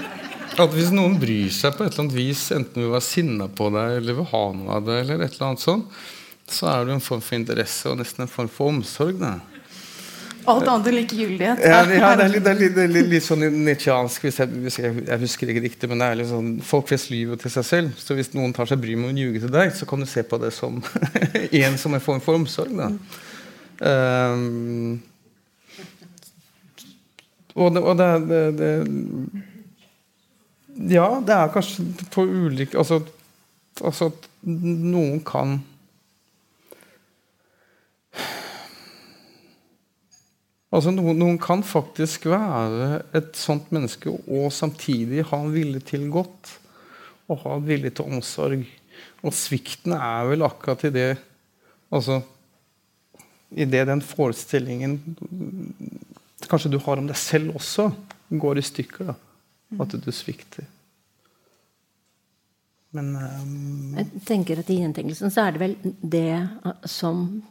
at 0.55 0.71
hvis 0.71 0.93
noen 0.95 1.17
bryr 1.19 1.51
seg 1.53 1.75
på 1.75 1.85
et 1.85 1.93
eller 1.93 2.05
annet 2.07 2.17
vis, 2.17 2.45
enten 2.55 2.85
vil 2.85 2.93
være 2.95 3.05
sinna 3.05 3.49
på 3.51 3.69
deg 3.75 3.99
eller 3.99 4.21
vil 4.21 4.31
ha 4.31 4.45
noe 4.55 4.77
av 4.79 4.87
det, 4.87 5.01
eller 5.03 5.25
et 5.25 5.35
eller 5.35 5.49
annet 5.51 5.65
sånt, 5.65 5.99
så 6.49 6.69
er 6.71 6.87
det 6.87 6.95
en 6.95 7.05
form 7.05 7.23
for 7.25 7.37
interesse 7.37 7.91
og 7.91 7.99
nesten 7.99 8.25
en 8.25 8.31
form 8.31 8.51
for 8.53 8.71
omsorg. 8.71 9.19
da. 9.21 9.35
Alt 10.45 10.69
annet 10.69 10.89
enn 10.91 10.97
likegyldighet. 10.99 11.63
Ja, 11.65 11.81
ja, 11.89 12.11
det 12.19 12.25
er 12.27 12.33
litt, 12.33 12.45
det 12.45 12.53
er 12.53 12.59
litt, 12.61 12.79
litt, 12.93 13.09
litt 13.15 13.25
sånn 13.25 13.45
nitsjansk, 13.65 14.27
hvis, 14.27 14.41
hvis, 14.65 14.79
jeg, 14.83 15.19
husker 15.23 15.53
ikke 15.53 15.65
riktig. 15.65 15.89
Men 15.91 16.03
det 16.03 16.09
er 16.09 16.21
litt 16.21 16.31
sånn, 16.31 16.51
folk 16.65 16.91
flest 16.91 17.11
lyver 17.13 17.41
til 17.41 17.53
seg 17.55 17.67
selv. 17.69 17.97
Så 18.01 18.17
hvis 18.19 18.33
noen 18.37 18.53
tar 18.57 18.69
seg 18.69 18.83
bryet 18.83 19.01
med 19.01 19.15
å 19.15 19.25
ljuge 19.25 19.45
til 19.45 19.53
deg, 19.55 19.73
så 19.77 19.89
kan 19.89 20.05
du 20.05 20.09
se 20.11 20.25
på 20.29 20.41
det 20.43 20.53
som 20.57 20.83
en 21.65 21.81
som 21.81 21.97
en 21.97 22.05
form 22.05 22.21
for 22.25 22.41
omsorg. 22.41 22.77
Da. 22.77 22.91
Um, 23.85 25.01
og 27.55 27.75
det, 27.75 27.83
og 27.83 27.99
det, 27.99 28.09
det, 28.29 28.43
det, 28.59 28.71
Ja, 30.91 31.09
det 31.23 31.35
er 31.35 31.53
kanskje 31.55 31.85
på 32.15 32.23
ulike 32.27 32.79
Altså, 32.79 33.01
altså 33.83 34.11
noen 34.47 35.21
kan 35.27 35.61
Altså 40.75 40.91
noen, 40.91 41.15
noen, 41.21 41.37
kan 41.39 41.63
faktisk 41.63 42.27
være 42.33 43.05
et 43.15 43.37
sånt 43.39 43.71
menneske 43.75 44.11
og 44.11 44.49
samtidig 44.55 45.23
ha 45.29 45.39
en 45.39 45.53
vilje 45.55 45.85
til 45.93 46.09
godt. 46.11 46.57
Og 47.31 47.45
ha 47.45 47.57
en 47.57 47.69
vilje 47.69 47.93
til 47.95 48.11
omsorg. 48.11 48.65
Og 49.25 49.37
svikten 49.37 49.95
er 49.97 50.27
vel 50.29 50.45
akkurat 50.45 50.83
i 50.89 50.93
det 50.95 51.09
altså, 51.95 52.21
I 53.55 53.65
det 53.71 53.87
den 53.87 54.03
forestillingen 54.03 54.99
kanskje 56.51 56.75
du 56.75 56.79
har 56.83 57.01
om 57.01 57.07
deg 57.09 57.17
selv 57.17 57.55
også, 57.57 57.89
går 58.31 58.59
i 58.59 58.67
stykker. 58.67 59.13
da, 59.13 59.15
At 59.81 59.95
du 59.95 60.11
svikter. 60.13 60.67
Men 62.95 63.15
um, 63.17 63.97
Jeg 63.99 64.23
tenker 64.27 64.61
at 64.61 64.71
I 64.71 64.81
gjentenkelsen 64.83 65.33
så 65.35 65.47
er 65.47 65.55
det 65.55 65.63
vel 65.63 65.75
det 66.03 66.49
som 66.91 67.43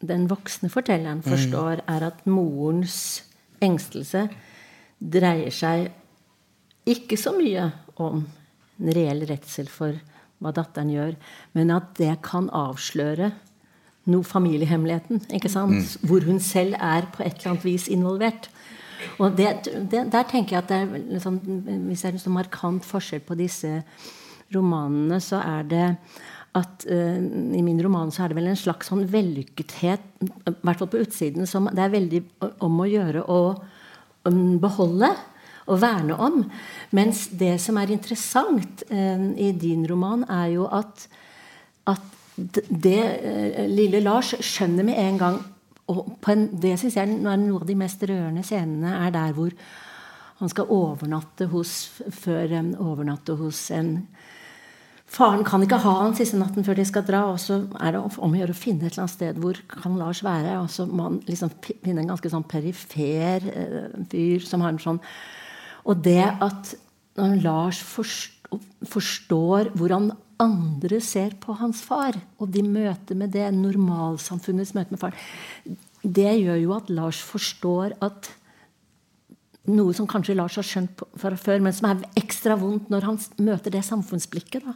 den 0.00 0.28
voksne 0.30 0.70
fortelleren 0.72 1.20
mm. 1.22 1.28
forstår, 1.28 1.82
er 1.88 2.06
at 2.08 2.24
morens 2.26 3.22
engstelse 3.62 4.26
dreier 5.02 5.52
seg 5.54 5.90
ikke 6.88 7.18
så 7.20 7.34
mye 7.36 7.68
om 8.02 8.24
en 8.82 8.94
reell 8.96 9.22
redsel 9.28 9.68
for 9.70 9.98
hva 10.42 10.50
datteren 10.54 10.90
gjør, 10.90 11.16
men 11.54 11.70
at 11.70 11.92
det 12.00 12.16
kan 12.26 12.48
avsløre 12.50 13.30
noe 14.10 14.26
familiehemmeligheten. 14.26 15.22
ikke 15.30 15.50
sant? 15.52 15.78
Mm. 15.78 16.08
Hvor 16.08 16.26
hun 16.26 16.40
selv 16.42 16.74
er 16.74 17.06
på 17.14 17.22
et 17.22 17.36
eller 17.36 17.52
annet 17.52 17.66
vis 17.68 17.86
involvert. 17.92 18.48
Og 19.18 19.36
det, 19.38 19.68
det, 19.90 20.06
der 20.12 20.26
tenker 20.30 20.56
jeg 20.56 20.62
at 20.62 20.68
det 20.70 20.76
er 20.76 21.06
liksom, 21.14 21.38
Hvis 21.88 22.02
det 22.02 22.08
er 22.08 22.16
en 22.16 22.22
sånn 22.22 22.36
markant 22.36 22.86
forskjell 22.86 23.22
på 23.26 23.38
disse 23.38 23.80
romanene, 24.54 25.18
så 25.22 25.40
er 25.42 25.66
det 25.66 25.86
at 26.58 26.84
uh, 26.90 27.16
I 27.56 27.62
min 27.64 27.80
roman 27.84 28.10
så 28.12 28.24
er 28.24 28.32
det 28.32 28.38
vel 28.38 28.50
en 28.50 28.58
slags 28.58 28.90
sånn 28.90 29.06
vellykkethet, 29.08 30.02
i 30.20 30.54
hvert 30.60 30.80
fall 30.82 30.90
på 30.92 31.00
utsiden, 31.00 31.48
som 31.48 31.70
det 31.72 31.84
er 31.84 31.94
veldig 31.94 32.22
om 32.64 32.82
å 32.82 32.88
gjøre 32.88 33.24
å 33.24 33.40
um, 34.28 34.58
beholde 34.60 35.14
og 35.70 35.78
verne 35.80 36.16
om. 36.20 36.42
Mens 36.92 37.28
det 37.38 37.54
som 37.62 37.78
er 37.80 37.94
interessant 37.94 38.84
uh, 38.90 39.28
i 39.40 39.52
din 39.56 39.86
roman, 39.88 40.26
er 40.28 40.50
jo 40.58 40.66
at, 40.68 41.06
at 41.88 42.36
det 42.68 43.00
uh, 43.00 43.64
lille 43.70 44.02
Lars 44.04 44.34
skjønner 44.44 44.88
med 44.88 45.00
en 45.00 45.24
gang 45.24 45.40
og 45.92 46.28
en, 46.30 46.44
Det 46.62 46.76
syns 46.78 46.94
jeg 46.94 47.02
er 47.02 47.10
noen 47.10 47.48
av 47.58 47.64
de 47.66 47.74
mest 47.76 48.04
rørende 48.06 48.44
scenene, 48.46 48.92
er 49.02 49.10
der 49.12 49.32
hvor 49.36 49.50
han 50.38 50.50
skal 50.50 50.70
overnatte 50.72 51.48
hos, 51.50 51.72
før 52.22 52.54
um, 52.60 52.70
overnatte 52.92 53.34
hos 53.40 53.64
en 53.74 53.96
Faren 55.12 55.42
kan 55.44 55.60
ikke 55.60 55.80
ha 55.82 55.92
han 55.98 56.14
siste 56.16 56.38
natten 56.40 56.64
før 56.64 56.78
de 56.78 56.86
skal 56.88 57.04
dra. 57.04 57.26
Og 57.34 57.40
så 57.42 57.60
er 57.84 57.94
det 57.94 58.00
om 58.00 58.32
å 58.32 58.38
gjøre 58.38 58.54
å 58.54 58.58
finne 58.58 58.86
et 58.86 58.94
eller 58.94 59.04
annet 59.04 59.16
sted 59.16 59.40
hvor 59.42 59.60
kan 59.68 59.98
Lars 60.00 60.22
være. 60.24 60.56
Og 60.62 60.70
så 60.72 60.86
må 60.88 61.10
han 61.10 61.20
liksom 61.28 61.52
finne 61.66 62.00
en 62.00 62.14
ganske 62.14 62.32
sånn 62.32 62.48
perifer 62.48 63.44
eh, 63.52 63.92
fyr 64.12 64.46
som 64.48 64.64
har 64.64 64.72
en 64.72 64.82
sånn 64.82 65.02
Og 65.84 66.00
det 66.00 66.24
at 66.24 66.74
Lars 67.42 67.82
forstår 67.82 69.72
hvordan 69.76 70.12
andre 70.42 71.00
ser 71.04 71.36
på 71.40 71.54
hans 71.60 71.82
far, 71.84 72.16
og 72.40 72.50
de 72.50 72.62
møter 72.66 73.18
med 73.18 73.34
det, 73.34 73.46
normalsamfunnets 73.54 74.72
møte 74.74 74.94
med 74.94 75.02
faren, 75.02 75.76
det 76.02 76.32
gjør 76.40 76.58
jo 76.58 76.72
at 76.74 76.88
Lars 76.90 77.20
forstår 77.22 77.94
at 78.02 78.30
noe 79.70 79.94
som 79.94 80.08
kanskje 80.10 80.34
Lars 80.34 80.56
har 80.58 80.66
skjønt 80.66 81.04
fra 81.20 81.36
før, 81.38 81.62
men 81.62 81.74
som 81.76 81.90
er 81.90 82.02
ekstra 82.18 82.56
vondt 82.58 82.90
når 82.90 83.06
han 83.06 83.20
møter 83.44 83.74
det 83.74 83.84
samfunnsblikket. 83.86 84.66
da. 84.66 84.74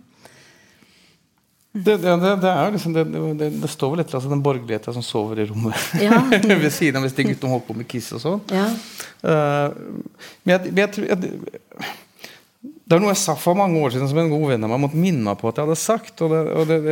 Det, 1.77 1.97
det, 2.01 2.13
det, 2.41 2.53
liksom, 2.73 2.95
det, 3.37 3.69
står 3.69 3.91
vel 3.93 4.01
et 4.01 4.09
eller 4.09 4.23
annet 4.23 4.33
den 4.33 4.43
borgerligheta 4.47 4.95
som 4.97 5.05
sover 5.05 5.43
i 5.43 5.45
rommet 5.51 5.77
ja. 6.01 6.23
ved 6.63 6.73
siden 6.73 6.97
av 6.97 7.05
hvis 7.05 7.17
de 7.19 7.27
guttene 7.29 7.53
holder 7.53 7.67
på 7.67 7.77
med 7.77 7.89
Kiss 7.91 8.09
og 8.17 8.23
sånn. 8.23 8.41
Ja. 8.49 8.65
Uh, 9.21 10.23
men 10.47 10.55
jeg, 10.55 10.73
jeg, 10.79 11.05
jeg, 11.11 11.93
det 12.87 12.97
er 12.97 13.03
noe 13.03 13.13
jeg 13.13 13.21
sa 13.21 13.35
for 13.39 13.59
mange 13.59 13.81
år 13.83 13.93
siden 13.93 14.09
som 14.09 14.23
en 14.23 14.33
god 14.33 14.47
venn 14.53 14.65
av 14.65 14.71
meg 14.73 14.83
måtte 14.87 15.03
minne 15.03 15.37
på 15.37 15.51
at 15.51 15.59
jeg 15.59 15.67
hadde 15.67 15.79
sagt. 15.83 16.23
Og 16.23 16.33
det, 16.71 16.83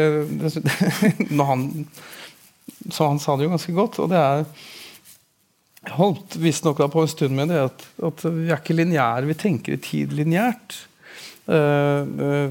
og 1.31 1.45
han, 1.53 1.67
så 2.91 3.09
han 3.13 3.21
sa 3.23 3.37
det 3.39 3.47
jo 3.47 3.53
ganske 3.55 3.75
godt. 3.77 4.01
Og 4.03 4.11
det 4.11 4.21
er 4.21 4.43
Jeg 5.85 5.97
holdt 5.99 6.39
visstnok 6.41 6.83
på 6.91 7.05
en 7.05 7.13
stund 7.13 7.37
med 7.39 7.53
det 7.53 7.61
at, 7.71 7.87
at 8.11 8.25
vi 8.27 8.49
er 8.51 8.59
ikke 8.59 8.77
lineære. 8.77 9.29
Vi 9.31 9.39
tenker 9.39 9.77
i 9.77 9.83
tid 9.85 10.13
lineært. 10.19 10.83
Uh, 11.47 12.03
uh, 12.03 12.51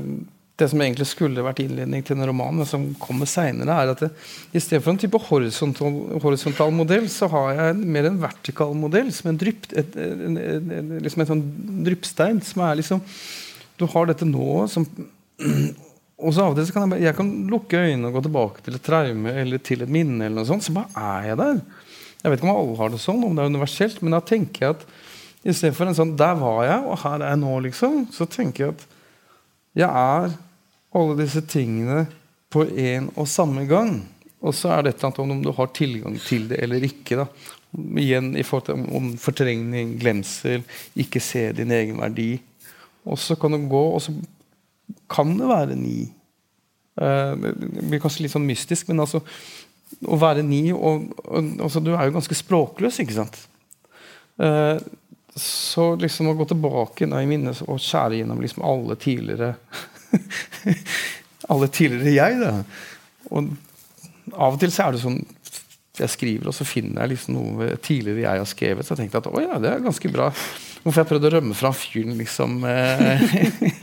det 0.59 0.67
som 0.69 0.81
egentlig 0.85 1.07
skulle 1.09 1.43
vært 1.45 1.63
innledning 1.63 2.03
til 2.05 2.19
en 2.19 2.27
roman, 2.29 2.59
men 2.59 2.67
som 2.69 2.83
kommer 3.01 3.29
seinere, 3.29 3.73
er 3.73 3.91
at 3.93 4.03
det, 4.05 4.09
i 4.53 4.61
stedet 4.61 4.83
for 4.85 4.93
en 4.93 4.99
type 5.01 5.21
horisontal, 5.29 5.95
horisontal, 6.21 6.73
modell, 6.77 7.07
så 7.09 7.29
har 7.31 7.55
jeg 7.57 7.79
mer 7.81 8.09
en 8.09 8.19
vertikal 8.21 8.75
modell, 8.77 9.09
som 9.15 9.31
en, 9.31 9.39
drypp, 9.41 9.65
et, 9.73 9.97
en, 9.97 10.37
en, 10.37 10.91
liksom 11.01 11.23
en 11.23 11.31
sånn 11.31 11.41
dryppstein. 11.87 12.43
som 12.45 12.61
er 12.67 12.77
liksom 12.83 13.01
Du 13.81 13.87
har 13.89 14.05
dette 14.09 14.27
nå 14.29 14.67
som 14.69 14.85
Og 16.23 16.31
så 16.31 16.43
av 16.43 16.53
og 16.53 16.59
til 16.59 16.69
kan 16.71 16.93
jeg, 16.93 17.01
jeg 17.07 17.17
kan 17.17 17.31
lukke 17.49 17.81
øynene 17.81 18.07
og 18.07 18.19
gå 18.19 18.21
tilbake 18.27 18.61
til 18.63 18.77
et 18.77 18.85
traume 18.85 19.33
eller 19.41 19.59
til 19.59 19.81
et 19.83 19.91
minne, 19.91 20.21
eller 20.21 20.37
noe 20.37 20.47
sånt, 20.47 20.63
så 20.63 20.75
bare 20.75 20.93
er 20.93 21.31
jeg 21.31 21.39
der. 21.41 21.57
Jeg 22.21 22.31
vet 22.31 22.39
ikke 22.39 22.47
om 22.47 22.53
alle 22.53 22.77
har 22.79 22.93
det 22.93 23.01
sånn, 23.03 23.25
om 23.25 23.33
det 23.35 23.43
er 23.43 23.51
universelt, 23.51 23.97
men 24.05 24.15
da 24.15 24.21
tenker 24.23 24.63
jeg 24.63 24.77
at 24.77 24.85
i 25.43 25.51
stedet 25.51 25.75
for 25.75 25.89
en 25.89 25.97
sånn 25.97 26.13
Der 26.15 26.37
var 26.39 26.61
jeg, 26.63 26.79
og 26.87 27.01
her 27.01 27.17
er 27.17 27.33
jeg 27.33 27.41
nå, 27.41 27.57
liksom. 27.65 27.97
Så 28.15 28.29
tenker 28.31 28.63
jeg 28.63 28.75
at 28.77 28.85
jeg 29.77 29.89
er 29.89 30.33
alle 30.93 31.17
disse 31.17 31.41
tingene 31.49 32.05
på 32.53 32.65
en 32.67 33.09
og 33.17 33.27
samme 33.29 33.65
gang. 33.69 33.97
Og 34.43 34.53
så 34.55 34.73
er 34.73 34.83
det 34.83 34.93
et 34.93 35.03
eller 35.03 35.23
annet 35.23 35.37
om 35.37 35.43
du 35.45 35.51
har 35.55 35.71
tilgang 35.73 36.17
til 36.21 36.49
det 36.51 36.59
eller 36.63 36.83
ikke. 36.85 37.23
da. 37.23 37.27
Igjen 37.99 38.33
i 38.37 38.43
forhold 38.45 38.67
til 38.67 38.95
om 38.97 39.13
fortrengning, 39.17 39.95
glemsel, 40.01 40.65
ikke 40.99 41.21
se 41.23 41.47
din 41.57 41.73
egen 41.73 41.97
verdi. 42.01 42.35
Og 43.09 43.17
så 43.19 43.35
kan 43.39 43.55
det 43.55 43.63
gå, 43.71 43.83
og 43.95 44.01
så 44.03 44.13
kan 45.09 45.33
det 45.39 45.49
være 45.49 45.79
ni. 45.79 46.05
Uh, 46.93 47.33
det 47.33 47.87
blir 47.89 48.01
kanskje 48.03 48.27
litt 48.27 48.35
sånn 48.35 48.45
mystisk, 48.45 48.91
men 48.91 49.01
altså 49.01 49.23
å 50.09 50.17
være 50.19 50.43
ni 50.45 50.67
og, 50.73 51.07
og 51.25 51.63
altså, 51.65 51.81
Du 51.81 51.91
er 51.93 52.07
jo 52.07 52.15
ganske 52.17 52.37
språkløs, 52.37 52.99
ikke 53.01 53.17
sant? 53.17 53.39
Så 55.35 55.95
liksom 55.97 56.29
å 56.29 56.35
gå 56.37 56.45
tilbake 56.49 57.07
i 57.07 57.27
minnet 57.29 57.63
og 57.65 57.81
skjære 57.81 58.19
gjennom 58.19 58.41
liksom 58.43 58.65
alle 58.65 58.97
tidligere 59.01 59.55
alle 61.51 61.69
tidligere 61.73 62.13
jeg. 62.13 62.41
da. 62.41 62.51
Og 63.33 63.49
av 64.33 64.55
og 64.55 64.59
til 64.61 64.73
så 64.73 64.87
er 64.87 64.95
det 64.95 65.01
sånn 65.03 65.23
jeg 65.93 66.09
skriver, 66.09 66.49
og 66.49 66.55
så 66.57 66.65
finner 66.65 67.03
jeg 67.03 67.11
liksom 67.11 67.35
noe 67.37 67.73
tidligere 67.85 68.23
jeg 68.23 68.41
har 68.41 68.47
skrevet. 68.49 68.85
Så 68.85 68.95
jeg 68.95 69.03
tenkte 69.03 69.19
at 69.21 69.27
å 69.29 69.41
ja, 69.43 69.59
det 69.61 69.69
er 69.69 69.83
ganske 69.83 70.09
bra. 70.09 70.31
Hvorfor 70.81 71.03
jeg 71.03 71.09
prøvde 71.11 71.29
å 71.29 71.33
rømme 71.35 71.57
fra 71.57 71.69
fyren 71.77 72.15
liksom 72.17 72.63
eh, 72.65 73.27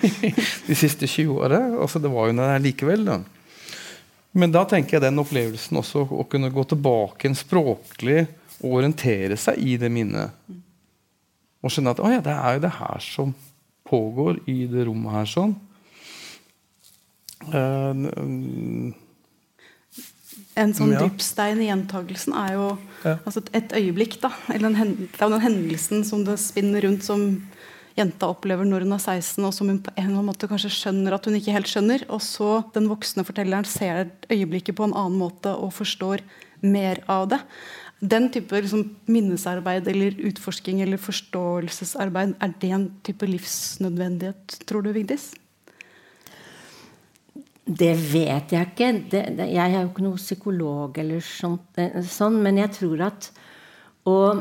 de 0.69 0.79
siste 0.79 1.07
20 1.07 1.37
åra. 1.37 1.61
Altså, 1.85 2.03
det 2.03 2.11
var 2.11 2.27
jo 2.27 2.35
der 2.41 2.65
likevel. 2.65 3.07
da. 3.07 3.21
Men 4.35 4.55
da 4.55 4.65
tenker 4.69 4.97
jeg 4.97 5.07
den 5.07 5.23
opplevelsen 5.23 5.79
også 5.81 6.03
å 6.11 6.27
kunne 6.31 6.51
gå 6.55 6.65
tilbake 6.73 7.31
en 7.31 7.39
språklig 7.39 8.25
og 8.61 8.81
orientere 8.81 9.39
seg 9.41 9.63
i 9.63 9.77
det 9.81 9.91
minnet. 9.95 10.35
Og 11.61 11.73
skjønne 11.73 11.93
at 11.93 12.01
ja, 12.01 12.23
det 12.25 12.37
er 12.37 12.57
jo 12.57 12.65
det 12.65 12.73
her 12.79 13.05
som 13.05 13.35
pågår 13.91 14.41
i 14.49 14.65
det 14.71 14.87
rommet 14.89 15.13
her. 15.19 15.29
sånn. 15.29 15.55
Uh, 17.51 18.93
en 20.61 20.75
sånn 20.77 20.93
ja. 20.93 21.03
dypstein 21.05 21.61
i 21.63 21.69
gjentagelsen 21.69 22.35
er 22.37 22.55
jo 22.57 22.67
ja. 23.05 23.17
altså 23.25 23.43
et 23.57 23.73
øyeblikk. 23.77 24.19
da, 24.23 24.33
eller 24.53 24.73
en, 24.73 24.97
Det 25.01 25.21
er 25.21 25.33
den 25.33 25.45
hendelsen 25.45 26.05
som 26.07 26.25
det 26.27 26.37
spinner 26.43 26.85
rundt, 26.85 27.07
som 27.07 27.27
jenta 27.99 28.31
opplever 28.31 28.67
når 28.69 28.87
hun 28.87 28.95
er 28.97 29.03
16, 29.03 29.45
og 29.45 29.55
som 29.55 29.71
hun 29.71 29.81
på 29.85 29.93
en 29.95 30.05
eller 30.05 30.15
annen 30.19 30.31
måte 30.31 30.49
kanskje 30.51 30.73
skjønner 30.75 31.17
at 31.17 31.27
hun 31.27 31.37
ikke 31.39 31.55
helt 31.57 31.71
skjønner. 31.71 32.07
Og 32.13 32.23
så 32.25 32.61
den 32.75 32.89
voksne 32.91 33.27
fortelleren 33.27 33.69
ser 33.69 34.11
øyeblikket 34.31 34.79
på 34.79 34.89
en 34.89 34.97
annen 34.97 35.21
måte 35.21 35.55
og 35.55 35.75
forstår 35.77 36.25
mer 36.61 37.03
av 37.11 37.31
det. 37.33 37.41
Den 38.01 38.31
type 38.33 38.57
liksom, 38.57 38.87
minnesarbeid 39.13 39.89
eller 39.93 40.17
utforsking 40.31 40.81
eller 40.81 41.01
forståelsesarbeid, 41.01 42.33
er 42.41 42.55
det 42.63 42.71
en 42.73 42.87
type 43.05 43.29
livsnødvendighet, 43.29 44.57
tror 44.69 44.87
du, 44.87 44.93
Vigdis? 44.97 45.31
Det 47.71 47.93
vet 47.95 48.55
jeg 48.55 48.71
ikke. 48.73 48.93
Det, 49.13 49.23
det, 49.37 49.51
jeg 49.53 49.75
er 49.75 49.83
jo 49.83 49.91
ikke 49.91 50.07
noen 50.07 50.23
psykolog 50.23 50.97
eller 50.99 51.21
sånt, 51.23 51.69
eh, 51.79 52.01
sånn, 52.09 52.41
men 52.43 52.59
jeg 52.63 52.73
tror 52.81 53.07
at 53.11 53.31
Og 54.09 54.41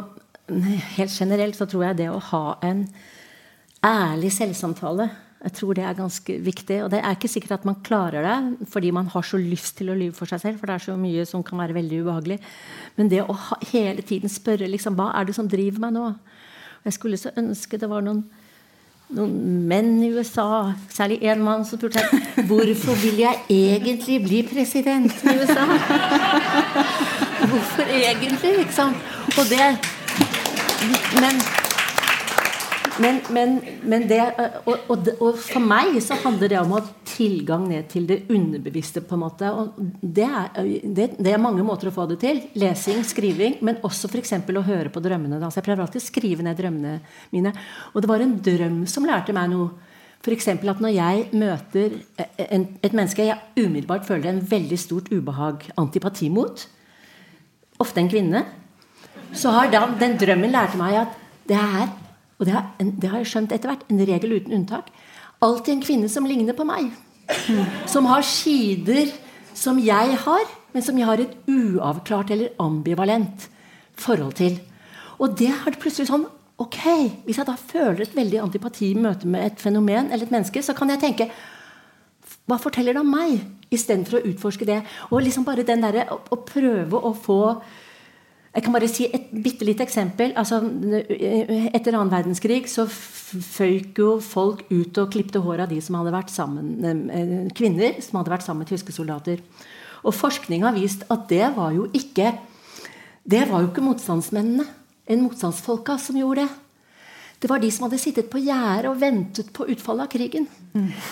helt 0.95 1.11
generelt 1.11 1.57
så 1.57 1.67
tror 1.69 1.89
jeg 1.89 1.97
det 1.99 2.07
å 2.09 2.21
ha 2.31 2.45
en 2.65 2.85
ærlig 3.85 4.31
selvsamtale 4.33 5.09
jeg 5.39 5.53
tror 5.55 5.77
det 5.77 5.83
er 5.87 5.95
ganske 5.95 6.33
viktig. 6.43 6.81
Og 6.83 6.89
det 6.91 6.99
er 6.99 7.15
ikke 7.15 7.31
sikkert 7.31 7.59
at 7.59 7.67
man 7.67 7.79
klarer 7.85 8.25
det 8.25 8.67
fordi 8.71 8.91
man 8.91 9.07
har 9.13 9.23
så 9.23 9.39
lyst 9.39 9.77
til 9.79 9.91
å 9.91 9.95
lyve 9.95 10.17
for 10.17 10.27
seg 10.27 10.41
selv. 10.43 10.59
For 10.59 10.67
det 10.67 10.75
er 10.75 10.85
så 10.89 10.97
mye 10.99 11.23
som 11.29 11.45
kan 11.47 11.61
være 11.61 11.77
veldig 11.77 12.01
ubehagelig. 12.03 12.39
Men 12.99 13.11
det 13.11 13.23
å 13.23 13.37
ha, 13.47 13.59
hele 13.71 14.03
tiden 14.03 14.31
spørre 14.31 14.67
liksom, 14.67 14.99
hva 14.99 15.13
er 15.15 15.29
det 15.29 15.37
som 15.37 15.47
driver 15.47 15.85
meg 15.85 15.95
nå? 15.95 16.09
Jeg 16.83 16.95
skulle 16.95 17.19
så 17.19 17.31
ønske 17.39 17.79
det 17.79 17.89
var 17.91 18.03
noen 18.03 18.23
noen 19.09 19.65
menn 19.65 19.95
i 20.05 20.11
USA, 20.13 20.75
særlig 20.93 21.15
én 21.25 21.39
mann, 21.41 21.63
som 21.65 21.79
spurte 21.79 22.03
hvorfor 22.45 22.97
vil 23.01 23.23
jeg 23.23 23.39
egentlig 23.49 24.19
bli 24.21 24.41
president 24.45 25.23
i 25.25 25.33
USA. 25.39 25.65
Hvorfor 27.49 27.89
egentlig, 27.89 28.51
liksom? 28.59 28.93
Og 29.33 29.49
det 29.49 29.71
Men 31.17 31.41
men, 32.99 33.19
men, 33.33 33.55
men 33.87 34.05
det, 34.09 34.19
og, 34.65 34.85
og, 34.91 35.09
og, 35.19 35.37
for 35.39 35.63
meg 35.63 35.97
så 36.03 36.17
handler 36.19 36.51
det 36.51 36.59
om 36.59 36.73
å 36.73 36.79
ha 36.81 36.93
tilgang 37.07 37.67
ned 37.69 37.87
til 37.91 38.07
det 38.09 38.21
underbevisste. 38.31 39.01
på 39.05 39.15
en 39.15 39.23
måte, 39.23 39.51
og 39.51 39.77
det 40.01 40.25
er, 40.27 40.49
det, 40.83 41.09
det 41.17 41.33
er, 41.33 41.41
mange 41.41 41.63
måter 41.65 41.89
å 41.89 41.95
få 41.95 42.07
det 42.09 42.19
til. 42.23 42.41
Lesing, 42.59 43.03
skriving, 43.07 43.59
men 43.65 43.79
også 43.87 44.11
f.eks. 44.11 44.35
å 44.35 44.65
høre 44.67 44.91
på 44.93 45.03
drømmene. 45.03 45.39
Da. 45.41 45.51
Så 45.51 45.61
jeg 45.61 45.69
prøver 45.69 45.85
alltid 45.85 46.03
å 46.03 46.07
skrive 46.07 46.45
ned 46.45 46.59
drømmene 46.59 46.97
mine. 47.35 47.53
Og 47.93 48.03
det 48.03 48.11
var 48.11 48.25
en 48.25 48.35
drøm 48.49 48.81
som 48.89 49.07
lærte 49.07 49.35
meg 49.35 49.53
noe. 49.53 49.71
F.eks. 50.19 50.49
at 50.51 50.83
når 50.83 50.91
jeg 50.97 51.27
møter 51.39 51.95
en, 52.49 52.67
et 52.83 52.91
menneske 52.91 53.29
jeg 53.29 53.39
umiddelbart 53.55 54.07
føler 54.07 54.33
en 54.33 54.43
veldig 54.43 54.79
stort 54.79 55.07
ubehag, 55.13 55.69
antipati 55.79 56.27
mot, 56.33 56.65
ofte 57.79 58.03
en 58.03 58.11
kvinne, 58.11 58.43
så 59.31 59.53
har 59.55 59.71
da, 59.71 59.85
den 59.99 60.17
drømmen 60.19 60.51
lært 60.51 60.75
meg 60.79 60.99
at 61.05 61.17
det 61.47 61.55
er 61.55 61.87
og 62.39 62.47
det 62.47 62.55
har, 62.55 62.69
det 62.79 63.11
har 63.11 63.19
jeg 63.19 63.31
skjønt 63.33 63.53
etter 63.53 63.71
hvert. 63.71 63.85
En 63.91 63.99
regel 64.07 64.37
uten 64.37 64.55
unntak. 64.55 64.87
Alltid 65.43 65.73
en 65.75 65.83
kvinne 65.83 66.09
som 66.11 66.27
ligner 66.27 66.55
på 66.55 66.67
meg. 66.67 66.87
Som 67.91 68.07
har 68.09 68.23
sider 68.25 69.11
som 69.59 69.79
jeg 69.83 70.15
har, 70.23 70.51
men 70.73 70.85
som 70.85 70.97
jeg 70.97 71.07
har 71.09 71.21
et 71.21 71.35
uavklart 71.51 72.31
eller 72.31 72.55
ambivalent 72.63 73.49
forhold 73.99 74.37
til. 74.39 74.55
Og 75.19 75.35
det 75.37 75.51
har 75.51 75.73
det 75.73 75.81
plutselig 75.81 76.09
sånn 76.09 76.27
ok, 76.59 76.79
Hvis 77.23 77.37
jeg 77.39 77.47
da 77.47 77.55
føler 77.55 78.01
et 78.03 78.15
veldig 78.15 78.41
antipati 78.43 78.89
i 78.91 78.99
møte 78.99 79.27
med 79.27 79.45
et 79.45 79.61
fenomen 79.61 80.11
eller 80.11 80.25
et 80.25 80.33
menneske, 80.33 80.63
så 80.63 80.75
kan 80.75 80.89
jeg 80.91 80.99
tenke 80.99 81.29
Hva 82.47 82.57
forteller 82.59 82.95
det 82.95 83.03
om 83.03 83.11
meg? 83.11 83.39
Istedenfor 83.71 84.19
å 84.19 84.25
utforske 84.31 84.65
det. 84.67 84.81
Og 85.11 85.21
liksom 85.23 85.45
bare 85.47 85.63
den 85.63 85.83
der, 85.83 86.01
å, 86.11 86.19
å 86.19 86.39
prøve 86.43 86.99
å 86.99 87.13
få 87.13 87.39
jeg 88.49 88.65
kan 88.65 88.73
bare 88.73 88.89
si 88.89 89.05
et 89.05 89.29
bitte 89.29 89.65
lite 89.67 89.85
eksempel. 89.85 90.33
Altså, 90.39 90.57
etter 90.57 91.93
annen 91.93 92.09
verdenskrig 92.09 92.63
så 92.71 92.87
føyk 92.89 93.99
jo 94.01 94.15
folk 94.25 94.63
ut 94.71 94.97
og 94.97 95.11
klipte 95.13 95.41
håret 95.43 95.67
av 95.67 95.73
de 95.73 95.77
som 95.85 95.99
hadde 95.99 96.15
vært 96.15 96.33
sammen, 96.33 96.71
eh, 97.13 97.51
kvinner 97.53 98.01
som 98.01 98.17
hadde 98.17 98.33
vært 98.33 98.47
sammen 98.47 98.65
med 98.65 98.71
tyske 98.73 98.95
soldater. 98.95 99.37
Og 100.03 100.15
forskning 100.15 100.63
har 100.63 100.73
vist 100.73 101.03
at 101.11 101.27
det 101.29 101.55
var 101.55 101.75
jo 101.75 101.89
ikke 101.93 102.33
det 103.29 103.43
var 103.49 103.61
jo 103.61 103.69
ikke 103.69 103.85
motstandsmennene 103.85 104.65
enn 105.09 105.21
motstandsfolka 105.21 105.99
som 106.01 106.17
gjorde 106.17 106.47
det. 106.47 106.49
Det 107.39 107.47
var 107.47 107.61
de 107.61 107.69
som 107.71 107.85
hadde 107.85 108.01
sittet 108.01 108.27
på 108.31 108.41
gjerdet 108.43 108.89
og 108.89 108.97
ventet 108.99 109.51
på 109.55 109.67
utfallet 109.71 110.07
av 110.07 110.11
krigen. 110.11 110.47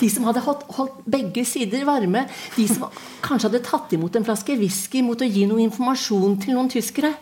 De 0.01 0.09
som 0.11 0.25
hadde 0.27 0.41
holdt, 0.43 0.65
holdt, 0.75 0.97
begge 1.07 1.45
sider 1.47 1.85
varme. 1.87 2.25
De 2.57 2.65
som 2.67 2.89
kanskje 3.23 3.47
hadde 3.47 3.63
tatt 3.63 3.93
imot 3.95 4.17
en 4.17 4.25
flaske 4.27 4.57
whisky 4.59 5.03
mot 5.05 5.21
å 5.21 5.29
gi 5.29 5.45
noe 5.47 5.63
informasjon 5.63 6.35
til 6.43 6.57
noen 6.57 6.71
tyskere. 6.73 7.13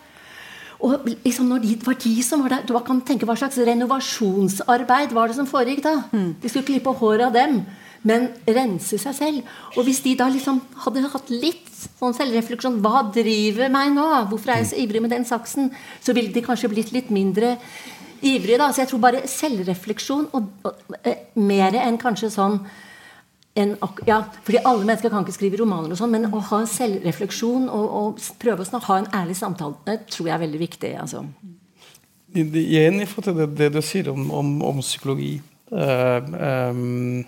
Og 0.84 1.08
liksom 1.24 1.48
når 1.48 1.62
de, 1.64 1.74
det 1.80 1.86
var 1.86 1.96
de 2.02 2.14
som 2.22 2.42
var 2.44 2.52
der, 2.52 2.66
Du 2.68 2.76
kan 2.84 3.00
tenke 3.00 3.24
Hva 3.24 3.36
slags 3.38 3.56
renovasjonsarbeid 3.56 5.14
var 5.16 5.28
det 5.28 5.38
som 5.38 5.48
foregikk 5.48 5.82
da? 5.86 5.94
De 6.12 6.48
skulle 6.48 6.68
klippe 6.68 6.92
håret 6.92 7.26
av 7.26 7.32
dem 7.32 7.62
men 8.06 8.28
rense 8.46 8.98
seg 9.02 9.14
selv. 9.16 9.52
Og 9.74 9.86
hvis 9.86 10.02
de 10.04 10.14
da 10.18 10.28
liksom 10.30 10.60
hadde 10.84 11.04
hatt 11.10 11.30
litt 11.32 11.66
sånn 11.98 12.14
selvrefleksjon 12.16 12.80
Hva 12.84 13.06
driver 13.14 13.72
meg 13.72 13.92
nå? 13.96 14.06
Hvorfor 14.30 14.52
er 14.52 14.62
jeg 14.62 14.70
så 14.70 14.80
ivrig 14.84 15.02
med 15.02 15.14
den 15.14 15.26
saksen? 15.28 15.72
Så 16.00 16.14
ville 16.16 16.30
de 16.34 16.44
kanskje 16.44 16.70
blitt 16.72 16.92
litt 16.94 17.10
mindre 17.10 17.56
ivrige. 18.22 18.58
da, 18.58 18.70
Så 18.72 18.84
jeg 18.84 18.92
tror 18.92 19.02
bare 19.02 19.26
selvrefleksjon 19.26 20.28
og, 20.32 20.50
og 20.64 20.74
og 20.96 21.40
mer 21.42 21.74
enn 21.82 21.98
kanskje 21.98 22.30
sånn 22.32 22.60
ja, 24.06 24.20
fordi 24.44 24.62
Alle 24.62 24.84
mennesker 24.84 25.12
kan 25.12 25.24
ikke 25.24 25.36
skrive 25.36 25.60
romaner, 25.62 25.94
og 25.94 26.00
sånn, 26.00 26.12
men 26.12 26.28
å 26.28 26.40
ha 26.50 26.62
selvrefleksjon 26.68 27.68
og, 27.72 27.86
og 28.00 28.24
prøve 28.42 28.66
å 28.66 28.82
ha 28.88 28.98
en 29.00 29.12
ærlig 29.16 29.36
samtale 29.38 29.98
tror 30.10 30.28
jeg 30.28 30.34
er 30.36 30.44
veldig 30.44 30.62
viktig. 30.62 30.94
altså. 31.00 31.24
Jeg 32.36 32.48
er 32.52 32.90
enig 32.90 33.06
i 33.08 33.28
det, 33.32 33.50
det, 33.56 33.70
du 33.72 33.80
sier 33.80 34.10
om, 34.12 34.28
om, 34.30 34.56
om 34.70 34.82
psykologi. 34.84 35.38
Uh, 35.72 36.70
um, 36.70 37.24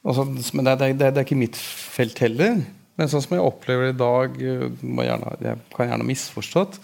Altså, 0.00 0.24
men 0.56 0.64
det, 0.64 0.78
det, 0.80 0.98
det, 0.98 1.08
er 1.10 1.26
ikke 1.26 1.36
mitt 1.36 1.58
felt 1.60 2.20
heller. 2.24 2.62
Men 2.96 3.10
sånn 3.12 3.22
som 3.24 3.36
jeg 3.36 3.44
opplever 3.44 3.90
det 3.90 3.94
i 3.94 4.00
dag 4.00 4.38
eh, 4.40 4.84
gjerne, 5.06 5.34
Jeg 5.44 5.60
kan 5.74 5.90
gjerne 5.90 6.04
ha 6.04 6.08
misforstått. 6.08 6.80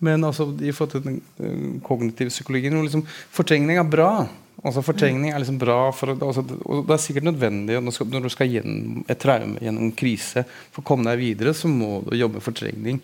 Men 0.00 0.24
altså, 0.24 0.48
i 0.62 0.72
forhold 0.72 0.92
til 0.94 1.02
den 1.04 1.80
kognitive 1.84 2.32
psykologien 2.32 2.78
liksom, 2.80 3.04
Fortrengning 3.34 3.80
er 3.80 3.90
bra. 3.90 4.12
Altså, 4.60 4.82
fortrengning 4.84 5.32
er 5.32 5.40
liksom 5.40 5.56
bra 5.60 5.78
for, 5.96 6.12
altså, 6.12 6.42
Det 6.44 6.92
er 6.92 7.00
sikkert 7.00 7.28
nødvendig 7.30 7.78
når 7.78 7.86
du 7.86 7.96
skal, 7.96 8.08
når 8.12 8.26
du 8.26 8.32
skal 8.34 8.50
gjennom 8.52 9.04
et 9.08 9.20
traume, 9.22 9.60
gjennom 9.62 9.86
en 9.86 9.94
krise, 9.96 10.44
for 10.68 10.82
å 10.82 10.88
komme 10.90 11.06
deg 11.08 11.22
videre, 11.22 11.54
så 11.56 11.70
må 11.72 12.02
du 12.04 12.12
jobbe 12.18 12.40
med 12.40 12.44
fortrengning. 12.44 12.98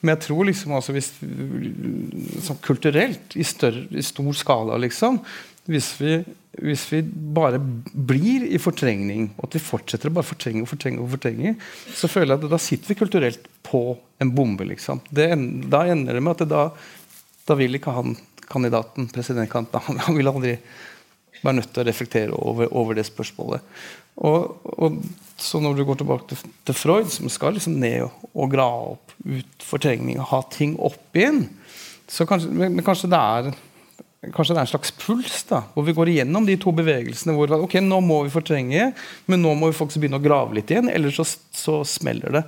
Men 0.00 0.14
jeg 0.16 0.24
tror 0.26 0.48
liksom 0.48 0.74
altså, 0.74 0.96
hvis, 0.96 1.12
sånn 2.48 2.58
kulturelt, 2.64 3.38
i, 3.38 3.46
større, 3.46 3.86
i 3.94 4.02
stor 4.06 4.34
skala, 4.34 4.80
liksom, 4.82 5.22
hvis 5.70 5.92
vi 6.00 6.18
hvis 6.56 6.86
vi 6.92 7.02
bare 7.36 7.58
blir 7.60 8.46
i 8.48 8.58
fortrengning, 8.60 9.28
og 9.36 9.48
at 9.48 9.56
vi 9.58 9.60
fortsetter 9.60 10.10
å 10.10 10.14
bare 10.16 10.28
fortrenge 10.28 10.64
og 10.64 10.70
fortrenge, 10.70 11.02
og 11.02 11.10
fortrenge, 11.12 11.52
så 11.92 12.08
føler 12.08 12.32
jeg 12.32 12.40
at 12.40 12.54
da 12.54 12.60
sitter 12.62 12.92
vi 12.92 12.98
kulturelt 13.02 13.50
på 13.66 13.82
en 14.22 14.32
bombe. 14.32 14.64
liksom. 14.68 15.02
Det, 15.10 15.28
da 15.68 15.84
ender 15.92 16.16
det 16.16 16.22
med 16.24 16.32
at 16.32 16.44
det 16.44 16.48
da, 16.54 16.62
da 17.46 17.58
vil 17.58 17.76
ikke 17.76 17.94
han 17.96 18.16
kandidaten, 18.50 19.08
presidentkandidaten, 19.12 20.00
han, 20.06 20.18
vil 20.18 20.32
aldri 20.32 20.56
være 21.42 21.58
nødt 21.60 21.70
til 21.72 21.84
å 21.84 21.86
reflektere 21.86 22.40
over, 22.40 22.72
over 22.72 22.98
det 22.98 23.06
spørsmålet. 23.08 23.78
Og, 24.24 24.56
og, 24.80 25.00
så 25.36 25.60
når 25.60 25.76
du 25.76 25.84
går 25.84 26.00
tilbake 26.00 26.30
til, 26.30 26.52
til 26.64 26.78
Freud, 26.78 27.10
som 27.12 27.28
skal 27.32 27.56
liksom 27.58 27.76
ned 27.82 28.06
og, 28.06 28.28
og 28.32 28.52
grave 28.54 28.94
opp 28.94 29.16
ut 29.26 29.66
fortrengning 29.66 30.20
og 30.22 30.30
ha 30.32 30.40
ting 30.52 30.76
opp 30.80 31.18
igjen, 31.18 31.44
så 32.08 32.24
kanskje, 32.28 32.52
men 32.54 32.84
kanskje 32.86 33.10
det 33.12 33.20
er 33.20 33.56
kanskje 34.34 34.54
det 34.54 34.60
er 34.60 34.64
en 34.64 34.70
slags 34.70 34.92
puls, 34.98 35.34
da, 35.48 35.60
hvor 35.74 35.84
vi 35.86 35.94
går 35.94 36.10
igjennom 36.10 36.46
de 36.46 36.56
to 36.60 36.72
bevegelsene. 36.74 37.34
hvor 37.36 37.52
ok, 37.60 37.78
Nå 37.84 38.00
må 38.02 38.22
vi 38.24 38.32
fortrenge, 38.32 38.92
men 39.26 39.42
nå 39.42 39.54
må 39.54 39.70
vi 39.70 39.76
faktisk 39.76 40.02
begynne 40.02 40.20
å 40.20 40.24
grave 40.24 40.56
litt 40.56 40.70
igjen. 40.72 40.90
Ellers 40.92 41.18
så, 41.20 41.26
så 41.54 41.76
smeller 41.86 42.38
det. 42.38 42.44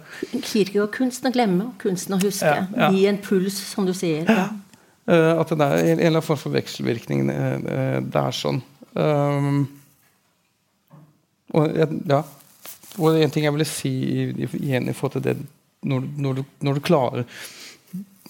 og 0.83 0.91
kunsten 0.95 1.31
å 1.31 1.35
glemme 1.35 1.69
og 1.71 1.77
kunsten 1.83 2.17
å 2.17 2.21
huske. 2.23 2.49
Ja, 2.49 2.67
ja. 2.75 2.91
Gi 2.95 3.07
en 3.11 3.21
puls, 3.23 3.59
som 3.73 3.87
du 3.87 3.95
sier. 3.97 4.25
Ja. 4.27 4.49
Uh, 5.09 5.41
at 5.41 5.49
det 5.49 5.65
er 5.65 5.79
en 5.79 5.93
eller 5.97 6.11
annen 6.11 6.25
form 6.25 6.41
for 6.41 6.53
vekselvirkning. 6.53 7.29
Uh, 7.33 8.01
det 8.05 8.21
er 8.21 8.37
sånn. 8.37 8.61
Um, 8.93 9.63
og, 11.57 11.79
ja. 11.79 12.23
og 12.99 13.17
en 13.17 13.33
ting 13.33 13.47
jeg 13.47 13.55
ville 13.55 13.69
si 13.69 13.93
igjen 14.29 14.91
i 14.91 14.97
forhold 14.97 15.17
til 15.17 15.25
det 15.25 15.39
når, 15.87 16.05
når, 16.19 16.41
du, 16.41 16.43
når 16.67 16.77
du 16.77 16.85
klarer 16.85 17.25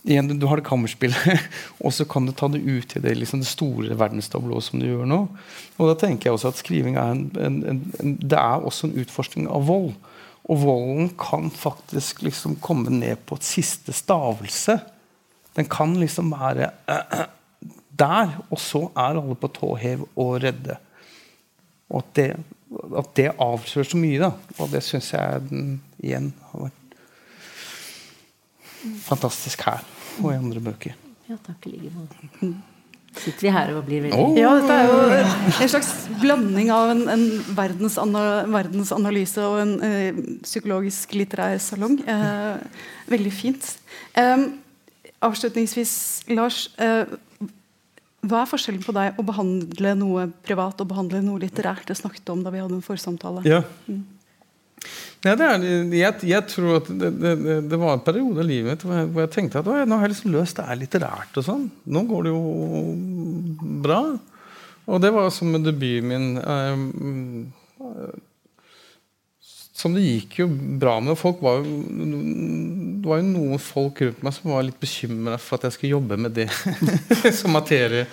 igjen, 0.09 0.39
Du 0.39 0.47
har 0.47 0.61
det 0.61 0.66
kammerspillet, 0.68 1.41
og 1.85 1.93
så 1.93 2.07
kan 2.09 2.29
du 2.29 2.33
ta 2.37 2.49
det 2.53 2.62
ut 2.62 2.95
i 2.97 3.03
det, 3.03 3.16
liksom 3.18 3.43
det 3.43 3.51
store 3.51 3.97
verdenstablået 3.99 4.68
som 4.68 4.81
du 4.81 4.87
gjør 4.87 5.09
nå. 5.09 5.18
Og 5.76 5.91
da 5.91 5.97
tenker 5.99 6.29
jeg 6.29 6.37
også 6.37 6.53
at 6.53 6.61
skriving 6.61 6.97
er 6.97 7.14
en, 7.14 7.24
en, 7.37 7.59
en, 7.68 8.14
det 8.22 8.39
er 8.39 8.62
også 8.62 8.89
en 8.89 8.97
utforskning 9.03 9.49
av 9.51 9.66
vold. 9.68 9.91
Og 10.49 10.62
volden 10.62 11.11
kan 11.20 11.51
faktisk 11.53 12.22
liksom 12.24 12.57
komme 12.64 12.93
ned 12.95 13.20
på 13.29 13.37
et 13.37 13.45
siste 13.45 13.93
stavelse. 13.93 14.79
Den 15.59 15.67
kan 15.71 15.97
liksom 15.99 16.31
være 16.33 16.71
der, 18.03 18.37
og 18.47 18.61
så 18.63 18.85
er 18.95 19.19
alle 19.19 19.35
på 19.39 19.51
tå 19.51 19.73
hev 19.81 20.07
og 20.15 20.37
redde. 20.45 20.79
Og 21.91 22.03
at 22.05 22.15
det, 22.15 22.29
at 23.01 23.13
det 23.19 23.31
avslører 23.35 23.91
så 23.91 23.99
mye, 23.99 24.21
da. 24.23 24.33
Og 24.59 24.71
det 24.71 24.85
syns 24.87 25.13
jeg 25.17 25.45
den, 25.51 25.79
igjen 25.99 26.33
har 26.53 26.69
vært 26.69 26.97
fantastisk 29.09 29.65
her 29.67 29.83
og 30.23 30.33
i 30.33 30.39
andre 30.39 30.63
bøker. 30.63 30.95
Ja, 31.29 31.37
takk 31.45 31.67
i 31.69 31.75
like 31.75 31.91
måte. 31.93 32.53
Sitter 33.19 33.49
vi 33.49 33.51
her 33.53 33.73
og 33.75 33.83
blir 33.87 34.05
veldig 34.05 34.19
oh. 34.21 34.37
Ja, 34.39 34.53
dette 34.59 34.75
er 34.77 34.87
jo 34.87 34.97
en 35.65 35.71
slags 35.73 35.91
blanding 36.21 36.71
av 36.71 36.93
en, 36.93 37.03
en 37.11 37.25
verdensanalyse 37.57 39.43
og 39.43 39.59
en 39.63 39.75
ø, 39.83 39.91
psykologisk 40.45 41.17
litterær 41.17 41.59
salong. 41.63 41.99
Eh, 42.05 42.85
veldig 43.11 43.33
fint. 43.35 43.71
Eh, 44.19 44.45
avslutningsvis, 45.25 45.95
Lars. 46.35 46.66
Eh, 46.79 47.16
hva 48.29 48.43
er 48.43 48.51
forskjellen 48.51 48.83
på 48.83 48.93
deg 48.97 49.19
å 49.19 49.25
behandle 49.27 49.95
noe 49.99 50.29
privat 50.45 50.81
og 50.83 50.91
behandle 50.91 51.23
noe 51.25 51.41
litterært? 51.43 51.87
Det 51.87 51.97
snakket 51.99 52.33
om 52.35 52.43
da 52.45 52.53
vi 52.55 52.62
hadde 52.62 52.79
en 52.81 52.85
forsamtale. 52.85 53.45
Ja. 53.47 53.62
Mm. 53.87 54.05
Ja, 55.27 55.35
er, 55.35 55.64
jeg, 55.91 56.14
jeg, 56.31 56.43
tror 56.47 56.77
at 56.77 56.89
det, 57.01 57.09
det, 57.19 57.33
det, 57.66 57.79
var 57.81 57.97
en 57.97 58.05
periode 58.07 58.45
i 58.45 58.47
livet 58.47 58.71
mitt 58.71 58.85
hvor 58.87 58.95
jeg, 58.95 59.09
hvor 59.11 59.25
jeg 59.25 59.33
tenkte 59.35 59.59
at 59.59 59.66
nå 59.66 59.97
har 59.99 60.07
jeg 60.07 60.12
liksom 60.12 60.35
løst 60.37 60.61
det 60.61 60.66
er 60.66 60.79
litterært. 60.79 61.41
og 61.41 61.47
sånn. 61.47 61.64
Nå 61.91 62.05
går 62.07 62.29
det 62.29 62.35
jo 62.35 62.43
bra. 63.87 64.03
Og 64.89 65.03
det 65.03 65.11
var 65.14 65.31
som 65.35 65.51
med 65.53 65.66
debuten 65.66 66.11
min. 66.12 66.29
Eh, 66.39 68.28
som 69.79 69.95
det 69.95 70.03
gikk 70.03 70.41
jo 70.41 70.49
bra 70.51 70.97
med. 71.05 71.14
Folk 71.18 71.43
var 71.45 71.61
jo, 71.62 71.76
det 72.99 73.07
var 73.07 73.20
jo 73.20 73.29
noen 73.29 73.61
folk 73.62 74.01
rundt 74.03 74.24
meg 74.26 74.35
som 74.35 74.51
var 74.51 74.64
litt 74.66 74.81
bekymra 74.83 75.39
for 75.39 75.59
at 75.59 75.68
jeg 75.68 75.76
skulle 75.76 75.93
jobbe 75.95 76.18
med 76.18 76.35
det 76.35 76.49
som 77.39 77.55
materie 77.55 78.09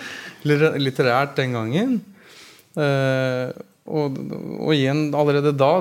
litterært 0.46 1.34
den 1.40 1.58
gangen. 1.58 1.96
Eh, 2.78 3.50
og, 3.86 4.18
og, 4.60 4.72
igjen, 4.74 5.08
allerede 5.14 5.52
da, 5.54 5.72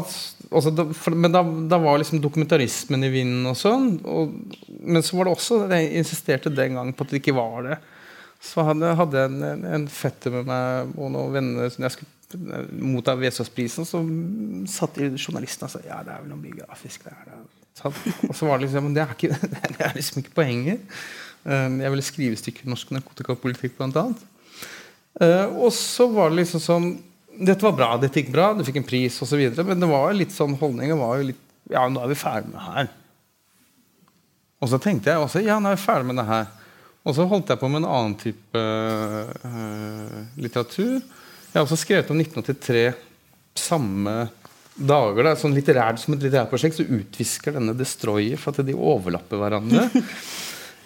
altså 0.52 0.72
Men 1.16 1.32
da, 1.32 1.40
da, 1.72 1.78
var 1.80 1.96
liksom 2.00 2.20
dokumentarismen 2.20 3.06
i 3.06 3.12
vinden 3.12 3.48
og 3.48 3.56
sånn. 3.56 3.94
Og, 4.04 4.34
men 4.84 5.04
så 5.04 5.16
var 5.16 5.28
det 5.28 5.36
også 5.36 5.62
Jeg 5.72 5.92
insisterte 6.00 6.52
den 6.52 6.76
gangen 6.78 6.96
på 6.96 7.04
at 7.04 7.12
det 7.12 7.22
ikke 7.22 7.36
var 7.36 7.64
det. 7.68 7.78
Så 8.44 8.64
hadde 8.64 8.92
jeg 8.92 9.30
en, 9.30 9.64
en, 9.64 9.86
fetter 9.88 10.34
med 10.36 10.48
meg 10.48 10.96
og 11.00 11.14
noen 11.14 11.32
venner 11.32 11.72
som 11.72 11.86
jeg 11.86 11.96
skulle 11.96 12.13
motta 12.34 13.14
Vesaasprisen, 13.18 13.86
så 13.88 14.00
satt 14.70 15.00
journalisten 15.16 15.68
og 15.68 15.72
sa 15.72 15.82
ja, 15.84 16.00
det 16.06 16.14
er 16.14 16.24
vel 16.24 16.32
noe 16.32 16.42
biografisk. 16.42 17.06
Er 17.10 17.28
det. 17.28 17.40
Og 18.28 18.34
så 18.36 18.46
var 18.46 18.58
det 18.58 18.68
liksom 18.68 18.92
det 18.94 19.02
er, 19.02 19.16
ikke, 19.16 19.38
det 19.78 19.82
er 19.82 19.96
liksom 19.96 20.22
ikke 20.22 20.36
poenget. 20.36 20.84
Um, 21.44 21.80
jeg 21.82 21.92
ville 21.92 22.06
skrive 22.06 22.38
stykker 22.40 22.70
norsk 22.70 22.94
narkotikapolitikk, 22.94 23.76
blant 23.78 23.98
annet. 24.00 24.22
Uh, 25.20 25.66
og 25.66 25.72
så 25.76 26.08
var 26.10 26.32
det 26.32 26.42
liksom 26.42 26.62
sånn 26.62 26.94
dette 27.34 27.66
var 27.66 27.74
bra, 27.74 27.88
dette 27.98 28.20
gikk 28.20 28.30
bra, 28.30 28.52
du 28.54 28.62
fikk 28.66 28.76
en 28.78 28.86
pris 28.86 29.16
osv. 29.24 29.40
Men 29.66 29.80
det 29.82 29.88
var 29.90 30.14
litt 30.14 30.34
sånn 30.34 30.54
holdningen 30.60 31.00
var 31.00 31.18
jo 31.18 31.32
litt 31.32 31.40
Ja, 31.72 31.86
nå 31.88 32.02
er 32.04 32.10
vi 32.12 32.18
ferdig 32.20 32.50
med 32.52 32.58
det 32.60 32.66
her. 32.68 32.90
Og 34.62 34.70
så 34.70 34.78
tenkte 34.80 35.10
jeg 35.10 35.22
også 35.22 35.42
ja, 35.42 35.56
nå 35.58 35.72
er 35.72 35.78
vi 35.78 35.82
ferdig 35.82 36.08
med 36.10 36.20
det 36.20 36.26
her. 36.28 36.46
Og 37.04 37.16
så 37.16 37.26
holdt 37.28 37.50
jeg 37.52 37.60
på 37.60 37.68
med 37.72 37.82
en 37.82 37.90
annen 37.90 38.14
type 38.20 38.60
uh, 38.60 40.20
litteratur. 40.40 41.02
Jeg 41.54 41.60
har 41.60 41.68
også 41.68 41.78
skrevet 41.78 42.08
om 42.10 42.18
1983 42.18 42.88
samme 43.54 44.14
dager. 44.74 45.22
Da, 45.22 45.34
sånn 45.38 45.54
litterært, 45.54 46.00
som 46.02 46.16
et 46.16 46.24
litterært 46.26 46.50
prosjekt 46.50 46.80
så 46.80 46.86
utvisker 46.86 47.54
denne 47.54 47.76
Destroyer 47.78 48.40
for 48.42 48.50
at 48.50 48.66
de 48.66 48.74
overlapper 48.74 49.40
hverandre. 49.42 49.88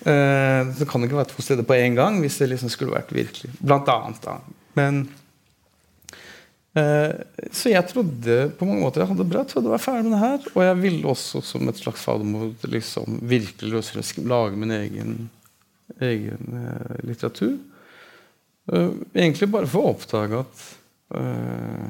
Eh, 0.07 0.69
så 0.79 0.87
kan 0.87 1.03
det 1.03 1.09
ikke 1.09 1.17
være 1.19 1.29
to 1.33 1.43
steder 1.43 1.65
på 1.67 1.75
én 1.75 1.97
gang 1.99 2.21
hvis 2.23 2.37
det 2.39 2.47
liksom 2.53 2.71
skulle 2.71 2.95
vært 2.95 3.09
virkelig. 3.11 3.49
Blant 3.59 3.89
annet, 3.91 4.21
da. 4.23 4.37
Men 4.79 5.01
eh, 6.79 7.19
Så 7.51 7.73
jeg 7.73 7.83
trodde 7.91 8.37
på 8.55 8.69
mange 8.69 8.85
måter 8.85 9.03
jeg 9.03 9.11
hadde 9.11 9.25
det 9.25 9.33
bra. 9.33 9.43
Jeg 9.43 9.51
trodde 9.51 9.67
jeg 9.67 9.75
var 9.75 9.83
ferdig 9.83 10.05
med 10.07 10.15
det 10.15 10.21
her. 10.23 10.47
Og 10.55 10.63
jeg 10.69 10.79
ville 10.85 11.11
også 11.11 11.43
som 11.45 11.67
et 11.67 11.83
slags 11.83 12.07
fadermord 12.07 12.69
liksom, 12.71 13.19
virkelig 13.35 13.73
løse, 13.75 14.07
lage 14.23 14.63
min 14.63 14.77
egen, 14.79 15.13
egen 15.99 16.61
eh, 16.63 16.95
litteratur. 17.11 17.59
Eh, 18.73 18.91
egentlig 19.15 19.49
bare 19.49 19.69
for 19.71 19.85
å 19.87 19.95
oppdage 19.95 20.43
at 20.43 20.65
eh, 21.17 21.87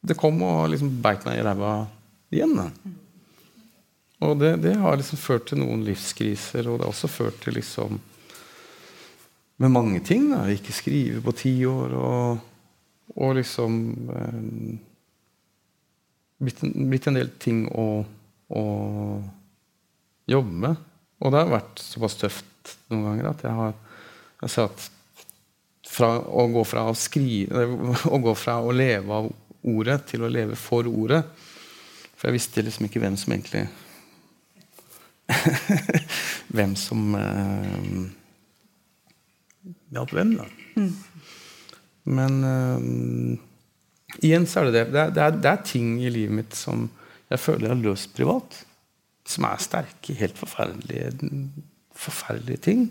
det 0.00 0.16
kom 0.20 0.40
og 0.44 0.68
liksom 0.72 0.92
beit 1.04 1.24
meg 1.24 1.40
i 1.40 1.44
ræva 1.44 1.74
igjen. 2.32 2.60
Og 4.20 4.36
det, 4.40 4.52
det, 4.64 4.74
har 4.80 4.98
liksom 5.00 5.20
ført 5.20 5.48
til 5.48 5.62
noen 5.62 5.84
livskriser, 5.86 6.68
og 6.68 6.78
det 6.78 6.86
har 6.86 6.92
også 6.92 7.08
ført 7.10 7.40
til 7.44 7.56
liksom 7.56 8.00
Med 9.60 9.68
mange 9.68 10.00
ting. 10.00 10.30
da, 10.32 10.46
Ikke 10.48 10.72
skrive 10.72 11.20
på 11.20 11.34
ti 11.36 11.50
år, 11.68 11.92
og, 11.92 12.38
og 13.16 13.34
liksom 13.36 13.74
eh, 14.16 14.38
blitt, 16.40 16.62
en, 16.64 16.72
blitt, 16.88 17.08
en, 17.08 17.18
del 17.20 17.32
ting 17.36 17.66
å, 17.68 18.04
å, 18.48 18.62
jobbe 20.32 20.62
med. 20.64 20.86
Og 21.20 21.32
det 21.32 21.42
har 21.42 21.52
vært 21.52 21.84
såpass 21.84 22.16
tøft 22.16 22.49
noen 22.90 23.06
ganger 23.08 23.30
at 23.32 23.44
jeg 23.46 23.58
har 23.58 23.76
jeg 24.40 24.54
ser 24.54 24.70
at 24.70 24.88
fra 25.90 26.10
å 26.20 26.46
gå 26.52 26.64
fra 26.68 26.86
å 26.88 26.96
skrive 26.96 27.66
å 28.08 28.20
gå 28.22 28.34
fra 28.38 28.60
å 28.62 28.72
leve 28.74 29.20
av 29.20 29.30
ordet 29.70 29.98
til 30.12 30.24
å 30.24 30.32
leve 30.32 30.56
for 30.56 30.88
ordet 30.88 31.20
For 32.16 32.28
jeg 32.28 32.38
visste 32.38 32.64
liksom 32.64 32.86
ikke 32.86 33.02
hvem 33.02 33.16
som 33.20 33.34
egentlig 33.34 33.66
hvem 36.56 36.72
som 36.78 37.14
eh, 37.14 38.08
hjalp 39.94 40.14
hvem, 40.14 40.34
da. 40.38 40.46
Mm. 40.74 40.90
Men 42.16 42.40
eh, 42.48 42.78
igjen 44.26 44.48
så 44.50 44.62
er 44.62 44.70
det 44.70 44.74
det. 44.74 44.84
Det 44.90 45.02
er, 45.02 45.14
det, 45.14 45.26
er, 45.26 45.38
det 45.38 45.52
er, 45.52 45.62
ting 45.66 45.94
i 46.02 46.12
livet 46.12 46.36
mitt 46.40 46.58
som 46.58 46.88
jeg 47.30 47.42
føler 47.42 47.68
jeg 47.68 47.74
har 47.76 47.84
løst 47.84 48.14
privat. 48.16 48.60
Som 49.30 49.46
er 49.46 49.62
sterke, 49.62 50.16
helt 50.18 50.38
forferdelige, 50.40 51.12
forferdelige 52.00 52.64
ting. 52.70 52.88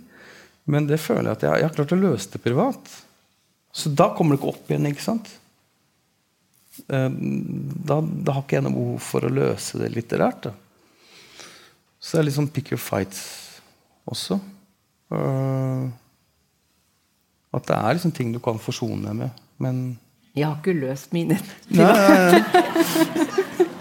Men 0.70 0.88
det 0.89 1.01
føler 1.01 1.32
jeg 1.32 1.38
at 1.38 1.45
jeg, 1.45 1.62
jeg 1.62 1.70
har 1.70 1.76
klart 1.78 1.95
å 1.95 1.99
løse 1.99 2.34
det 2.34 2.41
privat. 2.43 2.95
Så 3.74 3.91
da 3.93 4.12
kommer 4.16 4.36
det 4.36 4.41
ikke 4.41 4.53
opp 4.53 4.72
igjen. 4.72 4.89
ikke 4.89 5.05
sant? 5.05 5.30
Uh, 6.88 7.10
da, 7.10 7.99
da, 8.01 8.36
har 8.36 8.43
ikke 8.43 8.60
jeg 8.60 8.66
noe 8.68 8.78
behov 8.78 8.99
for 9.03 9.26
å 9.26 9.34
løse 9.34 9.82
det 9.82 9.91
litterært. 9.95 10.49
da. 10.49 10.53
Så 11.99 12.16
det 12.16 12.22
er 12.22 12.30
litt 12.30 12.38
sånn 12.38 12.51
pick 12.53 12.72
your 12.74 12.82
fights 12.82 13.24
også. 14.10 14.39
Uh, 15.10 15.89
at 17.49 17.66
det 17.66 17.76
er 17.80 17.97
liksom 17.97 18.14
ting 18.14 18.30
du 18.34 18.39
kan 18.43 18.62
forsone 18.62 19.01
deg 19.07 19.18
med, 19.24 19.41
men 19.57 19.82
Jeg 20.38 20.45
har 20.45 20.60
ikke 20.60 20.78
løst 20.78 21.14
mine. 21.16 21.39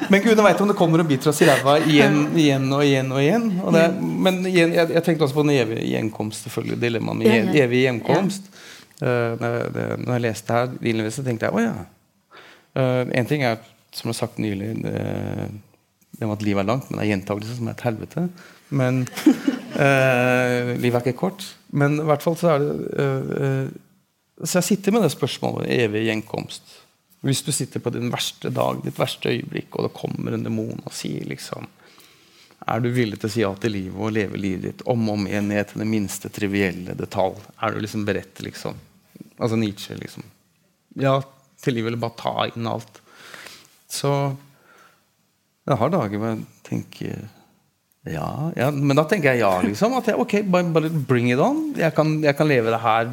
men 0.08 0.22
gudene 0.24 0.44
veit 0.46 0.60
om 0.64 0.70
det 0.70 0.76
kommer 0.78 1.02
og 1.02 1.08
biter 1.08 1.30
oss 1.32 1.40
i 1.44 1.48
ræva 1.48 1.78
igjen, 1.84 2.18
igjen 2.38 2.66
og 2.72 2.84
igjen. 2.84 3.12
og 3.12 3.22
igjen. 3.22 3.46
Og 3.62 3.76
det, 3.76 3.84
men 4.00 4.40
igjen, 4.48 4.74
jeg, 4.76 4.90
jeg, 4.94 5.04
tenkte 5.06 5.26
også 5.26 5.38
på 5.38 5.44
den 5.46 5.54
evige 5.56 5.86
gjenkomst, 5.92 6.46
selvfølgelig. 6.46 6.80
Dilemmaet 6.82 7.22
med 7.22 7.58
evig 7.62 7.84
gjenkomst. 7.84 8.50
Uh, 8.98 9.36
når, 9.38 9.58
det, 9.74 9.86
når, 10.02 10.12
jeg 10.16 10.24
leste 10.24 10.56
her, 10.56 11.10
så 11.14 11.24
tenkte 11.26 11.46
jeg 11.46 11.54
å 11.54 11.62
ja. 11.62 11.74
Uh, 12.78 13.04
en 13.14 13.28
ting 13.28 13.44
er, 13.46 13.60
som 13.94 14.08
jeg 14.08 14.16
har 14.16 14.18
sagt 14.18 14.40
nylig 14.42 14.72
det, 14.82 14.94
det 16.18 16.26
med 16.26 16.34
at 16.34 16.42
livet 16.46 16.64
er 16.64 16.70
langt, 16.72 16.88
men 16.90 16.98
det 16.98 17.04
er 17.04 17.12
gjentakelse 17.12 17.58
som 17.60 17.68
er 17.68 17.76
et 17.76 17.84
helvete. 17.86 18.24
Men 18.74 19.04
uh, 19.04 20.74
livet 20.82 20.98
er 20.98 21.04
ikke 21.04 21.20
kort. 21.20 21.46
Men 21.70 22.00
i 22.00 22.08
hvert 22.08 22.24
fall 22.24 22.36
så 22.40 22.54
er 22.54 22.62
det 22.64 23.04
eh, 23.04 23.72
Så 24.40 24.60
jeg 24.60 24.68
sitter 24.68 24.94
med 24.94 25.02
det 25.04 25.10
spørsmålet 25.12 25.68
evig 25.74 26.06
gjenkomst. 26.06 26.62
Hvis 27.24 27.42
du 27.42 27.50
sitter 27.52 27.82
på 27.82 27.90
din 27.90 28.12
verste 28.12 28.50
dag, 28.54 28.78
ditt 28.84 28.98
verste 28.98 29.32
øyeblikk, 29.32 29.72
og 29.74 29.88
det 29.88 29.96
kommer 29.96 30.36
en 30.36 30.44
demon 30.46 30.84
og 30.84 30.94
sier 30.94 31.26
liksom 31.26 31.66
Er 32.68 32.82
du 32.82 32.90
villig 32.94 33.18
til 33.18 33.28
å 33.28 33.32
si 33.32 33.42
ja 33.42 33.50
til 33.58 33.74
livet 33.74 33.98
og 33.98 34.14
leve 34.14 34.38
livet 34.38 34.64
ditt 34.66 34.84
om 34.90 35.08
og 35.08 35.16
om 35.16 35.26
igjen 35.26 35.48
ned 35.50 35.70
til 35.70 35.82
den 35.82 35.90
minste 35.90 36.30
trivielle 36.30 36.94
detalj? 36.98 37.38
Er 37.62 37.74
du 37.74 37.80
liksom 37.82 38.04
beredt, 38.06 38.42
liksom? 38.44 38.78
Altså 39.38 39.56
Nietzsche, 39.56 39.96
liksom. 39.98 40.26
Ja 40.98 41.20
til 41.62 41.74
livet, 41.78 41.92
eller 41.92 42.02
bare 42.02 42.18
ta 42.18 42.46
inn 42.50 42.68
alt. 42.70 43.00
Så 43.90 44.12
jeg 45.68 45.80
har 45.80 45.92
dager 45.92 46.20
hvor 46.20 46.32
jeg 46.32 46.44
tenker 46.68 47.26
ja, 48.08 48.28
ja, 48.56 48.70
Men 48.72 48.96
da 48.96 49.04
tenker 49.08 49.34
jeg 49.34 49.42
ja, 49.42 49.50
liksom. 49.60 49.96
At 49.98 50.06
jeg, 50.08 50.16
ok, 50.16 50.38
bare, 50.48 50.70
bare 50.72 50.90
bring 50.90 51.28
it 51.32 51.42
on. 51.42 51.74
Jeg 51.76 51.92
kan, 51.96 52.14
jeg 52.24 52.36
kan, 52.38 52.48
leve 52.48 52.72
det 52.72 52.80
her 52.80 53.10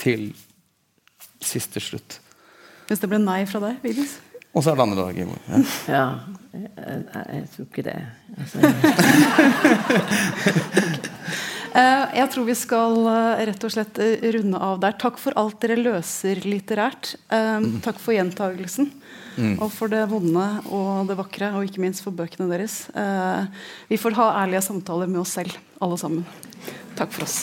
til 0.00 0.24
siste 1.44 1.82
slutt. 1.82 2.18
Hvis 2.88 3.02
det 3.02 3.10
ble 3.10 3.20
nei 3.22 3.42
fra 3.48 3.60
deg, 3.64 3.80
Vigdis? 3.84 4.18
Og 4.54 4.62
så 4.62 4.70
er 4.70 4.78
det 4.78 4.84
andre 4.84 5.04
dager. 5.08 5.26
Ja, 5.26 5.60
ja 5.90 6.04
jeg, 6.54 6.68
jeg, 6.78 7.24
jeg, 7.34 7.46
tror 7.54 7.66
ikke 7.66 7.86
det. 7.88 7.96
Altså, 8.38 8.56
eh, 11.80 12.04
jeg 12.20 12.28
tror 12.34 12.46
vi 12.46 12.56
skal 12.58 13.00
eh, 13.10 13.42
rett 13.50 13.66
og 13.66 13.74
slett 13.74 13.98
eh, 14.04 14.28
runde 14.36 14.60
av 14.68 14.78
der. 14.84 14.94
Takk 15.00 15.18
for 15.22 15.34
alt 15.40 15.58
dere 15.64 15.80
løser 15.80 16.44
litterært. 16.46 17.16
Takk 17.28 17.98
for 17.98 18.14
gjentagelsen. 18.14 18.92
Mm. 19.34 19.56
Og 19.58 19.70
for 19.74 19.90
det 19.90 20.04
vonde 20.10 20.46
og 20.70 21.08
det 21.10 21.18
vakre, 21.18 21.50
og 21.56 21.66
ikke 21.66 21.82
minst 21.82 22.04
for 22.04 22.14
bøkene 22.14 22.46
deres. 22.52 22.84
Eh, 22.94 23.42
vi 23.90 23.98
får 23.98 24.18
ha 24.20 24.30
ærlige 24.44 24.62
samtaler 24.68 25.10
med 25.10 25.24
oss 25.24 25.34
selv, 25.40 25.58
alle 25.82 25.98
sammen. 25.98 26.26
Takk 26.94 27.14
for 27.14 27.26
oss. 27.26 27.42